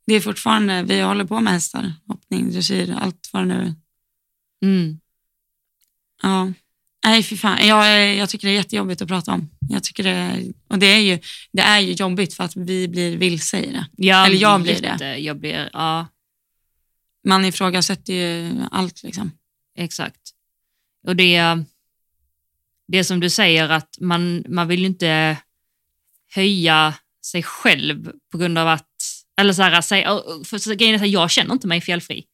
Det 0.06 0.14
är 0.14 0.22
fortfarande, 0.22 0.84
vi 0.84 1.02
håller 1.02 1.26
på 1.26 1.42
med 1.42 1.54
hästar, 1.54 1.94
hoppning, 2.08 2.52
dressyr, 2.52 2.96
allt 3.00 3.30
vad 3.34 3.42
det 3.42 3.48
nu 3.48 3.62
är. 3.62 3.76
Mm. 4.68 5.00
Ja. 6.24 6.54
Nej, 7.04 7.24
fy 7.24 7.38
fan. 7.38 7.68
Jag, 7.68 8.16
jag 8.16 8.30
tycker 8.30 8.48
det 8.48 8.54
är 8.54 8.56
jättejobbigt 8.56 9.02
att 9.02 9.08
prata 9.08 9.32
om. 9.34 9.50
Jag 9.70 9.84
tycker 9.84 10.04
det, 10.04 10.44
och 10.70 10.80
det 10.80 10.86
är, 10.86 11.00
ju, 11.00 11.20
det 11.52 11.62
är 11.62 11.80
ju 11.80 11.92
jobbigt 11.92 12.34
för 12.34 12.44
att 12.44 12.56
vi 12.56 12.88
blir 12.88 13.18
vilse 13.18 13.60
i 13.60 13.72
det. 13.72 13.86
Ja, 13.96 14.26
Eller 14.26 14.38
jag 14.38 14.62
blir 14.62 14.98
det. 14.98 15.18
Jag 15.18 15.40
blir, 15.40 15.70
ja, 15.74 16.08
Man 17.28 17.46
ifrågasätter 17.46 18.14
ju 18.14 18.52
allt. 18.72 19.04
Liksom. 19.04 19.32
exakt. 19.78 20.22
Och 21.08 21.16
det, 21.16 21.42
det 22.88 23.04
som 23.04 23.20
du 23.20 23.30
säger 23.30 23.70
att 23.70 23.98
man, 24.00 24.44
man 24.48 24.68
vill 24.68 24.80
ju 24.80 24.86
inte 24.86 25.38
höja 26.36 26.94
sig 27.26 27.44
själv 27.44 28.12
på 28.32 28.38
grund 28.38 28.58
av 28.58 28.68
att, 28.68 28.88
eller 29.42 29.54
så 29.54 29.62
här, 29.62 29.82
säga, 29.82 30.08
för 30.46 30.76
grejen 30.76 30.96
är 30.96 31.04
att 31.04 31.10
jag 31.10 31.32
känner 31.32 31.54
inte 31.54 31.68
mig 31.68 31.82
felfri. 31.82 32.26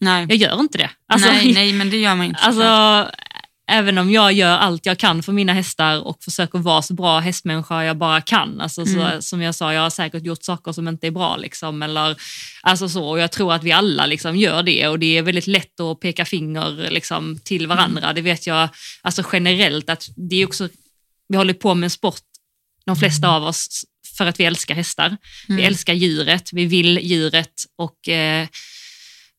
Nej. 0.00 0.26
Jag 0.28 0.36
gör 0.36 0.60
inte 0.60 0.78
det. 0.78 0.90
Alltså, 1.06 1.28
nej, 1.28 1.52
nej, 1.54 1.72
men 1.72 1.90
det 1.90 1.96
gör 1.96 2.14
man 2.14 2.26
inte. 2.26 2.40
Alltså, 2.40 3.10
även 3.70 3.98
om 3.98 4.10
jag 4.10 4.32
gör 4.32 4.58
allt 4.58 4.86
jag 4.86 4.98
kan 4.98 5.22
för 5.22 5.32
mina 5.32 5.52
hästar 5.52 6.00
och 6.06 6.22
försöker 6.24 6.58
vara 6.58 6.82
så 6.82 6.94
bra 6.94 7.18
hästmänniska 7.18 7.84
jag 7.84 7.96
bara 7.98 8.20
kan. 8.20 8.60
Alltså, 8.60 8.86
så, 8.86 9.00
Mm. 9.00 9.22
som 9.22 9.42
jag 9.42 9.54
sa, 9.54 9.72
jag 9.74 9.82
har 9.82 9.90
säkert 9.90 10.24
gjort 10.26 10.42
saker 10.44 10.72
som 10.72 10.88
inte 10.88 11.06
är 11.06 11.10
bra. 11.10 11.36
Liksom, 11.36 11.82
eller, 11.82 12.16
alltså 12.62 12.88
så, 12.88 13.04
och 13.08 13.18
jag 13.18 13.32
tror 13.32 13.52
att 13.52 13.62
vi 13.64 13.72
alla 13.72 14.06
liksom, 14.06 14.36
gör 14.36 14.62
det 14.62 14.88
och 14.88 14.98
det 14.98 15.18
är 15.18 15.22
väldigt 15.22 15.46
lätt 15.46 15.80
att 15.80 16.00
peka 16.00 16.24
finger 16.24 16.90
liksom, 16.90 17.38
till 17.44 17.66
varandra. 17.66 18.02
Mm. 18.02 18.14
Det 18.14 18.20
vet 18.22 18.46
jag 18.46 18.68
alltså, 19.02 19.22
generellt. 19.32 19.90
att 19.90 20.08
det 20.16 20.36
är 20.36 20.46
också, 20.46 20.68
Vi 21.28 21.36
håller 21.36 21.54
på 21.54 21.74
med 21.74 21.86
en 21.86 21.90
sport, 21.90 22.20
de 22.86 22.96
flesta 22.96 23.28
av 23.28 23.44
oss, 23.44 23.84
för 24.18 24.26
att 24.26 24.40
vi 24.40 24.44
älskar 24.44 24.74
hästar. 24.74 25.16
Vi 25.48 25.54
Mm. 25.54 25.66
älskar 25.66 25.94
djuret, 25.94 26.50
vi 26.52 26.64
vill 26.66 26.98
djuret 27.02 27.52
och 27.78 28.08
eh, 28.08 28.48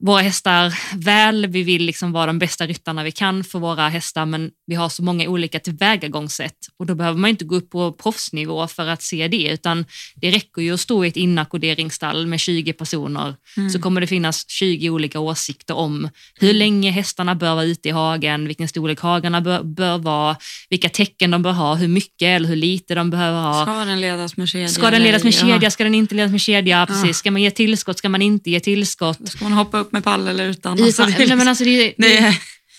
våra 0.06 0.22
hästar 0.22 0.74
väl. 0.98 1.48
Vi 1.48 1.64
vill 1.64 1.86
liksom 1.86 2.12
vara 2.12 2.26
de 2.26 2.40
bästa 2.40 2.68
ryttarna 2.68 3.04
vi 3.04 3.12
kan 3.12 3.44
för 3.44 3.60
våra 3.60 3.90
hästar, 3.90 4.26
men 4.26 4.52
vi 4.68 4.76
har 4.76 4.90
så 4.90 5.04
många 5.04 5.30
olika 5.30 5.60
tillvägagångssätt 5.60 6.58
och 6.80 6.86
då 6.86 6.96
behöver 6.96 7.20
man 7.20 7.30
inte 7.30 7.46
gå 7.46 7.56
upp 7.56 7.70
på 7.70 7.92
proffsnivå 7.92 8.68
för 8.68 8.88
att 8.88 9.02
se 9.02 9.28
det, 9.28 9.48
utan 9.48 9.86
det 10.16 10.32
räcker 10.32 10.62
ju 10.62 10.74
att 10.74 10.80
stå 10.80 11.06
i 11.06 11.08
ett 11.08 11.18
inackorderingsstall 11.18 12.28
med 12.28 12.40
20 12.40 12.74
personer 12.74 13.36
Mm. 13.58 13.70
så 13.70 13.80
kommer 13.80 14.02
det 14.02 14.08
finnas 14.08 14.50
20 14.50 14.90
olika 14.90 15.20
åsikter 15.20 15.74
om 15.74 16.10
hur 16.40 16.54
länge 16.54 16.92
hästarna 16.92 17.36
bör 17.36 17.56
vara 17.56 17.64
ute 17.64 17.90
i 17.90 17.92
hagen, 17.92 18.48
vilken 18.48 18.68
storlek 18.68 19.00
hagarna 19.00 19.42
bör, 19.42 19.64
bör 19.64 19.98
vara, 19.98 20.36
vilka 20.70 20.90
tecken 20.90 21.32
de 21.32 21.42
bör 21.42 21.52
ha, 21.52 21.76
hur 21.76 21.88
mycket 21.88 22.26
eller 22.26 22.50
hur 22.50 22.56
lite 22.56 22.96
de 22.96 23.10
behöver 23.10 23.42
ha. 23.42 23.66
Ska 23.66 23.86
den 23.86 24.02
ledas 24.02 24.38
med 24.38 24.50
kedja? 24.50 24.68
Ska 24.68 24.92
den 24.92 25.04
ledas 25.04 25.24
med 25.24 25.34
kedja? 25.34 25.72
Ska 25.72 25.84
den 25.84 25.96
inte 25.96 26.16
ledas 26.16 26.32
med 26.32 26.42
kedja? 26.42 26.86
Precis. 26.86 27.18
Ska 27.18 27.32
man 27.32 27.42
ge 27.42 27.52
tillskott? 27.52 27.98
Ska 27.98 28.10
man 28.10 28.22
inte 28.22 28.50
ge 28.50 28.60
tillskott? 28.60 29.30
Ska 29.30 29.44
man 29.44 29.54
hoppa 29.54 29.78
upp 29.78 29.93
med 29.94 30.04
pall 30.04 30.28
eller 30.28 30.48
utan? 30.50 30.80
I, 30.80 30.82
Alltså, 30.84 31.06
det, 31.06 31.26
nej, 31.28 31.36
men 31.36 31.48
alltså 31.48 31.64
det, 31.64 31.94
det 31.98 32.18
är, 32.18 32.36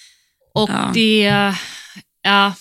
och 0.55 0.71
ja. 0.71 0.91
det... 0.95 1.55
Ja, 2.23 2.55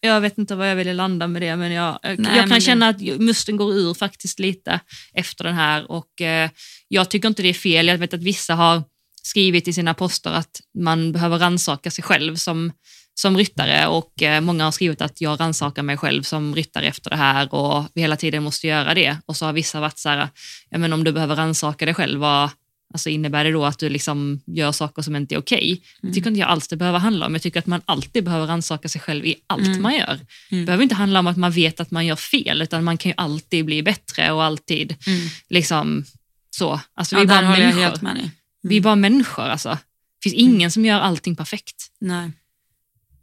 jag 0.00 0.20
vet 0.20 0.38
inte 0.38 0.54
vad 0.54 0.70
jag 0.70 0.76
ville 0.76 0.92
landa 0.92 1.26
med 1.26 1.42
det, 1.42 1.56
men 1.56 1.72
jag, 1.72 1.98
jag 2.02 2.18
men 2.18 2.34
kan 2.40 2.48
det- 2.48 2.60
känna 2.60 2.88
att 2.88 3.00
musten 3.00 3.56
går 3.56 3.72
ur 3.74 3.94
faktiskt 3.94 4.38
lite 4.38 4.80
efter 5.14 5.44
den 5.44 5.54
här. 5.54 5.90
Och 5.90 6.20
eh, 6.20 6.50
Jag 6.88 7.10
tycker 7.10 7.28
inte 7.28 7.42
det 7.42 7.48
är 7.48 7.54
fel. 7.54 7.86
Jag 7.88 7.98
vet 7.98 8.14
att 8.14 8.22
vissa 8.22 8.54
har 8.54 8.82
skrivit 9.22 9.68
i 9.68 9.72
sina 9.72 9.94
poster 9.94 10.30
att 10.30 10.60
man 10.78 11.12
behöver 11.12 11.38
rannsaka 11.38 11.90
sig 11.90 12.04
själv 12.04 12.36
som, 12.36 12.72
som 13.14 13.36
ryttare 13.38 13.86
och 13.86 14.22
eh, 14.22 14.40
många 14.40 14.64
har 14.64 14.72
skrivit 14.72 15.00
att 15.02 15.20
jag 15.20 15.40
rannsakar 15.40 15.82
mig 15.82 15.96
själv 15.96 16.22
som 16.22 16.54
ryttare 16.54 16.86
efter 16.86 17.10
det 17.10 17.16
här 17.16 17.54
och 17.54 17.86
vi 17.94 18.00
hela 18.00 18.16
tiden 18.16 18.42
måste 18.42 18.66
göra 18.66 18.94
det. 18.94 19.16
Och 19.26 19.36
så 19.36 19.46
har 19.46 19.52
vissa 19.52 19.80
varit 19.80 19.98
så 19.98 20.08
här, 20.08 20.28
ja, 20.70 20.78
men 20.78 20.92
om 20.92 21.04
du 21.04 21.12
behöver 21.12 21.36
rannsaka 21.36 21.84
dig 21.84 21.94
själv, 21.94 22.20
vad, 22.20 22.50
alltså 22.92 23.08
innebär 23.10 23.44
det 23.44 23.52
då 23.52 23.64
att 23.64 23.78
du 23.78 23.88
liksom 23.88 24.40
gör 24.46 24.72
saker 24.72 25.02
som 25.02 25.16
inte 25.16 25.34
är 25.34 25.38
okej? 25.38 25.82
Det 26.02 26.12
tycker 26.12 26.28
inte 26.30 26.40
jag 26.40 26.48
alls 26.48 26.68
det 26.68 26.76
behöver 26.76 26.98
handla 26.98 27.26
om. 27.26 27.32
Jag 27.32 27.42
tycker 27.42 27.58
att 27.58 27.66
man 27.66 27.80
alltid 27.84 28.24
behöver 28.24 28.46
rannsaka 28.46 28.88
sig 28.88 29.00
själv 29.00 29.26
i 29.26 29.34
allt 29.46 29.66
Mm. 29.66 29.82
man 29.82 29.94
gör. 29.94 30.20
Det 30.50 30.56
Mm. 30.56 30.64
behöver 30.66 30.82
inte 30.82 30.94
handla 30.94 31.18
om 31.20 31.26
att 31.26 31.36
man 31.36 31.52
vet 31.52 31.80
att 31.80 31.90
man 31.90 32.06
gör 32.06 32.16
fel, 32.16 32.62
utan 32.62 32.84
man 32.84 32.98
kan 32.98 33.10
ju 33.10 33.14
alltid 33.16 33.64
bli 33.64 33.82
bättre 33.82 34.32
och 34.32 34.44
alltid 34.44 34.96
Mm. 35.06 35.28
liksom 35.48 36.04
så. 36.50 36.80
Alltså, 36.94 37.16
vi 37.16 37.20
Ja, 37.22 37.24
är 37.24 37.42
bara 37.42 37.50
människor. 37.58 38.14
dig. 38.14 38.30
Vi 38.62 38.76
är 38.76 38.80
bara 38.80 38.96
människor 38.96 39.44
alltså. 39.44 39.68
Det 39.68 40.30
finns 40.30 40.34
ingen 40.34 40.70
som 40.70 40.84
gör 40.84 41.00
allting 41.00 41.36
perfekt. 41.36 41.86
Nej, 42.00 42.30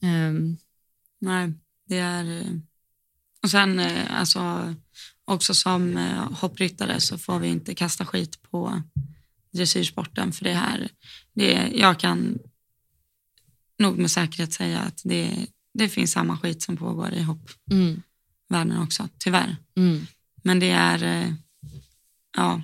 Ehm, 0.02 0.58
nej, 1.22 1.54
det 1.90 1.98
är... 1.98 2.38
eh, 2.40 2.46
Och 3.44 3.50
sen 3.52 3.80
eh, 3.80 4.20
alltså, 4.20 4.74
också 5.26 5.54
som 5.54 5.98
eh, 5.98 6.32
hoppryttare 6.32 7.00
så 7.00 7.18
får 7.18 7.40
vi 7.40 7.48
inte 7.48 7.76
kasta 7.76 8.06
skit 8.06 8.40
på 8.52 8.82
dressyrsporten 9.54 10.32
för 10.32 10.44
det 10.46 10.54
här, 10.54 10.90
det, 11.34 11.72
jag 11.76 12.00
kan 12.00 12.38
nog 13.80 13.98
med 13.98 14.12
säkerhet 14.12 14.54
säga 14.54 14.80
att 14.80 15.02
det, 15.04 15.48
det 15.74 15.90
finns 15.90 16.12
samma 16.12 16.38
skit 16.38 16.62
som 16.62 16.78
pågår 16.78 17.14
i 17.14 17.22
hoppvärlden 17.22 18.72
mm, 18.72 18.84
också, 18.84 19.10
tyvärr. 19.18 19.56
mm, 19.78 20.08
Men 20.44 20.60
det 20.60 20.70
är, 20.70 21.04
eh, 21.04 21.34
ja, 22.38 22.62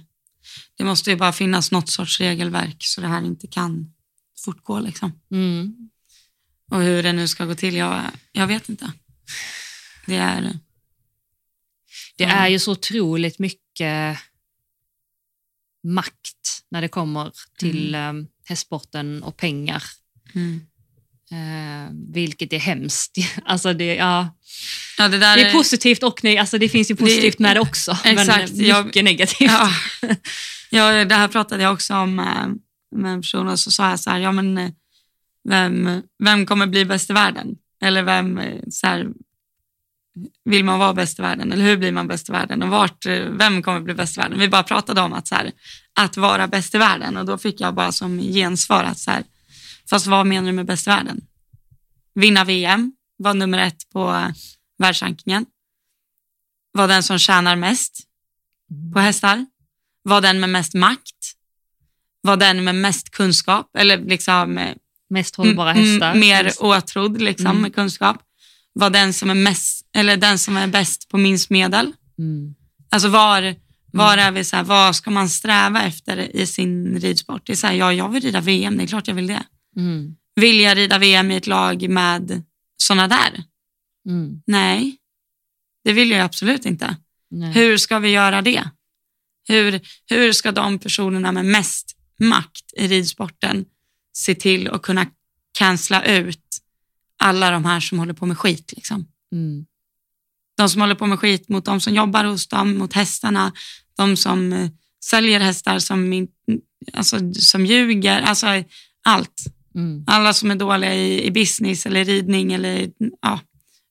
det 0.78 0.84
måste 0.84 1.10
ju 1.10 1.16
bara 1.16 1.34
finnas 1.34 1.72
något 1.72 1.90
sorts 1.90 2.20
regelverk 2.20 2.78
så 2.80 3.02
det 3.02 3.08
här 3.08 3.26
inte 3.26 3.48
kan 3.48 3.94
fortgå 4.46 4.80
liksom. 4.80 5.20
mm. 5.32 5.90
Och 6.72 6.82
hur 6.82 7.04
det 7.04 7.14
nu 7.14 7.28
ska 7.28 7.46
gå 7.46 7.56
till, 7.56 7.76
jag, 7.76 8.02
jag 8.32 8.48
vet 8.48 8.70
inte. 8.70 8.92
Det 10.06 10.16
är, 10.16 10.42
Det 12.18 12.24
Ja. 12.24 12.30
är 12.30 12.48
ju 12.48 12.60
så 12.60 12.72
otroligt 12.72 13.40
mycket 13.40 14.18
makt 15.86 16.62
när 16.72 16.82
det 16.82 16.88
kommer 16.88 17.32
till 17.60 17.96
mm. 17.96 18.28
hästsporten 18.46 19.24
och 19.24 19.38
pengar. 19.38 19.84
mm. 20.36 20.62
Eh, 21.32 21.92
vilket 22.14 22.54
är 22.54 22.60
hemskt. 22.60 23.18
Alltså 23.46 23.74
det, 23.74 23.96
ja, 23.96 24.38
Ja, 24.98 25.08
det 25.08 25.18
det 25.18 25.26
är 25.26 25.52
positivt 25.52 26.04
och 26.04 26.24
nej, 26.24 26.38
alltså 26.38 26.58
det 26.58 26.70
finns 26.70 26.92
ju 26.92 26.96
positivt 26.96 27.38
Det- 27.38 27.44
med 27.44 27.56
det 27.56 27.60
också. 27.60 27.98
Exakt, 28.04 28.54
Men 28.54 28.66
jag- 28.66 28.86
mycket 28.86 29.04
negativt. 29.04 29.52
Ja. 29.52 29.72
ja, 30.70 31.06
det 31.06 31.16
här 31.16 31.28
pratade 31.28 31.64
jag 31.64 31.74
också 31.74 31.96
om 31.96 32.20
eh, 32.20 32.48
med 33.00 33.14
en 33.14 33.22
person 33.22 33.48
och 33.48 33.60
så 33.60 33.72
sa 33.72 33.90
jag 33.90 34.00
så 34.00 34.10
här, 34.10 34.20
ja 34.20 34.32
men 34.32 34.58
eh, 34.58 34.70
vem, 35.50 36.02
vem 36.24 36.46
kommer 36.46 36.68
bli 36.68 36.86
bäst 36.86 37.10
i 37.10 37.14
världen? 37.14 37.48
Eller 37.82 38.04
vem, 38.04 38.38
eh, 38.38 38.62
så 38.70 38.88
här, 38.88 39.08
vill 40.46 40.64
man 40.66 40.80
vara 40.80 40.94
bäst 40.94 41.20
i 41.20 41.22
världen? 41.22 41.52
Eller 41.52 41.64
hur 41.66 41.78
blir 41.78 41.92
man 41.92 42.08
bäst 42.08 42.30
i 42.30 42.32
världen? 42.32 42.64
Och 42.64 42.70
vart, 42.70 43.06
eh, 43.06 43.20
vem 43.20 43.64
kommer 43.64 43.80
bli 43.80 43.94
bäst 43.94 44.18
i 44.18 44.22
världen? 44.22 44.40
Vi 44.40 44.50
bara 44.50 44.64
pratade 44.64 45.02
om 45.02 45.14
att, 45.14 45.28
så 45.28 45.36
här, 45.36 45.52
att 45.94 46.18
vara 46.18 46.48
bäst 46.48 46.76
i 46.76 46.78
världen 46.78 47.18
och 47.18 47.26
då 47.26 47.38
fick 47.38 47.62
jag 47.62 47.74
bara 47.76 47.92
som 47.92 48.20
gensvar 48.20 48.84
att 48.84 49.00
så 49.00 49.12
här, 49.12 49.24
fast 49.90 50.08
vad 50.08 50.26
menar 50.28 50.48
du 50.48 50.54
med 50.54 50.66
bäst 50.66 50.88
i 50.88 50.90
världen? 50.90 51.22
Vinna 52.16 52.44
VM, 52.44 52.94
vara 53.18 53.34
nummer 53.34 53.58
ett 53.58 53.90
på 53.94 54.10
eh, 54.14 54.28
världsrankingen, 54.78 55.46
vara 56.72 56.88
den 56.88 57.04
som 57.04 57.20
tjänar 57.20 57.56
mest 57.56 58.00
på 58.94 59.00
hästar, 59.00 59.46
vara 60.04 60.22
den 60.22 60.40
med 60.40 60.50
mest 60.50 60.74
makt, 60.74 61.36
vara 62.22 62.36
den 62.36 62.64
med 62.64 62.76
mest 62.76 63.10
kunskap 63.10 63.70
eller 63.78 63.98
liksom 63.98 64.58
eh, 64.58 64.76
Mest 65.10 65.36
hållbara 65.36 65.72
m- 65.72 65.78
m- 65.78 65.86
hästar. 65.86 66.16
mer 66.16 66.52
åtrodd 66.60 67.22
liksom, 67.22 67.48
Mm. 67.48 67.62
med 67.62 67.76
kunskap, 67.76 68.18
vara 68.74 68.90
den 68.90 69.14
som 69.14 69.30
är 69.30 69.34
mest, 69.36 69.85
eller 69.96 70.18
den 70.18 70.40
som 70.40 70.58
är 70.58 70.68
bäst 70.68 71.10
på 71.10 71.18
minst 71.18 71.50
medel. 71.50 71.94
Mm. 72.20 72.56
Alltså 72.90 73.10
var, 73.10 73.56
var 73.92 74.18
är 74.18 74.32
vi 74.32 74.44
så 74.44 74.56
här, 74.56 74.64
vad 74.64 74.96
ska 74.96 75.12
man 75.12 75.30
sträva 75.30 75.84
efter 75.84 76.36
i 76.36 76.48
sin 76.48 77.00
ridsport? 77.00 77.42
Det 77.46 77.52
är 77.52 77.58
så 77.58 77.68
här, 77.68 77.74
ja, 77.74 77.94
jag 77.94 78.10
vill 78.10 78.24
rida 78.24 78.42
VM, 78.42 78.78
det 78.78 78.84
är 78.84 78.88
klart 78.88 79.08
jag 79.08 79.16
vill 79.16 79.28
det. 79.28 79.44
Mm. 79.78 80.16
Vill 80.36 80.60
jag 80.60 80.78
rida 80.78 80.98
VM 80.98 81.32
i 81.32 81.36
ett 81.36 81.48
lag 81.48 81.90
med 81.90 82.44
såna 82.78 83.08
där? 83.08 83.44
Mm. 84.08 84.42
Nej, 84.48 84.98
det 85.84 85.94
vill 85.94 86.12
jag 86.12 86.22
absolut 86.22 86.66
inte. 86.66 86.98
Nej. 87.32 87.54
Hur 87.54 87.78
ska 87.78 88.00
vi 88.00 88.10
göra 88.10 88.42
det? 88.42 88.70
Hur, 89.48 89.82
hur 90.06 90.32
ska 90.32 90.52
de 90.52 90.80
personerna 90.80 91.32
med 91.32 91.46
mest 91.46 91.98
makt 92.20 92.74
i 92.78 92.88
ridsporten 92.88 93.66
se 94.14 94.36
till 94.36 94.68
att 94.68 94.82
kunna 94.82 95.06
cancella 95.58 96.06
ut 96.06 96.62
alla 97.18 97.52
de 97.52 97.66
här 97.66 97.80
som 97.80 98.00
håller 98.00 98.14
på 98.14 98.26
med 98.26 98.38
skit? 98.38 98.74
Liksom? 98.76 99.08
Mm. 99.32 99.66
De 100.58 100.70
som 100.70 100.82
håller 100.82 100.96
på 100.96 101.06
med 101.06 101.20
skit 101.20 101.50
mot 101.50 101.66
de 101.66 101.82
som 101.82 101.94
jobbar 101.94 102.24
hos 102.24 102.48
dem, 102.48 102.78
mot 102.78 102.94
hästarna, 102.94 103.52
de 103.98 104.18
som 104.18 104.54
eh, 104.54 104.70
säljer 105.06 105.40
hästar 105.40 105.80
som, 105.80 106.28
alltså, 106.94 107.34
som 107.34 107.66
ljuger, 107.66 108.22
alltså 108.22 108.48
allt. 109.04 109.44
Mm. 109.76 110.04
Alla 110.08 110.34
som 110.34 110.52
är 110.52 110.56
dåliga 110.56 110.94
i, 110.96 111.26
i 111.26 111.32
business 111.32 111.86
eller 111.86 112.06
ridning 112.06 112.54
eller 112.54 112.90
ja, 113.22 113.40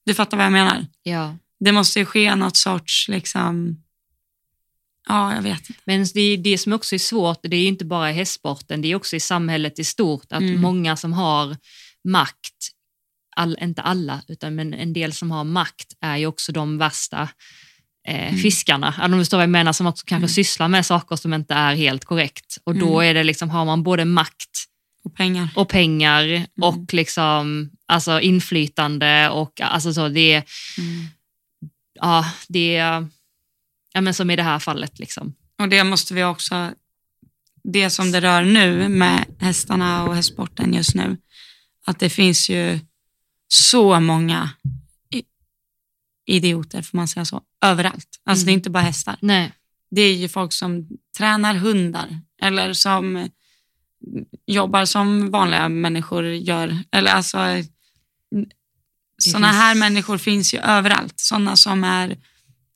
du 0.07 0.15
fattar 0.15 0.37
vad 0.37 0.47
jag 0.47 0.53
menar. 0.53 0.87
Ja. 1.03 1.37
Det 1.61 1.73
måste 1.73 1.99
ju 1.99 2.05
ske 2.05 2.35
något 2.35 2.57
sorts, 2.57 3.09
liksom, 3.09 3.83
ja 5.09 5.35
jag 5.35 5.43
vet. 5.43 5.63
Men 5.85 6.07
det, 6.15 6.37
det 6.37 6.59
som 6.59 6.73
också 6.73 6.95
är 6.95 6.99
svårt, 6.99 7.39
det 7.43 7.57
är 7.57 7.61
ju 7.61 7.69
inte 7.69 7.85
bara 7.85 8.11
i 8.11 8.15
hästsporten, 8.15 8.83
det 8.83 8.89
är 8.93 8.97
också 8.97 9.17
i 9.17 9.21
samhället 9.21 9.79
i 9.79 9.85
stort, 9.85 10.33
att 10.33 10.41
Mm. 10.43 10.61
många 10.61 10.97
som 10.97 11.13
har 11.13 11.57
makt, 12.09 12.71
all, 13.37 13.57
inte 13.61 13.83
alla, 13.83 14.23
utan 14.29 14.55
men 14.55 14.75
en 14.75 14.93
del 14.93 15.13
som 15.13 15.31
har 15.31 15.45
makt 15.45 15.87
är 16.01 16.17
ju 16.17 16.27
också 16.27 16.53
de 16.53 16.79
värsta 16.79 17.29
eh, 18.09 18.35
fiskarna. 18.35 18.87
Alltså, 18.87 19.03
om 19.03 19.11
du 19.13 19.19
förstår 19.19 19.39
vad 19.39 19.43
jag 19.43 19.51
menar, 19.51 19.73
som 19.73 19.87
också 19.87 20.05
kanske 20.07 20.25
Mm. 20.25 20.29
sysslar 20.29 20.69
med 20.69 20.87
saker 20.87 21.17
som 21.17 21.35
inte 21.35 21.55
är 21.55 21.75
helt 21.75 22.05
korrekt. 22.05 22.59
Och 22.65 22.75
då 22.79 23.01
Mm. 23.01 23.11
är 23.11 23.15
det 23.15 23.25
liksom, 23.25 23.51
har 23.51 23.65
man 23.65 23.83
både 23.83 24.05
makt 24.05 24.51
Och 25.05 25.15
pengar. 25.17 25.49
och 25.57 25.69
pengar 25.69 26.23
Mm. 26.25 26.47
och 26.63 26.95
liksom, 26.95 27.71
alltså 27.87 28.21
inflytande 28.21 29.29
och 29.31 29.61
alltså 29.61 29.95
så, 29.95 30.09
det 30.09 30.33
är, 30.33 30.45
Mm. 30.79 31.07
ja, 31.95 32.27
det 32.49 32.77
är, 32.77 33.09
ja 33.93 34.01
men 34.01 34.15
som 34.15 34.31
i 34.31 34.37
det 34.37 34.43
här 34.43 34.59
fallet 34.59 34.99
liksom. 34.99 35.35
Och 35.59 35.69
det 35.69 35.85
måste 35.85 36.15
vi 36.15 36.25
också, 36.25 36.73
det 37.65 37.91
som 37.91 38.13
det 38.13 38.21
rör 38.21 38.43
nu 38.45 38.89
med 38.89 39.25
hästarna 39.41 40.05
och 40.05 40.15
hästsporten 40.17 40.75
just 40.75 40.95
nu, 40.95 41.17
att 41.87 41.99
det 41.99 42.11
finns 42.11 42.49
ju 42.51 42.81
så 43.49 44.01
många 44.01 44.51
idioter, 46.27 46.83
får 46.83 46.97
man 46.99 47.09
säga 47.09 47.25
så, 47.25 47.43
överallt. 47.65 48.09
Alltså 48.25 48.43
Mm. 48.43 48.47
det 48.47 48.53
är 48.53 48.55
inte 48.55 48.71
bara 48.71 48.83
hästar. 48.83 49.17
Nej. 49.21 49.53
Det 49.91 50.01
är 50.03 50.15
ju 50.15 50.29
folk 50.29 50.53
som 50.53 50.89
tränar 51.19 51.55
hundar 51.55 52.21
eller 52.43 52.73
som 52.73 53.29
jobbar 54.47 54.85
som 54.85 55.31
vanliga 55.31 55.69
människor 55.69 56.25
gör. 56.27 56.79
Eller 56.93 57.11
alltså, 57.13 57.39
sådana 59.19 59.47
här 59.53 59.75
människor 59.75 60.19
finns 60.19 60.55
ju 60.55 60.59
överallt. 60.59 61.15
Sådana 61.21 61.57
som 61.57 61.85
är, 61.85 62.17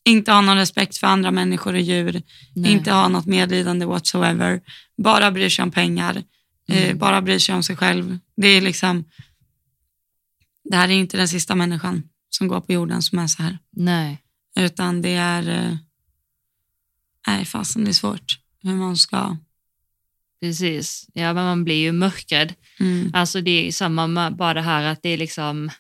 inte 0.04 0.32
har 0.32 0.42
någon 0.42 0.56
respekt 0.56 0.96
för 0.96 1.06
andra 1.06 1.30
människor 1.30 1.74
och 1.74 1.80
djur, 1.80 2.22
Nej. 2.54 2.72
inte 2.72 2.92
har 2.92 3.08
något 3.08 3.26
medlidande 3.26 3.86
whatsoever, 3.86 4.60
bara 5.02 5.30
bryr 5.30 5.48
sig 5.48 5.62
om 5.62 5.70
pengar, 5.70 6.22
eh, 6.68 6.84
Mm. 6.84 6.98
bara 6.98 7.22
bryr 7.22 7.38
sig 7.38 7.54
om 7.54 7.62
sig 7.62 7.76
själv. 7.76 8.18
Det 8.36 8.48
är 8.48 8.60
liksom, 8.60 9.04
det 10.70 10.76
här 10.76 10.88
är 10.88 10.92
inte 10.92 11.16
den 11.16 11.28
sista 11.28 11.54
människan 11.54 12.08
som 12.30 12.48
går 12.48 12.60
på 12.60 12.72
jorden 12.72 13.02
som 13.02 13.18
är 13.18 13.26
så 13.26 13.42
här. 13.42 13.58
Nej. 13.70 14.22
Utan 14.56 15.02
det 15.02 15.14
är, 15.14 15.48
eh, 15.48 15.76
nej 17.26 17.44
fasen 17.44 17.84
det 17.84 17.90
är 17.90 17.92
svårt 17.92 18.38
hur 18.62 18.74
man 18.74 18.96
ska, 18.96 19.36
Precis. 20.40 21.06
Ja, 21.12 21.32
men 21.34 21.44
man 21.44 21.64
blir 21.64 21.74
ju 21.74 21.92
mörkrädd. 21.92 22.54
mm, 22.80 23.10
Alltså 23.14 23.40
det 23.40 23.50
är 23.50 23.64
ju 23.64 23.72
samma 23.72 24.06
med 24.06 24.36
bara 24.36 24.54
det 24.54 24.60
här 24.60 24.82
att 24.84 25.02
det 25.02 25.08
är 25.08 25.18
liksom, 25.18 25.70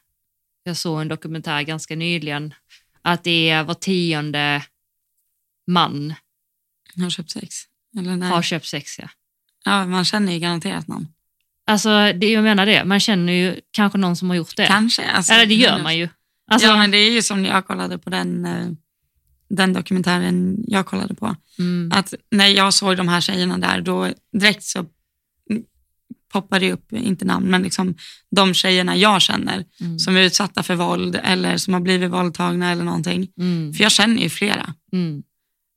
jag 0.62 0.76
såg 0.76 1.00
en 1.00 1.08
dokumentär 1.08 1.62
ganska 1.62 1.96
nyligen, 1.96 2.54
att 3.02 3.24
det 3.24 3.50
är 3.50 3.64
var 3.64 3.74
tionde 3.74 4.64
man 5.66 6.14
har 6.96 7.10
köpt 7.10 7.30
sex. 7.30 7.54
Eller 7.98 8.16
nej. 8.16 8.30
har 8.30 8.42
köpt 8.42 8.66
sex. 8.66 8.98
Ja. 8.98 9.08
Ja, 9.64 9.86
man 9.86 10.04
känner 10.04 10.32
ju 10.32 10.38
garanterat 10.38 10.88
någon. 10.88 11.08
Alltså 11.68 12.12
det, 12.12 12.30
jag 12.30 12.44
menar 12.44 12.66
det, 12.66 12.84
man 12.84 13.00
känner 13.00 13.32
ju 13.32 13.60
kanske 13.70 13.98
någon 13.98 14.16
som 14.16 14.28
har 14.30 14.36
gjort 14.36 14.56
det. 14.56 14.66
Kanske. 14.66 15.10
Alltså, 15.10 15.32
Eller 15.32 15.46
det 15.46 15.54
gör 15.54 15.82
man 15.82 15.96
ju. 15.98 16.08
Alltså, 16.50 16.68
ja, 16.68 16.76
men 16.76 16.90
det 16.90 16.96
är 16.98 17.10
ju 17.12 17.22
som 17.22 17.44
jag 17.44 17.66
kollade 17.66 17.98
på 17.98 18.10
den, 18.10 18.44
eh, 18.44 18.66
den 19.50 19.72
dokumentären 19.72 20.56
jag 20.66 20.86
kollade 20.86 21.14
på. 21.14 21.36
mm, 21.58 21.90
Att 21.94 22.14
när 22.30 22.46
jag 22.46 22.74
såg 22.74 22.96
de 22.96 23.08
här 23.08 23.20
tjejerna 23.20 23.58
där, 23.58 23.80
då 23.80 24.08
direkt 24.32 24.62
så 24.62 24.86
poppade 26.32 26.66
det 26.66 26.72
upp, 26.72 26.92
inte 26.92 27.24
namn, 27.24 27.46
men 27.50 27.62
liksom 27.62 27.94
de 28.30 28.54
tjejerna 28.54 28.96
jag 28.96 29.22
känner 29.22 29.64
mm, 29.80 29.98
som 29.98 30.16
är 30.16 30.20
utsatta 30.20 30.62
för 30.62 30.74
våld 30.74 31.20
eller 31.24 31.56
som 31.56 31.74
har 31.74 31.80
blivit 31.80 32.10
våldtagna 32.10 32.70
eller 32.72 32.84
någonting. 32.84 33.28
mm, 33.40 33.74
För 33.74 33.82
jag 33.82 33.92
känner 33.92 34.22
ju 34.22 34.28
flera. 34.30 34.74
mm. 34.92 35.22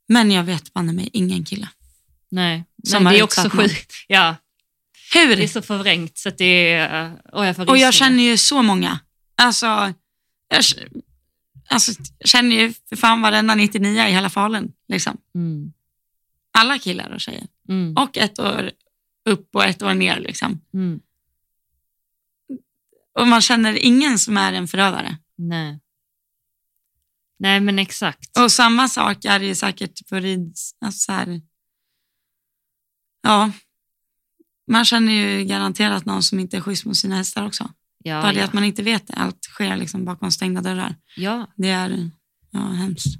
Men 0.07 0.31
jag 0.31 0.43
vet 0.43 0.73
banne 0.73 0.93
mig 0.93 1.09
ingen 1.13 1.43
kille. 1.43 1.69
Nej, 2.31 2.63
Som 2.83 3.03
men 3.03 3.13
det 3.13 3.19
är 3.19 3.23
också 3.23 3.49
sjukt. 3.49 3.93
Ja, 4.07 4.35
Hur? 5.13 5.35
det 5.35 5.43
är 5.43 5.47
så 5.47 5.61
förvrängt 5.61 6.17
så 6.17 6.29
att 6.29 6.37
det 6.37 6.73
är... 6.73 7.21
Och 7.33 7.45
jag, 7.45 7.69
Och 7.69 7.77
jag 7.77 7.93
känner 7.93 8.23
ju 8.23 8.37
så 8.37 8.61
många. 8.61 8.99
Alltså, 9.35 9.65
jag 9.65 10.63
alltså, 11.69 11.91
känner 12.25 12.55
ju 12.55 12.73
för 12.89 12.95
fan 12.95 13.21
varenda 13.21 13.55
99 13.55 14.03
i 14.07 14.11
hela 14.11 14.29
Falun. 14.29 14.73
Liksom. 14.87 15.17
Mm, 15.35 15.73
Alla 16.51 16.79
killar 16.79 17.09
och 17.09 17.21
tjejer. 17.21 17.47
mm, 17.69 17.97
Och 17.97 18.17
ett 18.17 18.39
år 18.39 18.71
upp 19.25 19.55
och 19.55 19.65
ett 19.65 19.81
år 19.81 19.93
ner. 19.93 20.19
Liksom. 20.19 20.61
mm. 20.73 20.99
Och 23.19 23.27
man 23.27 23.41
känner 23.41 23.73
ingen 23.73 24.19
som 24.19 24.37
är 24.37 24.53
en 24.53 24.67
förövare. 24.67 25.17
Nej. 25.37 25.79
Nej, 27.39 27.59
men 27.59 27.79
exakt. 27.79 28.37
Och 28.37 28.51
samma 28.51 28.87
sak 28.87 29.25
är 29.25 29.39
det 29.39 29.45
ju 29.45 29.55
säkert 29.55 30.09
på 30.09 30.15
rids... 30.15 30.75
Alltså 30.81 30.99
så 30.99 31.11
här, 31.11 31.41
ja, 33.21 33.51
man 34.71 34.85
känner 34.85 35.11
ju 35.13 35.43
garanterat 35.45 36.05
någon 36.05 36.23
som 36.23 36.39
inte 36.39 36.57
är 36.57 36.61
schysst 36.61 36.85
mot 36.85 36.97
sina 36.97 37.15
hästar 37.15 37.45
också. 37.47 37.69
Ja, 38.03 38.21
Bara 38.21 38.31
det 38.33 38.39
ja. 38.39 38.45
att 38.45 38.53
man 38.53 38.63
inte 38.63 38.83
vet 38.83 39.07
det. 39.07 39.13
Allt 39.13 39.43
sker 39.43 39.77
liksom 39.77 40.05
bakom 40.05 40.31
stängda 40.31 40.61
dörrar. 40.61 40.95
ja, 41.15 41.47
Det 41.55 41.69
är 41.69 42.09
ja, 42.51 42.59
hemskt. 42.59 43.15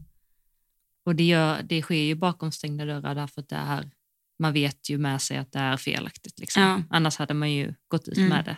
och 1.06 1.16
det, 1.16 1.24
gör, 1.24 1.64
det 1.64 1.82
sker 1.82 1.95
ju 1.95 2.16
bakom 2.16 2.52
stängda 2.52 2.86
dörrar 2.86 3.16
därför 3.16 3.41
att 3.41 3.49
det 3.49 3.56
är, 3.56 3.91
man 4.39 4.54
vet 4.54 4.89
ju 4.89 4.97
med 4.97 5.22
sig 5.22 5.38
att 5.38 5.52
det 5.52 5.60
är 5.60 5.78
felaktigt. 5.78 6.39
Liksom. 6.39 6.64
Ja. 6.64 6.84
Annars 6.89 7.18
hade 7.18 7.34
man 7.34 7.52
ju 7.52 7.74
gått 7.88 8.08
ut 8.08 8.18
Mm. 8.18 8.30
med 8.30 8.45
det. 8.45 8.58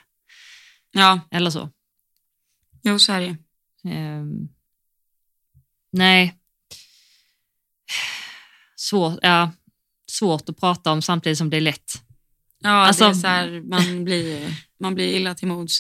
Ja, 0.92 1.20
Eller 1.32 1.50
så. 1.50 1.70
jo 2.84 3.00
så 3.00 3.14
är 3.14 3.20
det. 3.22 3.38
Ehm, 3.90 4.48
nej. 5.92 6.40
Svårt, 8.76 9.20
ja, 9.22 9.52
svårt 10.12 10.50
att 10.50 10.58
prata 10.60 10.92
om 10.92 11.02
samtidigt 11.02 11.38
som 11.38 11.50
det 11.50 11.58
är 11.58 11.62
lätt. 11.62 12.03
Ja, 12.64 12.70
Alltså- 12.70 13.04
det 13.04 13.10
är 13.10 13.14
så 13.14 13.28
här, 13.28 13.62
man, 13.70 14.04
blir, 14.06 14.56
man 14.80 14.96
blir 14.96 15.16
illa 15.16 15.36
till 15.36 15.48
mods. 15.48 15.80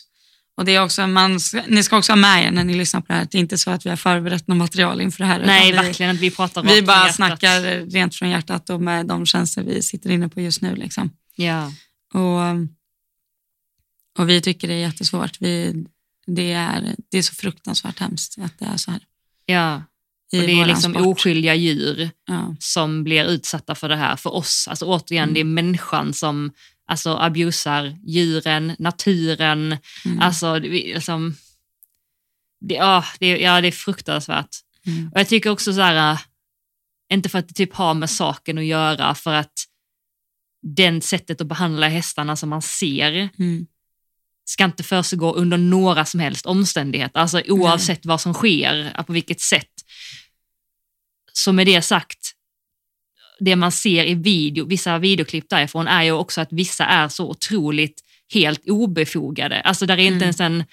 Och 0.57 0.65
det 0.65 0.75
är 0.75 0.83
också, 0.83 1.07
man 1.07 1.39
ska, 1.39 1.61
ni 1.67 1.83
ska 1.83 1.97
också 1.97 2.11
ha 2.11 2.17
med 2.17 2.45
er 2.47 2.51
när 2.51 2.63
ni 2.63 2.73
lyssnar 2.73 3.01
på 3.01 3.07
det 3.07 3.13
här, 3.13 3.21
att 3.23 3.31
det 3.31 3.37
är 3.37 3.39
inte 3.39 3.57
så 3.57 3.71
att 3.71 3.85
vi 3.85 3.89
har 3.89 3.97
förberett 3.97 4.47
något 4.47 4.57
material 4.57 5.01
inför 5.01 5.19
det 5.19 5.25
här. 5.25 5.45
Nej, 5.45 5.71
vi, 5.71 5.77
verkligen 5.77 6.09
inte. 6.11 6.21
Vi 6.21 6.31
pratar 6.31 6.63
rakt 6.63 6.73
Vi 6.75 6.81
bara 6.81 6.97
hjärtat. 6.97 7.15
snackar 7.15 7.61
rent 7.91 8.15
från 8.15 8.29
hjärtat 8.29 8.69
och 8.69 8.81
med 8.81 9.05
de 9.05 9.25
känslor 9.25 9.63
vi 9.63 9.81
sitter 9.81 10.09
inne 10.09 10.29
på 10.29 10.41
just 10.41 10.61
nu. 10.61 10.75
Liksom. 10.75 11.11
Ja, 11.35 11.71
Och, 12.13 12.39
och 14.19 14.29
vi 14.29 14.41
tycker 14.41 14.67
det 14.67 14.73
är 14.73 14.77
jättesvårt. 14.79 15.37
Vi, 15.39 15.85
det, 16.27 16.51
är, 16.51 16.95
det 17.11 17.17
är 17.17 17.21
så 17.21 17.35
fruktansvärt 17.35 17.99
hemskt 17.99 18.35
att 18.41 18.59
det 18.59 18.65
är 18.65 18.77
så 18.77 18.91
här. 18.91 19.01
ja. 19.45 19.83
Och 20.33 20.39
det 20.39 20.61
är 20.61 20.65
liksom 20.65 20.93
sport. 20.93 21.05
oskyldiga 21.05 21.55
djur 21.55 22.09
Ja, 22.27 22.55
som 22.59 23.03
blir 23.03 23.25
utsatta 23.25 23.75
för 23.75 23.89
det 23.89 23.95
här 23.95 24.15
för 24.15 24.33
oss. 24.33 24.67
Alltså 24.69 24.85
återigen, 24.85 25.23
Mm. 25.23 25.33
det 25.33 25.39
är 25.39 25.43
människan 25.43 26.13
som 26.13 26.51
alltså, 26.87 27.17
abusar 27.17 27.97
djuren, 28.03 28.75
naturen. 28.79 29.77
mm, 30.05 30.19
Alltså, 30.19 30.59
liksom, 30.59 31.35
det, 32.61 32.75
ja, 32.75 33.05
det, 33.19 33.27
ja, 33.27 33.61
det 33.61 33.67
är 33.67 33.71
fruktansvärt. 33.71 34.49
mm, 34.85 35.07
Och 35.13 35.19
jag 35.19 35.27
tycker 35.27 35.49
också 35.49 35.73
så 35.73 35.81
här, 35.81 36.11
äh, 36.13 36.19
inte 37.13 37.29
för 37.29 37.39
att 37.39 37.47
det 37.47 37.53
typ 37.53 37.73
har 37.73 37.93
med 37.93 38.09
saken 38.09 38.57
att 38.57 38.65
göra, 38.65 39.15
för 39.15 39.33
att 39.33 39.53
den 40.61 41.01
sättet 41.01 41.41
att 41.41 41.47
behandla 41.47 41.87
hästarna 41.87 42.35
som 42.35 42.49
man 42.49 42.61
ser 42.61 43.29
mm, 43.39 43.67
ska 44.45 44.63
inte 44.65 44.83
försiggå 44.83 45.33
under 45.33 45.57
några 45.57 46.05
som 46.05 46.19
helst 46.19 46.45
omständigheter, 46.45 47.19
alltså 47.19 47.41
oavsett 47.47 48.05
vad 48.05 48.21
som 48.21 48.33
sker, 48.33 49.03
på 49.03 49.13
vilket 49.13 49.41
sätt. 49.41 49.71
Så 51.33 51.51
med 51.53 51.67
det 51.67 51.81
sagt, 51.81 52.22
det 53.39 53.55
man 53.55 53.71
ser 53.71 54.05
i 54.05 54.13
video, 54.13 54.65
vissa 54.65 54.97
videoklipp 54.97 55.49
därifrån 55.49 55.87
är 55.87 56.03
ju 56.03 56.11
också 56.11 56.41
att 56.41 56.51
vissa 56.51 56.85
är 56.85 57.07
så 57.07 57.29
otroligt 57.29 58.01
helt 58.33 58.69
obefogade. 58.69 59.61
Alltså 59.61 59.85
där 59.85 59.97
är 59.97 60.01
inte 60.01 60.15
Mm. 60.15 60.23
ens 60.23 60.39
en... 60.39 60.63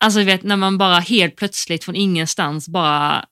Alltså 0.00 0.22
vet 0.22 0.42
när 0.42 0.56
man 0.56 0.78
bara 0.78 0.98
helt 0.98 1.36
plötsligt 1.36 1.84
från 1.84 1.96
ingenstans 1.96 2.68
bara 2.68 3.24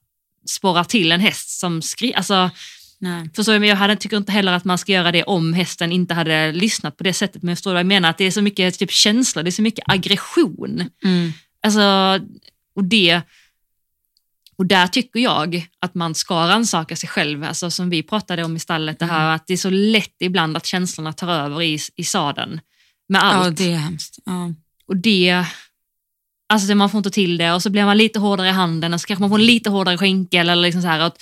sporrar 0.46 0.84
till 0.84 1.12
en 1.12 1.20
häst 1.20 1.58
som 1.60 1.82
skriker. 1.82 2.16
Alltså, 2.16 2.50
nej. 2.98 3.30
förstår 3.36 3.52
du, 3.52 3.58
men 3.58 3.68
jag 3.68 3.76
hade, 3.76 3.96
tycker 3.96 4.16
inte 4.16 4.32
heller 4.32 4.52
att 4.52 4.64
man 4.64 4.78
ska 4.78 4.92
göra 4.92 5.12
det 5.12 5.24
om 5.24 5.52
hästen 5.54 5.92
inte 5.92 6.14
hade 6.14 6.52
lyssnat 6.52 6.96
på 6.96 7.04
det 7.04 7.12
sättet. 7.12 7.42
Men 7.42 7.56
förstår 7.56 7.70
du 7.70 7.74
vad 7.74 7.80
jag 7.80 7.86
menar? 7.86 8.10
Att 8.10 8.18
det 8.18 8.24
är 8.24 8.30
så 8.30 8.42
mycket 8.42 8.78
typ, 8.78 8.90
känslor, 8.90 9.42
det 9.42 9.48
är 9.48 9.52
så 9.52 9.62
mycket 9.62 9.84
aggression. 9.88 10.90
Mm, 11.04 11.32
Alltså, 11.62 11.80
och 12.76 12.84
det, 12.84 13.20
Och 14.58 14.66
där 14.66 14.86
tycker 14.86 15.20
jag 15.20 15.68
att 15.80 15.94
man 15.94 16.14
ska 16.14 16.48
rannsaka 16.48 16.96
sig 16.96 17.08
själv, 17.08 17.44
alltså 17.44 17.70
som 17.70 17.90
vi 17.90 18.02
pratade 18.02 18.44
om 18.44 18.56
i 18.56 18.58
stallet, 18.58 18.98
det 18.98 19.06
här 19.06 19.34
att 19.34 19.46
det 19.46 19.52
är 19.52 19.56
så 19.56 19.70
lätt 19.70 20.16
ibland 20.20 20.56
att 20.56 20.66
känslorna 20.66 21.12
tar 21.12 21.28
över 21.28 21.62
i, 21.62 21.78
i 21.96 22.04
sadeln 22.04 22.60
med 23.08 23.24
allt. 23.24 23.60
Ja, 23.60 23.66
det 23.66 23.72
är 23.72 23.76
hemskt. 23.76 24.18
Ja. 24.24 24.52
Och 24.86 24.96
det, 24.96 25.44
alltså 26.48 26.74
man 26.74 26.90
får 26.90 26.98
inte 26.98 27.10
till 27.10 27.36
det 27.36 27.52
och 27.52 27.62
så 27.62 27.70
blir 27.70 27.84
man 27.84 27.98
lite 27.98 28.18
hårdare 28.18 28.48
i 28.48 28.52
handen 28.52 28.94
och 28.94 29.00
så 29.00 29.06
kanske 29.06 29.20
man 29.20 29.30
får 29.30 29.38
en 29.38 29.46
lite 29.46 29.70
hårdare 29.70 29.98
skänkel. 29.98 30.48
Eller 30.48 30.62
liksom 30.62 30.82
så 30.82 30.88
här, 30.88 31.00
att 31.00 31.18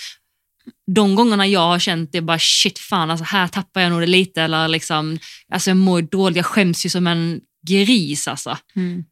de 0.86 1.14
gångerna 1.14 1.46
jag 1.46 1.60
har 1.60 1.78
känt 1.78 2.12
det, 2.12 2.20
bara 2.20 2.38
shit 2.38 2.78
fan, 2.78 3.10
alltså 3.10 3.24
här 3.24 3.48
tappar 3.48 3.80
jag 3.80 3.92
nog 3.92 4.00
det 4.00 4.06
lite. 4.06 4.42
Eller 4.42 4.68
liksom, 4.68 5.18
alltså 5.48 5.70
jag 5.70 5.76
mår 5.76 6.02
dåligt, 6.02 6.36
jag 6.36 6.46
skäms 6.46 6.86
ju 6.86 6.90
som 6.90 7.06
en 7.06 7.40
gris 7.66 8.28
alltså. 8.28 8.58
Mm. 8.76 9.04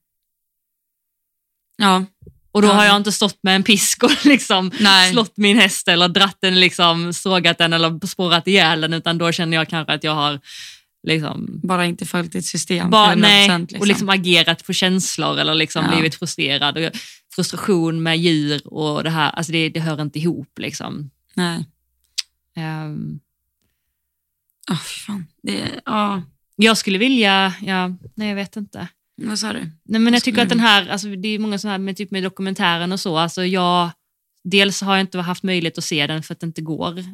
Ja, 1.76 2.04
Och 2.52 2.62
då 2.62 2.68
Ja. 2.68 2.72
har 2.72 2.84
jag 2.84 2.96
inte 2.96 3.12
stått 3.12 3.38
med 3.42 3.56
en 3.56 3.62
pisk 3.62 4.02
och 4.02 4.10
liksom 4.26 4.70
Nej. 4.80 5.12
slått 5.12 5.36
min 5.36 5.58
häst 5.58 5.88
eller 5.88 6.08
dratt 6.08 6.36
den, 6.40 6.60
liksom, 6.60 7.12
sågat 7.12 7.58
den 7.58 7.72
eller 7.72 8.06
spårat 8.06 8.46
ihjäl 8.48 8.80
den, 8.80 8.92
utan 8.92 9.18
då 9.18 9.32
känner 9.32 9.56
jag 9.56 9.68
kanske 9.68 9.92
att 9.94 10.04
jag 10.04 10.14
har 10.14 10.40
liksom, 11.06 11.60
bara 11.62 11.86
inte 11.86 12.06
följt 12.06 12.32
ditt 12.32 12.46
system. 12.46 12.90
bara, 12.90 13.14
100%, 13.14 13.16
nej, 13.70 13.80
och 13.80 13.86
liksom 13.86 14.08
agerat 14.08 14.66
på 14.66 14.72
känslor 14.72 15.38
eller 15.38 15.54
liksom 15.54 15.84
Ja. 15.84 15.90
blivit 15.92 16.14
frustrerad. 16.14 16.78
Och 16.78 16.92
frustration 17.34 18.02
med 18.02 18.18
djur 18.18 18.66
och 18.66 19.04
det 19.04 19.10
här, 19.10 19.30
alltså 19.30 19.52
det, 19.52 19.68
det 19.68 19.80
hör 19.80 20.02
inte 20.02 20.18
ihop. 20.18 20.58
Liksom. 20.58 21.10
Nej. 21.34 21.64
Ehm, 22.56 23.20
Oh, 24.70 24.76
fan. 24.76 25.26
Det, 25.42 25.80
ja, 25.84 26.22
jag 26.56 26.76
skulle 26.78 26.98
vilja, 26.98 27.54
ja, 27.60 27.88
nej 28.14 28.28
jag 28.28 28.34
vet 28.36 28.56
inte. 28.56 28.88
Vad 29.28 29.38
sa 29.38 29.52
du? 29.52 29.70
Nej, 29.84 30.00
men 30.00 30.12
jag 30.12 30.22
tycker 30.22 30.32
skulle 30.32 30.42
att 30.42 30.48
den 30.48 30.58
du- 30.58 30.64
här, 30.64 30.88
alltså 30.88 31.08
det 31.08 31.28
är 31.28 31.38
många 31.38 31.58
sådana 31.58 31.72
här 31.72 31.78
med, 31.78 31.96
typ 31.96 32.10
med 32.10 32.22
dokumentären 32.22 32.92
och 32.92 33.00
så, 33.00 33.18
alltså 33.18 33.44
jag, 33.44 33.90
dels 34.44 34.80
har 34.80 34.94
jag 34.94 35.00
inte 35.00 35.18
haft 35.20 35.42
möjlighet 35.42 35.78
att 35.78 35.84
se 35.84 36.06
den 36.06 36.22
för 36.22 36.34
att 36.34 36.40
det 36.40 36.46
inte 36.46 36.62
går. 36.62 36.98
Eh, 36.98 37.04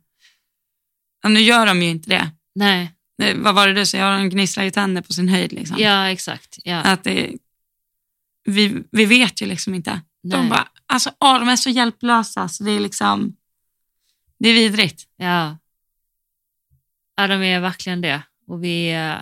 Ja, 1.23 1.29
nu 1.29 1.41
gör 1.41 1.67
de 1.67 1.83
ju 1.83 1.89
inte 1.89 2.11
det. 2.11 2.31
Nej, 2.55 2.95
Vad 3.37 3.55
var 3.55 3.69
det 3.69 3.75
du 3.75 3.87
sa? 3.87 3.99
Ja, 3.99 4.17
de 4.19 4.29
gnisslar 4.31 4.65
ju 4.65 4.71
tänder 4.71 5.03
på 5.03 5.13
sin 5.13 5.29
höjd. 5.29 5.53
Liksom. 5.53 5.77
ja 5.79 6.09
exakt. 6.11 6.59
Ja. 6.65 6.77
Att 6.77 7.05
det, 7.05 7.33
vi, 8.45 8.83
vi 8.91 9.05
vet 9.05 9.43
ju 9.43 9.47
liksom 9.47 9.75
inte. 9.75 10.01
Nej. 10.23 10.39
De, 10.39 10.49
bara, 10.49 10.69
alltså, 10.87 11.11
åh, 11.21 11.39
de 11.39 11.49
är 11.49 11.57
så 11.57 11.71
hjälplösa 11.71 12.49
så 12.49 12.65
det 12.65 12.71
är 12.71 12.81
liksom, 12.81 13.37
det 14.39 14.49
är 14.49 14.55
vidrigt. 14.55 15.09
Ja. 15.17 15.59
ja, 17.17 17.27
de 17.27 17.43
är 17.43 17.61
verkligen 17.61 18.01
det. 18.01 18.23
Och 18.47 18.65
vi, 18.65 18.93
eh, 18.93 19.19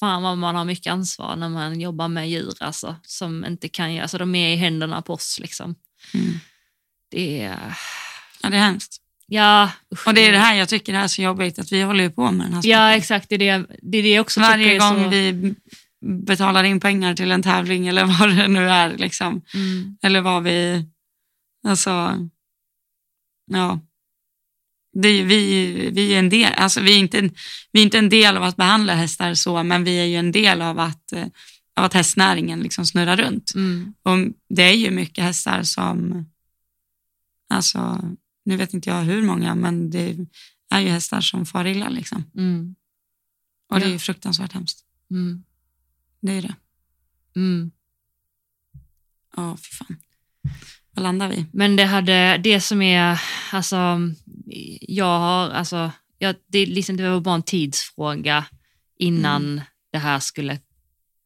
fan 0.00 0.22
vad 0.22 0.38
man 0.38 0.54
har 0.54 0.64
mycket 0.64 0.92
ansvar 0.92 1.36
när 1.36 1.48
man 1.48 1.80
jobbar 1.80 2.08
med 2.08 2.30
djur 2.30 2.54
alltså, 2.60 2.96
som 3.02 3.44
inte 3.44 3.68
kan 3.68 3.92
göra, 3.94 4.02
alltså 4.02 4.18
de 4.18 4.34
är 4.34 4.48
i 4.52 4.56
händerna 4.56 5.02
på 5.02 5.12
oss 5.14 5.38
liksom. 5.40 5.74
Mm. 6.14 6.38
Det 7.10 7.42
är, 7.42 7.78
Ja, 8.42 8.50
det 8.50 8.56
är 8.56 8.60
hemskt. 8.60 8.96
ja. 9.26 9.70
usch. 9.94 10.06
Och 10.06 10.14
det 10.14 10.26
är 10.26 10.32
det 10.32 10.38
här 10.38 10.54
jag 10.54 10.68
tycker 10.68 10.92
det 10.92 10.98
är 10.98 11.08
så 11.08 11.22
jobbigt, 11.22 11.58
att 11.58 11.72
vi 11.72 11.82
håller 11.82 12.08
på 12.10 12.30
med 12.30 12.46
den 12.46 12.54
här 12.54 12.60
Ja, 12.64 12.76
sporten. 12.78 12.98
exakt. 12.98 13.28
Det 13.28 13.34
är 13.34 13.38
det, 13.38 13.66
det, 13.82 13.98
är 13.98 14.02
det 14.02 14.08
jag 14.14 14.20
också 14.20 14.40
Varje 14.40 14.78
gång 14.78 15.04
så... 15.04 15.08
vi 15.08 15.54
betalar 16.26 16.64
in 16.64 16.80
pengar 16.80 17.14
till 17.14 17.30
en 17.30 17.42
tävling 17.42 17.86
eller 17.88 18.04
vad 18.20 18.36
det 18.36 18.48
nu 18.48 18.68
är. 18.70 18.96
Liksom. 18.96 19.42
Mm. 19.54 19.96
Eller 20.02 20.20
vad 20.20 20.42
vi... 20.42 20.84
Alltså... 21.68 22.28
Ja. 23.52 23.80
Det 25.02 25.22
vi, 25.22 25.90
vi 25.90 26.14
är 26.14 26.18
en 26.18 26.28
del, 26.28 26.52
alltså 26.52 26.80
vi 26.80 26.94
är, 26.94 26.98
inte, 26.98 27.20
vi 27.72 27.80
är 27.80 27.84
inte 27.84 27.98
en 27.98 28.08
del 28.08 28.36
av 28.36 28.42
att 28.42 28.56
behandla 28.56 28.94
hästar 28.94 29.34
så, 29.34 29.62
men 29.62 29.84
vi 29.84 29.98
är 29.98 30.04
ju 30.04 30.16
en 30.16 30.32
del 30.32 30.62
av 30.62 30.78
att, 30.78 31.12
eh, 31.12 31.26
av 31.76 31.84
att 31.84 31.94
hästnäringen 31.94 32.60
liksom 32.60 32.86
snurrar 32.86 33.16
runt. 33.16 33.52
Mm. 33.54 33.94
Och 34.02 34.18
det 34.48 34.62
är 34.62 34.72
ju 34.72 34.90
mycket 34.90 35.24
hästar 35.24 35.62
som, 35.62 36.26
alltså, 37.48 38.00
nu 38.44 38.56
vet 38.56 38.74
inte 38.74 38.90
jag 38.90 39.02
hur 39.02 39.22
många, 39.22 39.54
men 39.54 39.90
det 39.90 40.16
är 40.70 40.80
ju 40.80 40.88
hästar 40.88 41.20
som 41.20 41.46
far 41.46 41.64
illa. 41.66 41.88
Liksom. 41.88 42.24
Mm. 42.36 42.74
Och 43.68 43.80
det 43.80 43.86
är 43.86 43.90
ju 43.90 43.98
fruktansvärt 43.98 44.52
hemskt. 44.52 44.84
Mm. 45.10 45.42
Det 46.20 46.32
är 46.32 46.42
det. 46.42 46.54
Mm. 47.36 47.70
Ja, 49.36 49.56
fy 49.56 49.76
fan. 49.76 49.96
Vad 50.90 51.02
landar 51.02 51.28
vi? 51.28 51.46
Men 51.52 51.76
det, 51.76 51.84
hade, 51.84 52.40
det 52.44 52.60
som 52.60 52.82
är, 52.82 53.20
alltså, 53.52 53.98
jag 54.80 55.18
har, 55.18 55.50
alltså, 55.50 55.90
jag, 56.18 56.34
det, 56.46 56.66
liksom, 56.66 56.96
det 56.96 57.10
var 57.10 57.20
bara 57.20 57.34
en 57.34 57.42
tidsfråga 57.42 58.44
innan 58.98 59.42
Mm. 59.44 59.60
det 59.92 59.98
här 59.98 60.18
skulle 60.20 60.58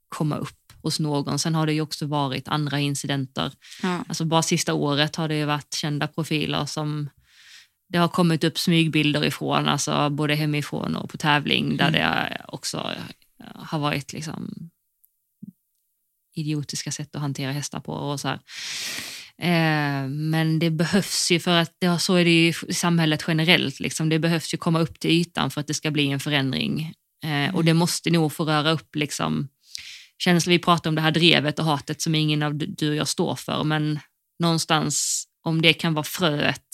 komma 0.08 0.36
upp 0.36 0.72
hos 0.82 1.00
någon. 1.00 1.38
Sen 1.38 1.54
har 1.54 1.66
det 1.66 1.72
ju 1.72 1.80
också 1.80 2.06
varit 2.06 2.48
andra 2.48 2.80
incidenter. 2.80 3.52
Ja. 3.82 4.04
Alltså 4.08 4.24
bara 4.24 4.42
sista 4.42 4.74
året 4.74 5.16
har 5.16 5.28
det 5.28 5.36
ju 5.36 5.44
varit 5.44 5.74
kända 5.74 6.06
profiler 6.06 6.64
som 6.66 7.10
det 7.88 7.98
har 7.98 8.08
kommit 8.08 8.44
upp 8.44 8.58
smygbilder 8.58 9.24
ifrån, 9.24 9.68
alltså 9.68 10.10
både 10.10 10.34
hemifrån 10.34 10.96
och 10.96 11.10
på 11.10 11.16
tävling 11.16 11.76
där 11.76 11.88
Mm. 11.88 12.00
det 12.00 12.44
också 12.48 12.94
har 13.54 13.78
varit 13.78 14.12
liksom 14.12 14.70
idiotiska 16.34 16.92
sätt 16.92 17.14
att 17.14 17.20
hantera 17.20 17.52
hästar 17.52 17.80
på. 17.80 17.92
och 17.92 18.20
så 18.20 18.28
här. 18.28 18.40
Eh, 19.40 20.08
men 20.08 20.58
det 20.58 20.70
behövs 20.70 21.30
ju 21.30 21.40
för 21.40 21.56
att 21.56 21.74
det, 21.78 21.98
så 21.98 22.14
är 22.14 22.24
det 22.24 22.30
ju 22.30 22.52
i 22.68 22.74
samhället 22.74 23.24
generellt. 23.28 23.80
Liksom. 23.80 24.08
Det 24.08 24.18
behövs 24.18 24.54
ju 24.54 24.58
komma 24.58 24.80
upp 24.80 25.00
till 25.00 25.10
ytan 25.10 25.50
för 25.50 25.60
att 25.60 25.66
det 25.66 25.74
ska 25.74 25.90
bli 25.90 26.06
en 26.06 26.20
förändring. 26.20 26.92
Eh, 27.24 27.54
och 27.54 27.64
det 27.64 27.74
måste 27.74 28.10
nog 28.10 28.32
få 28.32 28.44
röra 28.44 28.70
upp 28.70 28.96
liksom, 28.96 29.48
känslor. 30.18 30.50
Vi 30.50 30.58
pratar 30.58 30.90
om 30.90 30.94
det 30.94 31.02
här 31.02 31.10
drevet 31.10 31.58
och 31.58 31.64
hatet 31.64 32.02
som 32.02 32.14
ingen 32.14 32.42
av 32.42 32.54
du 32.54 32.90
och 32.90 32.96
jag 32.96 33.08
står 33.08 33.34
för, 33.34 33.64
men 33.64 34.00
någonstans 34.38 35.24
om 35.42 35.62
det 35.62 35.72
kan 35.72 35.94
vara 35.94 36.04
fröet 36.04 36.64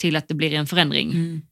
till 0.00 0.16
att 0.16 0.28
det 0.28 0.34
blir 0.34 0.54
en 0.54 0.66
förändring. 0.66 1.10
Mm. 1.10 1.42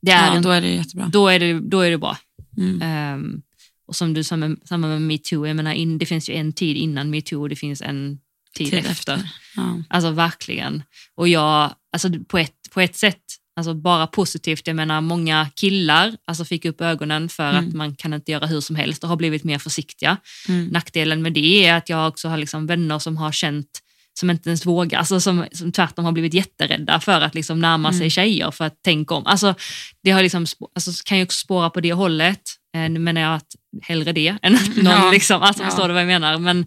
Det 0.00 0.10
är 0.10 0.26
ja, 0.26 0.36
en, 0.36 0.42
då 0.42 0.50
är 0.50 0.60
det 0.60 0.68
jättebra. 0.68 1.08
då, 1.12 1.28
är 1.28 1.38
det, 1.38 1.60
då 1.60 1.80
är 1.80 1.90
det 1.90 1.98
bra. 1.98 2.18
Mm. 2.56 2.82
Ehm, 2.82 3.42
och 3.86 3.96
som 3.96 4.14
du 4.14 4.24
sa 4.24 4.36
med, 4.36 4.58
samma 4.64 4.88
med 4.88 5.02
metoo, 5.02 5.46
jag 5.46 5.56
menar, 5.56 5.72
in, 5.72 5.98
det 5.98 6.06
finns 6.06 6.30
ju 6.30 6.34
en 6.34 6.52
tid 6.52 6.76
innan 6.76 7.10
metoo 7.10 7.42
och 7.42 7.48
det 7.48 7.56
finns 7.56 7.82
en 7.82 8.18
tid, 8.54 8.70
Tid 8.70 8.86
efter. 8.86 9.30
Ja. 9.56 9.82
Alltså 9.88 10.10
verkligen. 10.10 10.82
Och 11.16 11.28
jag, 11.28 11.74
alltså 11.92 12.08
på 12.28 12.38
ett, 12.38 12.52
på 12.70 12.80
ett 12.80 12.96
sätt, 12.96 13.20
alltså 13.56 13.74
bara 13.74 14.06
positivt, 14.06 14.66
jag 14.66 14.76
menar 14.76 15.00
många 15.00 15.48
killar 15.54 16.16
alltså 16.26 16.44
fick 16.44 16.64
upp 16.64 16.80
ögonen 16.80 17.28
för 17.28 17.50
Mm. 17.50 17.68
att 17.68 17.74
man 17.74 17.94
kan 17.96 18.14
inte 18.14 18.32
göra 18.32 18.46
hur 18.46 18.60
som 18.60 18.76
helst 18.76 19.02
och 19.02 19.08
har 19.08 19.16
blivit 19.16 19.44
mer 19.44 19.58
försiktiga. 19.58 20.16
Mm. 20.48 20.66
Nackdelen 20.66 21.22
med 21.22 21.32
det 21.32 21.66
är 21.66 21.74
att 21.74 21.88
jag 21.88 22.08
också 22.08 22.28
har 22.28 22.36
liksom 22.38 22.66
vänner 22.66 22.98
som 22.98 23.16
har 23.16 23.32
känt 23.32 23.80
som 24.20 24.30
inte 24.30 24.48
ens 24.48 24.66
vågar, 24.66 24.98
alltså 24.98 25.20
som, 25.20 25.46
som 25.52 25.72
tvärtom 25.72 26.04
har 26.04 26.12
blivit 26.12 26.34
jätterädda 26.34 27.00
för 27.00 27.20
att 27.20 27.34
liksom 27.34 27.60
närma 27.60 27.90
sig 27.92 28.00
Mm. 28.00 28.10
tjejer 28.10 28.50
för 28.50 28.64
att 28.64 28.82
tänka 28.82 29.14
om. 29.14 29.26
Alltså, 29.26 29.54
det 30.02 30.10
har 30.10 30.22
liksom, 30.22 30.46
alltså, 30.74 30.90
kan 31.04 31.18
ju 31.18 31.24
också 31.24 31.36
spåra 31.44 31.70
på 31.70 31.80
det 31.80 31.92
hållet. 31.92 32.40
Eh, 32.76 32.88
Nu 32.90 32.98
menar 33.00 33.20
jag 33.20 33.34
att 33.34 33.46
hellre 33.82 34.12
det 34.12 34.36
än 34.42 34.54
att 34.54 34.76
någon 34.76 34.84
Ja. 34.92 35.10
liksom, 35.10 35.42
alltså, 35.42 35.62
Ja. 35.62 35.68
förstår 35.70 35.88
du 35.88 35.94
vad 35.94 36.02
jag 36.02 36.06
menar? 36.06 36.38
Men, 36.38 36.66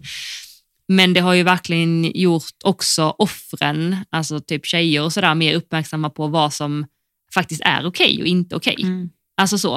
men 0.88 1.12
det 1.12 1.20
har 1.20 1.34
ju 1.34 1.42
verkligen 1.42 2.04
gjort 2.14 2.62
också 2.64 3.14
offren, 3.18 3.96
alltså 4.10 4.40
typ 4.40 4.66
tjejer 4.66 5.02
och 5.02 5.12
sådär, 5.12 5.34
mer 5.34 5.54
uppmärksamma 5.54 6.10
på 6.10 6.26
vad 6.26 6.52
som 6.54 6.86
faktiskt 7.34 7.60
är 7.64 7.86
okej 7.86 8.20
och 8.20 8.26
inte 8.26 8.56
okej. 8.56 8.76
Mm. 8.82 9.10
Alltså 9.36 9.58
så. 9.58 9.76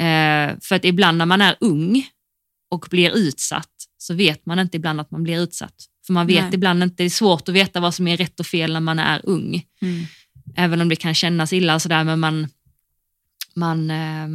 Eh, 0.00 0.56
för 0.62 0.74
att 0.74 0.84
ibland 0.84 1.18
när 1.18 1.26
man 1.26 1.40
är 1.40 1.56
ung 1.60 2.06
och 2.70 2.86
blir 2.90 3.10
utsatt 3.10 3.72
så 3.98 4.14
vet 4.14 4.46
man 4.46 4.58
inte 4.58 4.76
ibland 4.76 5.00
att 5.00 5.10
man 5.10 5.22
blir 5.22 5.40
utsatt. 5.40 5.74
För 6.06 6.12
man 6.12 6.26
vet 6.26 6.44
Nej. 6.44 6.54
ibland 6.54 6.82
inte, 6.82 7.02
det 7.02 7.04
är 7.04 7.10
svårt 7.10 7.48
att 7.48 7.54
veta 7.54 7.80
vad 7.80 7.94
som 7.94 8.08
är 8.08 8.16
rätt 8.16 8.40
och 8.40 8.46
fel 8.46 8.72
när 8.72 8.80
man 8.80 8.98
är 8.98 9.20
ung. 9.24 9.64
Mm. 9.82 10.04
Även 10.56 10.80
om 10.80 10.88
det 10.88 10.96
kan 10.96 11.14
kännas 11.14 11.52
illa 11.52 11.74
och 11.74 11.82
sådär, 11.82 12.04
men 12.04 12.20
man... 12.20 12.48
man 13.54 13.90
eh, 13.90 14.28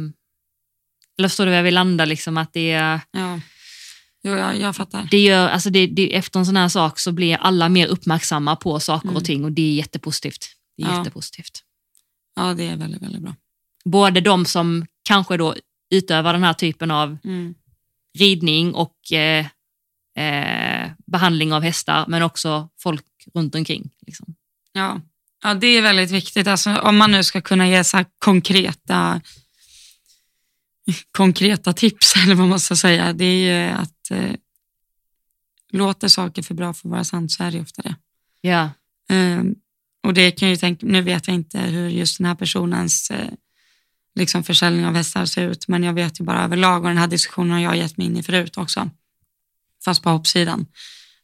eller 1.18 1.28
förstår 1.28 1.44
du 1.44 1.50
var 1.50 1.56
jag 1.56 1.62
vill 1.62 1.74
landa? 1.74 2.04
Liksom, 2.04 2.36
att 2.36 2.52
det, 2.52 3.00
Ja. 3.10 3.40
Jo, 4.24 4.32
jag, 4.36 4.60
jag 4.60 4.76
fattar. 4.76 5.08
det 5.10 5.18
gör, 5.22 5.48
alltså 5.48 5.70
det, 5.70 5.86
det, 5.86 6.14
efter 6.16 6.38
en 6.40 6.46
sån 6.46 6.56
här 6.56 6.68
sak 6.68 6.98
så 6.98 7.12
blir 7.12 7.36
alla 7.36 7.68
mer 7.68 7.86
uppmärksamma 7.86 8.56
på 8.56 8.80
saker 8.80 9.08
Mm. 9.08 9.16
och 9.16 9.24
ting 9.24 9.44
och 9.44 9.52
det 9.52 9.62
är 9.62 9.74
jättepositivt. 9.74 10.46
Det 10.76 10.82
är 10.82 10.86
Ja. 10.88 10.98
jättepositivt. 10.98 11.62
Ja, 12.36 12.54
det 12.54 12.68
är 12.68 12.76
väldigt, 12.76 13.02
väldigt 13.02 13.22
bra. 13.22 13.34
Både 13.84 14.20
de 14.20 14.44
som 14.46 14.86
kanske 15.02 15.36
då 15.36 15.54
utövar 15.90 16.32
den 16.32 16.42
här 16.44 16.52
typen 16.52 16.90
av 16.90 17.16
Mm. 17.24 17.54
ridning 18.18 18.74
och 18.74 19.12
eh, 19.12 19.46
eh, 20.18 20.90
behandling 21.06 21.52
av 21.52 21.62
hästar, 21.62 22.04
men 22.08 22.22
också 22.22 22.68
folk 22.78 23.04
runt 23.34 23.54
omkring. 23.54 23.90
Liksom. 24.06 24.34
Ja. 24.72 25.00
ja, 25.42 25.54
det 25.54 25.66
är 25.66 25.82
väldigt 25.82 26.10
viktigt. 26.10 26.46
Alltså, 26.46 26.76
om 26.76 26.96
man 26.96 27.10
nu 27.10 27.24
ska 27.24 27.40
kunna 27.40 27.68
ge 27.68 27.84
så 27.84 28.04
konkreta, 28.18 29.20
konkreta 31.16 31.72
tips, 31.72 32.14
eller 32.24 32.34
vad 32.34 32.48
man 32.48 32.60
ska 32.60 32.76
säga, 32.76 33.12
det 33.12 33.24
är 33.24 33.66
ju 33.68 33.72
att 33.72 33.93
eh, 34.10 34.34
låter 35.72 36.08
saker 36.08 36.42
för 36.42 36.54
bra 36.54 36.74
för 36.74 36.88
att 36.88 36.92
vara 36.92 37.04
sant 37.04 37.32
så 37.32 37.44
är 37.44 37.50
det 37.50 37.60
ofta 37.60 37.82
det. 37.82 37.96
Ja. 38.40 38.70
Eh, 39.16 39.42
och 40.06 40.14
det 40.14 40.30
kan 40.30 40.48
jag 40.48 40.54
ju 40.54 40.56
tänka, 40.60 40.86
nu 40.86 41.02
vet 41.02 41.26
jag 41.26 41.34
inte 41.34 41.58
hur 41.58 41.88
just 41.88 42.18
den 42.18 42.26
här 42.26 42.34
personens 42.34 43.10
eh, 43.10 43.28
liksom 44.14 44.44
försäljning 44.44 44.86
av 44.86 44.94
hästar 44.94 45.24
ser 45.26 45.48
ut, 45.50 45.68
men 45.68 45.82
jag 45.82 45.92
vet 45.92 46.20
ju 46.20 46.24
bara 46.24 46.44
överlag 46.44 46.82
och 46.82 46.88
den 46.88 46.98
här 46.98 47.06
diskussionen 47.06 47.50
har 47.50 47.60
jag 47.60 47.76
gett 47.76 47.96
mig 47.96 48.06
in 48.06 48.16
i 48.16 48.22
förut 48.22 48.58
också, 48.58 48.90
fast 49.84 50.02
på 50.02 50.10
hoppsidan. 50.10 50.66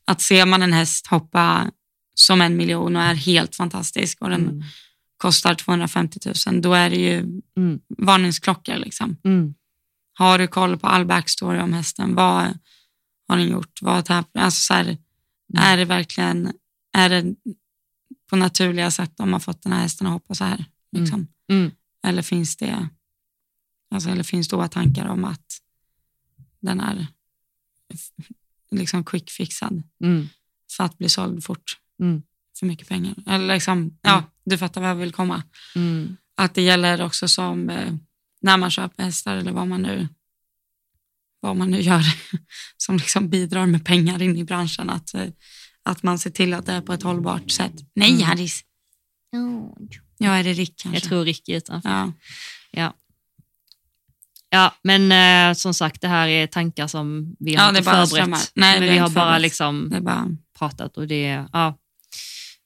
Att 0.05 0.21
ser 0.21 0.47
man 0.47 0.63
en 0.63 0.73
häst 0.73 1.07
hoppa 1.07 1.71
som 2.15 2.41
en 2.41 2.57
miljon 2.57 2.97
och 2.97 3.03
är 3.03 3.15
helt 3.15 3.57
fantastisk 3.57 4.23
och 4.23 4.31
den 4.31 4.41
Mm. 4.49 4.63
kostar 5.17 5.55
250 5.55 6.19
000, 6.47 6.61
då 6.63 6.73
är 6.75 6.91
det 6.91 6.97
ju 6.97 7.19
Mm. 7.57 7.81
varningsklockor. 7.99 8.77
Liksom. 8.77 9.17
Mm. 9.25 9.55
Har 10.21 10.39
du 10.39 10.47
koll 10.47 10.79
på 10.79 10.87
all 10.87 11.05
backstory 11.07 11.61
om 11.61 11.73
hästen? 11.73 12.15
Vad 12.15 12.59
har 13.29 13.37
den 13.37 13.49
gjort? 13.49 13.83
Vad 13.83 14.09
har 14.09 14.25
alltså 14.35 14.61
så 14.61 14.75
här, 14.75 14.99
Är 15.59 15.77
det 15.77 15.85
verkligen 15.85 16.53
är 16.93 17.09
det 17.09 17.35
på 18.31 18.37
naturliga 18.37 18.91
sätt 18.91 19.13
de 19.17 19.33
har 19.33 19.41
fått 19.41 19.63
den 19.63 19.73
här 19.73 19.81
hästen 19.81 20.07
att 20.07 20.13
hoppa 20.13 20.35
så 20.35 20.45
här? 20.45 20.65
Liksom? 20.93 21.27
Mm. 21.49 21.71
Eller 22.03 22.23
finns 22.23 22.57
det 22.57 22.89
alltså, 23.91 24.11
eller 24.11 24.23
finns 24.23 24.49
då 24.49 24.69
tankar 24.69 25.07
om 25.09 25.25
att 25.25 25.61
den 26.61 26.81
är 26.81 27.07
liksom 28.71 29.05
quick 29.05 29.31
fixad 29.31 29.83
Mm. 30.05 30.29
för 30.77 30.85
att 30.85 30.99
bli 30.99 31.09
såld 31.09 31.45
fort 31.45 31.79
Mm. 32.01 32.23
för 32.59 32.67
mycket 32.67 32.89
pengar? 32.89 33.15
Eller 33.27 33.55
liksom, 33.55 33.99
ja, 34.03 34.25
du 34.45 34.59
fattar 34.59 34.81
vad 34.81 34.91
jag 34.91 34.95
vill 34.95 35.13
komma. 35.13 35.43
Mm. 35.77 36.17
Att 36.35 36.55
det 36.55 36.63
gäller 36.63 37.03
också 37.03 37.29
som 37.29 37.71
eh, 37.71 37.95
när 38.43 38.57
man 38.57 38.71
köper 38.71 39.03
hästar 39.03 39.37
eller 39.37 39.53
vad 39.53 39.69
man 39.69 39.83
nu, 39.83 40.09
vad 41.41 41.57
man 41.57 41.71
nu 41.71 41.81
gör 41.81 42.03
som 42.77 42.97
liksom 42.97 43.29
bidrar 43.29 43.67
med 43.67 43.85
pengar 43.85 44.23
in 44.23 44.37
i 44.37 44.45
branschen. 44.45 44.91
Att, 44.91 45.15
eh, 45.15 45.27
att 45.83 46.03
man 46.03 46.19
ser 46.19 46.31
till 46.31 46.55
att 46.55 46.67
det 46.67 46.73
är 46.73 46.81
på 46.81 46.93
ett 46.93 47.03
hållbart 47.03 47.51
sätt. 47.51 47.73
Nej, 47.95 48.11
Mm. 48.13 48.23
Harris. 48.23 48.65
Ja, 50.19 50.35
är 50.37 50.45
det 50.45 50.53
Rick 50.53 50.75
kanske? 50.77 50.97
Jag 50.97 51.09
tror 51.09 51.25
Ricky 51.25 51.55
utanför. 51.55 51.89
Ja. 51.91 52.13
Ja. 52.71 52.95
Ja, 54.53 54.75
men 54.83 55.13
eh, 55.13 55.55
som 55.55 55.75
sagt, 55.75 56.01
det 56.01 56.09
här 56.09 56.29
är 56.29 56.47
tankar 56.47 56.87
som 56.87 57.37
vi 57.39 57.55
har 57.55 57.65
Ja, 57.65 57.69
inte 57.69 57.81
är 57.81 57.85
förberett. 57.85 58.09
strömmar. 58.09 58.41
Nej, 58.55 58.81
men 58.81 58.89
vi 58.89 58.99
har 58.99 59.09
bara 59.09 59.25
förberett. 59.25 59.43
liksom 59.43 59.93
är 59.93 60.01
bara, 60.01 60.29
pratat 60.59 60.97
och 60.97 61.07
det, 61.09 61.47
ja. 61.53 61.79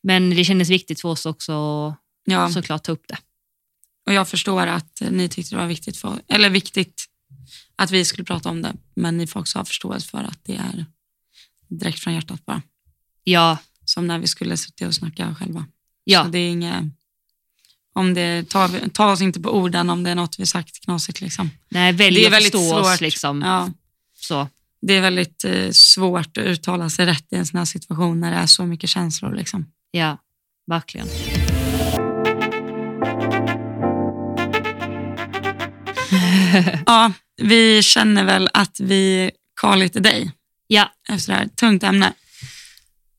Men 0.02 0.30
det 0.30 0.44
kändes 0.44 0.70
viktigt 0.70 1.00
för 1.00 1.08
oss 1.08 1.26
också 1.26 1.52
ja. 2.24 2.50
såklart 2.50 2.82
ta 2.84 2.92
upp 2.92 3.04
det. 3.08 3.18
Och 4.06 4.12
jag 4.12 4.28
förstår 4.28 4.66
att 4.66 5.02
ni 5.10 5.28
tyckte 5.28 5.54
det 5.54 5.60
var 5.60 5.66
viktigt, 5.66 5.96
för, 5.96 6.22
eller 6.28 6.50
viktigt 6.50 7.04
att 7.76 7.90
vi 7.90 8.04
skulle 8.04 8.24
prata 8.24 8.48
om 8.48 8.62
det, 8.62 8.74
men 8.94 9.16
ni 9.16 9.26
får 9.26 9.40
också 9.40 9.58
ha 9.58 9.64
förståelse 9.64 10.08
för 10.08 10.18
att 10.18 10.38
det 10.44 10.56
är 10.56 10.86
direkt 11.68 11.98
från 11.98 12.14
hjärtat 12.14 12.44
bara. 12.44 12.62
Ja, 13.24 13.58
Som 13.84 14.06
när 14.06 14.18
vi 14.18 14.26
skulle 14.26 14.56
sitta 14.56 14.86
och 14.86 14.94
snacka 14.94 15.34
själva. 15.34 15.66
ja, 16.04 16.24
Så 16.24 16.30
det 16.30 16.38
är 16.38 16.50
inget, 16.50 16.84
om 17.92 18.14
det, 18.14 18.48
ta, 18.48 18.68
ta 18.92 19.12
oss 19.12 19.20
inte 19.20 19.40
på 19.40 19.50
orden 19.50 19.90
om 19.90 20.02
det 20.02 20.10
är 20.10 20.14
något 20.14 20.38
vi 20.38 20.46
sagt 20.46 20.80
knasigt. 20.84 21.20
Liksom. 21.20 21.50
nej, 21.68 21.92
välj 21.92 22.16
Det 22.16 22.22
är 22.22 22.26
att 22.26 22.32
väldigt 22.32 22.52
förstå 22.52 22.76
oss 22.78 22.86
svårt. 22.88 23.00
liksom. 23.00 23.42
Ja, 23.42 23.70
Så. 24.20 24.48
det 24.82 24.94
är 24.94 25.00
väldigt 25.00 25.44
eh, 25.44 25.70
svårt 25.70 26.36
att 26.36 26.44
uttala 26.44 26.90
sig 26.90 27.06
rätt 27.06 27.32
i 27.32 27.36
en 27.36 27.46
sån 27.46 27.58
här 27.58 27.64
situation 27.64 28.20
när 28.20 28.30
det 28.30 28.36
är 28.36 28.46
så 28.46 28.66
mycket 28.66 28.90
känslor. 28.90 29.34
Liksom. 29.34 29.66
Ja, 29.90 30.18
verkligen. 30.66 31.08
Ja, 36.86 37.12
vi 37.42 37.82
känner 37.82 38.24
väl 38.24 38.48
att 38.54 38.80
vi 38.80 39.30
kar 39.60 39.76
lite 39.76 40.00
dig 40.00 40.30
Ja, 40.66 40.92
efter 41.08 41.32
det 41.32 41.38
här. 41.38 41.46
Tungt 41.48 41.82
ämne. 41.82 42.12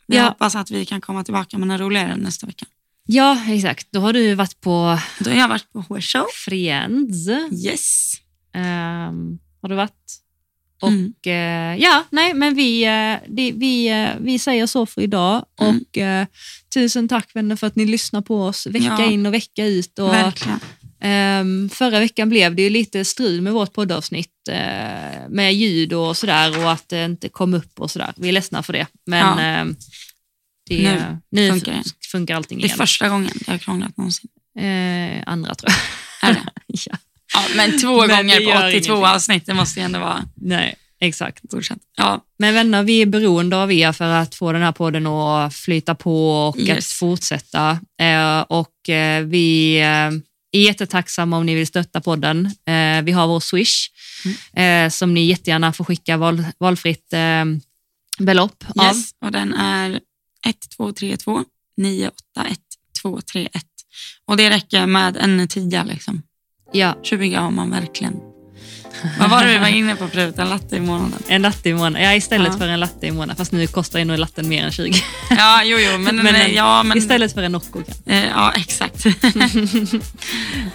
Vi 0.07 0.17
Ja. 0.17 0.23
hoppas 0.23 0.55
att 0.55 0.71
vi 0.71 0.85
kan 0.85 1.01
komma 1.01 1.23
tillbaka 1.23 1.57
med 1.57 1.71
en 1.71 1.77
roligare 1.77 2.15
nästa 2.15 2.47
vecka. 2.47 2.65
ja, 3.07 3.41
exakt. 3.49 3.87
Då 3.91 3.99
har 3.99 4.13
du 4.13 4.35
varit 4.35 4.61
på 4.61 4.99
Då 5.19 5.29
har 5.29 5.37
jag 5.37 5.47
varit 5.47 5.71
på 5.73 5.79
H-show. 5.89 6.25
Friends. 6.45 7.27
Yes. 7.65 8.13
Ehm, 8.55 9.39
har 9.61 9.69
du 9.69 9.75
varit? 9.75 10.21
Och 10.81 10.87
Mm. 10.89 11.13
eh, 11.25 11.83
ja, 11.83 12.03
nej, 12.09 12.33
men 12.33 12.55
vi, 12.55 12.83
eh, 12.83 13.17
det, 13.35 13.51
vi, 13.51 13.87
eh, 13.87 14.09
vi 14.19 14.39
säger 14.39 14.65
så 14.65 14.85
för 14.85 15.01
idag. 15.01 15.45
Mm. 15.61 15.75
Och 15.91 15.97
eh, 15.97 16.27
tusen 16.73 17.07
tack 17.07 17.35
vänner 17.35 17.55
för 17.55 17.67
att 17.67 17.75
ni 17.75 17.85
lyssnar 17.85 18.21
på 18.21 18.43
oss 18.45 18.67
vecka 18.67 18.85
Ja. 18.99 19.05
in 19.05 19.25
och 19.25 19.33
vecka 19.33 19.65
ut. 19.65 19.99
Och, 19.99 20.09
Verkligen. 20.13 20.59
Ehm, 21.05 21.69
förra 21.69 21.99
veckan 21.99 22.29
blev 22.29 22.55
det 22.55 22.61
ju 22.61 22.69
lite 22.69 23.05
strul 23.05 23.41
med 23.41 23.53
vårt 23.53 23.73
poddavsnitt 23.73 24.47
eh, 24.49 24.55
med 25.29 25.53
ljud 25.55 25.93
och 25.93 26.17
sådär 26.17 26.59
och 26.63 26.71
att 26.71 26.89
det 26.89 27.05
inte 27.05 27.29
kom 27.29 27.53
upp 27.53 27.79
och 27.79 27.91
sådär. 27.91 28.13
Vi 28.17 28.27
är 28.27 28.31
ledsna 28.33 28.63
för 28.63 28.73
det. 28.73 28.87
Men 29.05 29.19
Ja. 29.37 29.39
ehm, 29.41 29.75
det, 30.69 30.81
Nu 30.83 31.17
nu 31.29 31.49
funkar 31.49 31.71
det. 31.71 31.83
funkar 32.11 32.35
allting 32.35 32.57
Det 32.57 32.63
är 32.63 32.65
igen. 32.65 32.77
första 32.77 33.09
gången 33.09 33.31
det 33.45 33.51
har 33.51 33.57
krånglat 33.57 33.97
någonsin. 33.97 34.29
Eh, 34.59 35.23
andra 35.25 35.55
tror 35.55 35.71
jag. 36.21 36.29
Är 36.29 36.33
det? 36.33 36.41
ja. 36.67 36.97
Ja, 37.33 37.41
men 37.55 37.79
två 37.79 37.97
Men 38.07 38.09
gånger 38.09 38.39
på 38.39 38.67
82 38.67 38.67
ingenting. 38.69 38.91
avsnitt, 39.05 39.45
det 39.45 39.53
måste 39.53 39.79
ju 39.79 39.83
ändå 39.85 39.99
vara 39.99 40.23
Nej, 40.35 40.75
exakt. 40.99 41.39
godkänt. 41.43 41.81
Ja, 41.97 42.25
Men 42.39 42.53
vänner, 42.53 42.83
vi 42.83 43.01
är 43.01 43.05
beroende 43.05 43.57
av 43.57 43.71
er 43.71 43.91
för 43.91 44.05
att 44.09 44.35
få 44.35 44.51
den 44.51 44.61
här 44.61 44.71
podden 44.71 45.07
att 45.07 45.55
flyta 45.55 45.95
på 45.95 46.31
och 46.47 46.57
Yes. 46.59 46.77
att 46.77 46.85
fortsätta. 46.85 47.79
Eh, 48.01 48.39
och 48.39 48.73
vi 49.25 49.77
är 50.57 50.65
jättetacksamma 50.65 51.37
om 51.37 51.45
ni 51.45 51.55
vill 51.55 51.67
stötta 51.67 52.01
podden. 52.01 52.45
Eh, 52.45 53.01
vi 53.03 53.11
har 53.11 53.27
vår 53.27 53.39
Swish 53.39 53.89
eh, 54.55 54.89
som 54.89 55.13
ni 55.13 55.25
jättegärna 55.25 55.73
får 55.73 55.83
skicka 55.83 56.17
val, 56.17 56.43
valfritt 56.57 57.13
eh, 57.13 57.45
belopp 58.19 58.63
av. 58.75 58.85
yes. 58.85 59.11
Och 59.21 59.31
den 59.31 59.53
är 59.53 59.89
1232 60.45 61.43
981 61.77 62.59
231. 63.01 63.65
Och 64.25 64.37
det 64.37 64.49
räcker 64.49 64.85
med 64.85 65.17
en 65.17 65.47
tia 65.47 65.83
liksom. 65.83 66.21
Ja, 66.71 66.97
20 67.03 67.35
har 67.35 67.51
man 67.51 67.69
verkligen. 67.69 68.34
Vad 69.19 69.29
var 69.29 69.43
det 69.43 69.53
vi 69.53 69.57
var 69.57 69.67
inne 69.67 69.95
på 69.95 70.07
förut? 70.07 70.35
En 70.39 70.49
latte 70.49 70.75
i 70.75 70.79
månaden? 70.79 71.13
en 71.27 71.41
latte 71.41 71.69
i 71.69 71.73
månaden. 71.73 72.03
Ja, 72.03 72.13
istället 72.15 72.51
Ja. 72.53 72.57
för 72.59 72.67
en 72.67 72.79
latte 72.79 73.07
i 73.07 73.11
månaden. 73.11 73.35
Fast 73.35 73.51
nu 73.51 73.67
kostar 73.67 73.99
ju 73.99 74.05
nog 74.05 74.17
latten 74.17 74.49
mer 74.49 74.65
än 74.65 74.71
20. 74.71 74.93
Ja, 75.29 75.61
jo, 75.63 75.77
jo, 75.79 75.97
men, 75.97 76.15
Men 76.23 76.35
en- 76.35 76.53
ja, 76.53 76.83
men 76.83 76.97
Istället 76.97 77.33
för 77.33 77.41
en 77.43 77.51
Nocco 77.51 77.83
kanske. 77.83 77.93
Eh, 78.05 78.25
ja, 78.35 78.51
exakt. 78.55 79.05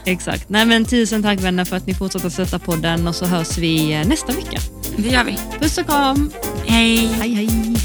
Exakt. 0.04 0.48
Nej, 0.48 0.64
men 0.66 0.84
tusen 0.84 1.22
tack 1.22 1.40
vänner 1.40 1.64
för 1.64 1.76
att 1.76 1.86
ni 1.86 1.94
fortsätter 1.94 2.28
stötta 2.30 2.58
podden 2.58 3.08
och 3.08 3.14
så 3.14 3.26
hörs 3.26 3.58
vi 3.58 3.92
eh, 3.92 4.06
nästa 4.08 4.32
vecka. 4.32 4.58
det 4.96 5.08
gör 5.08 5.24
vi. 5.24 5.38
Puss 5.60 5.78
och 5.78 5.86
kram. 5.86 6.30
Hej. 6.66 7.06
Hej 7.20 7.34
hej. 7.34 7.76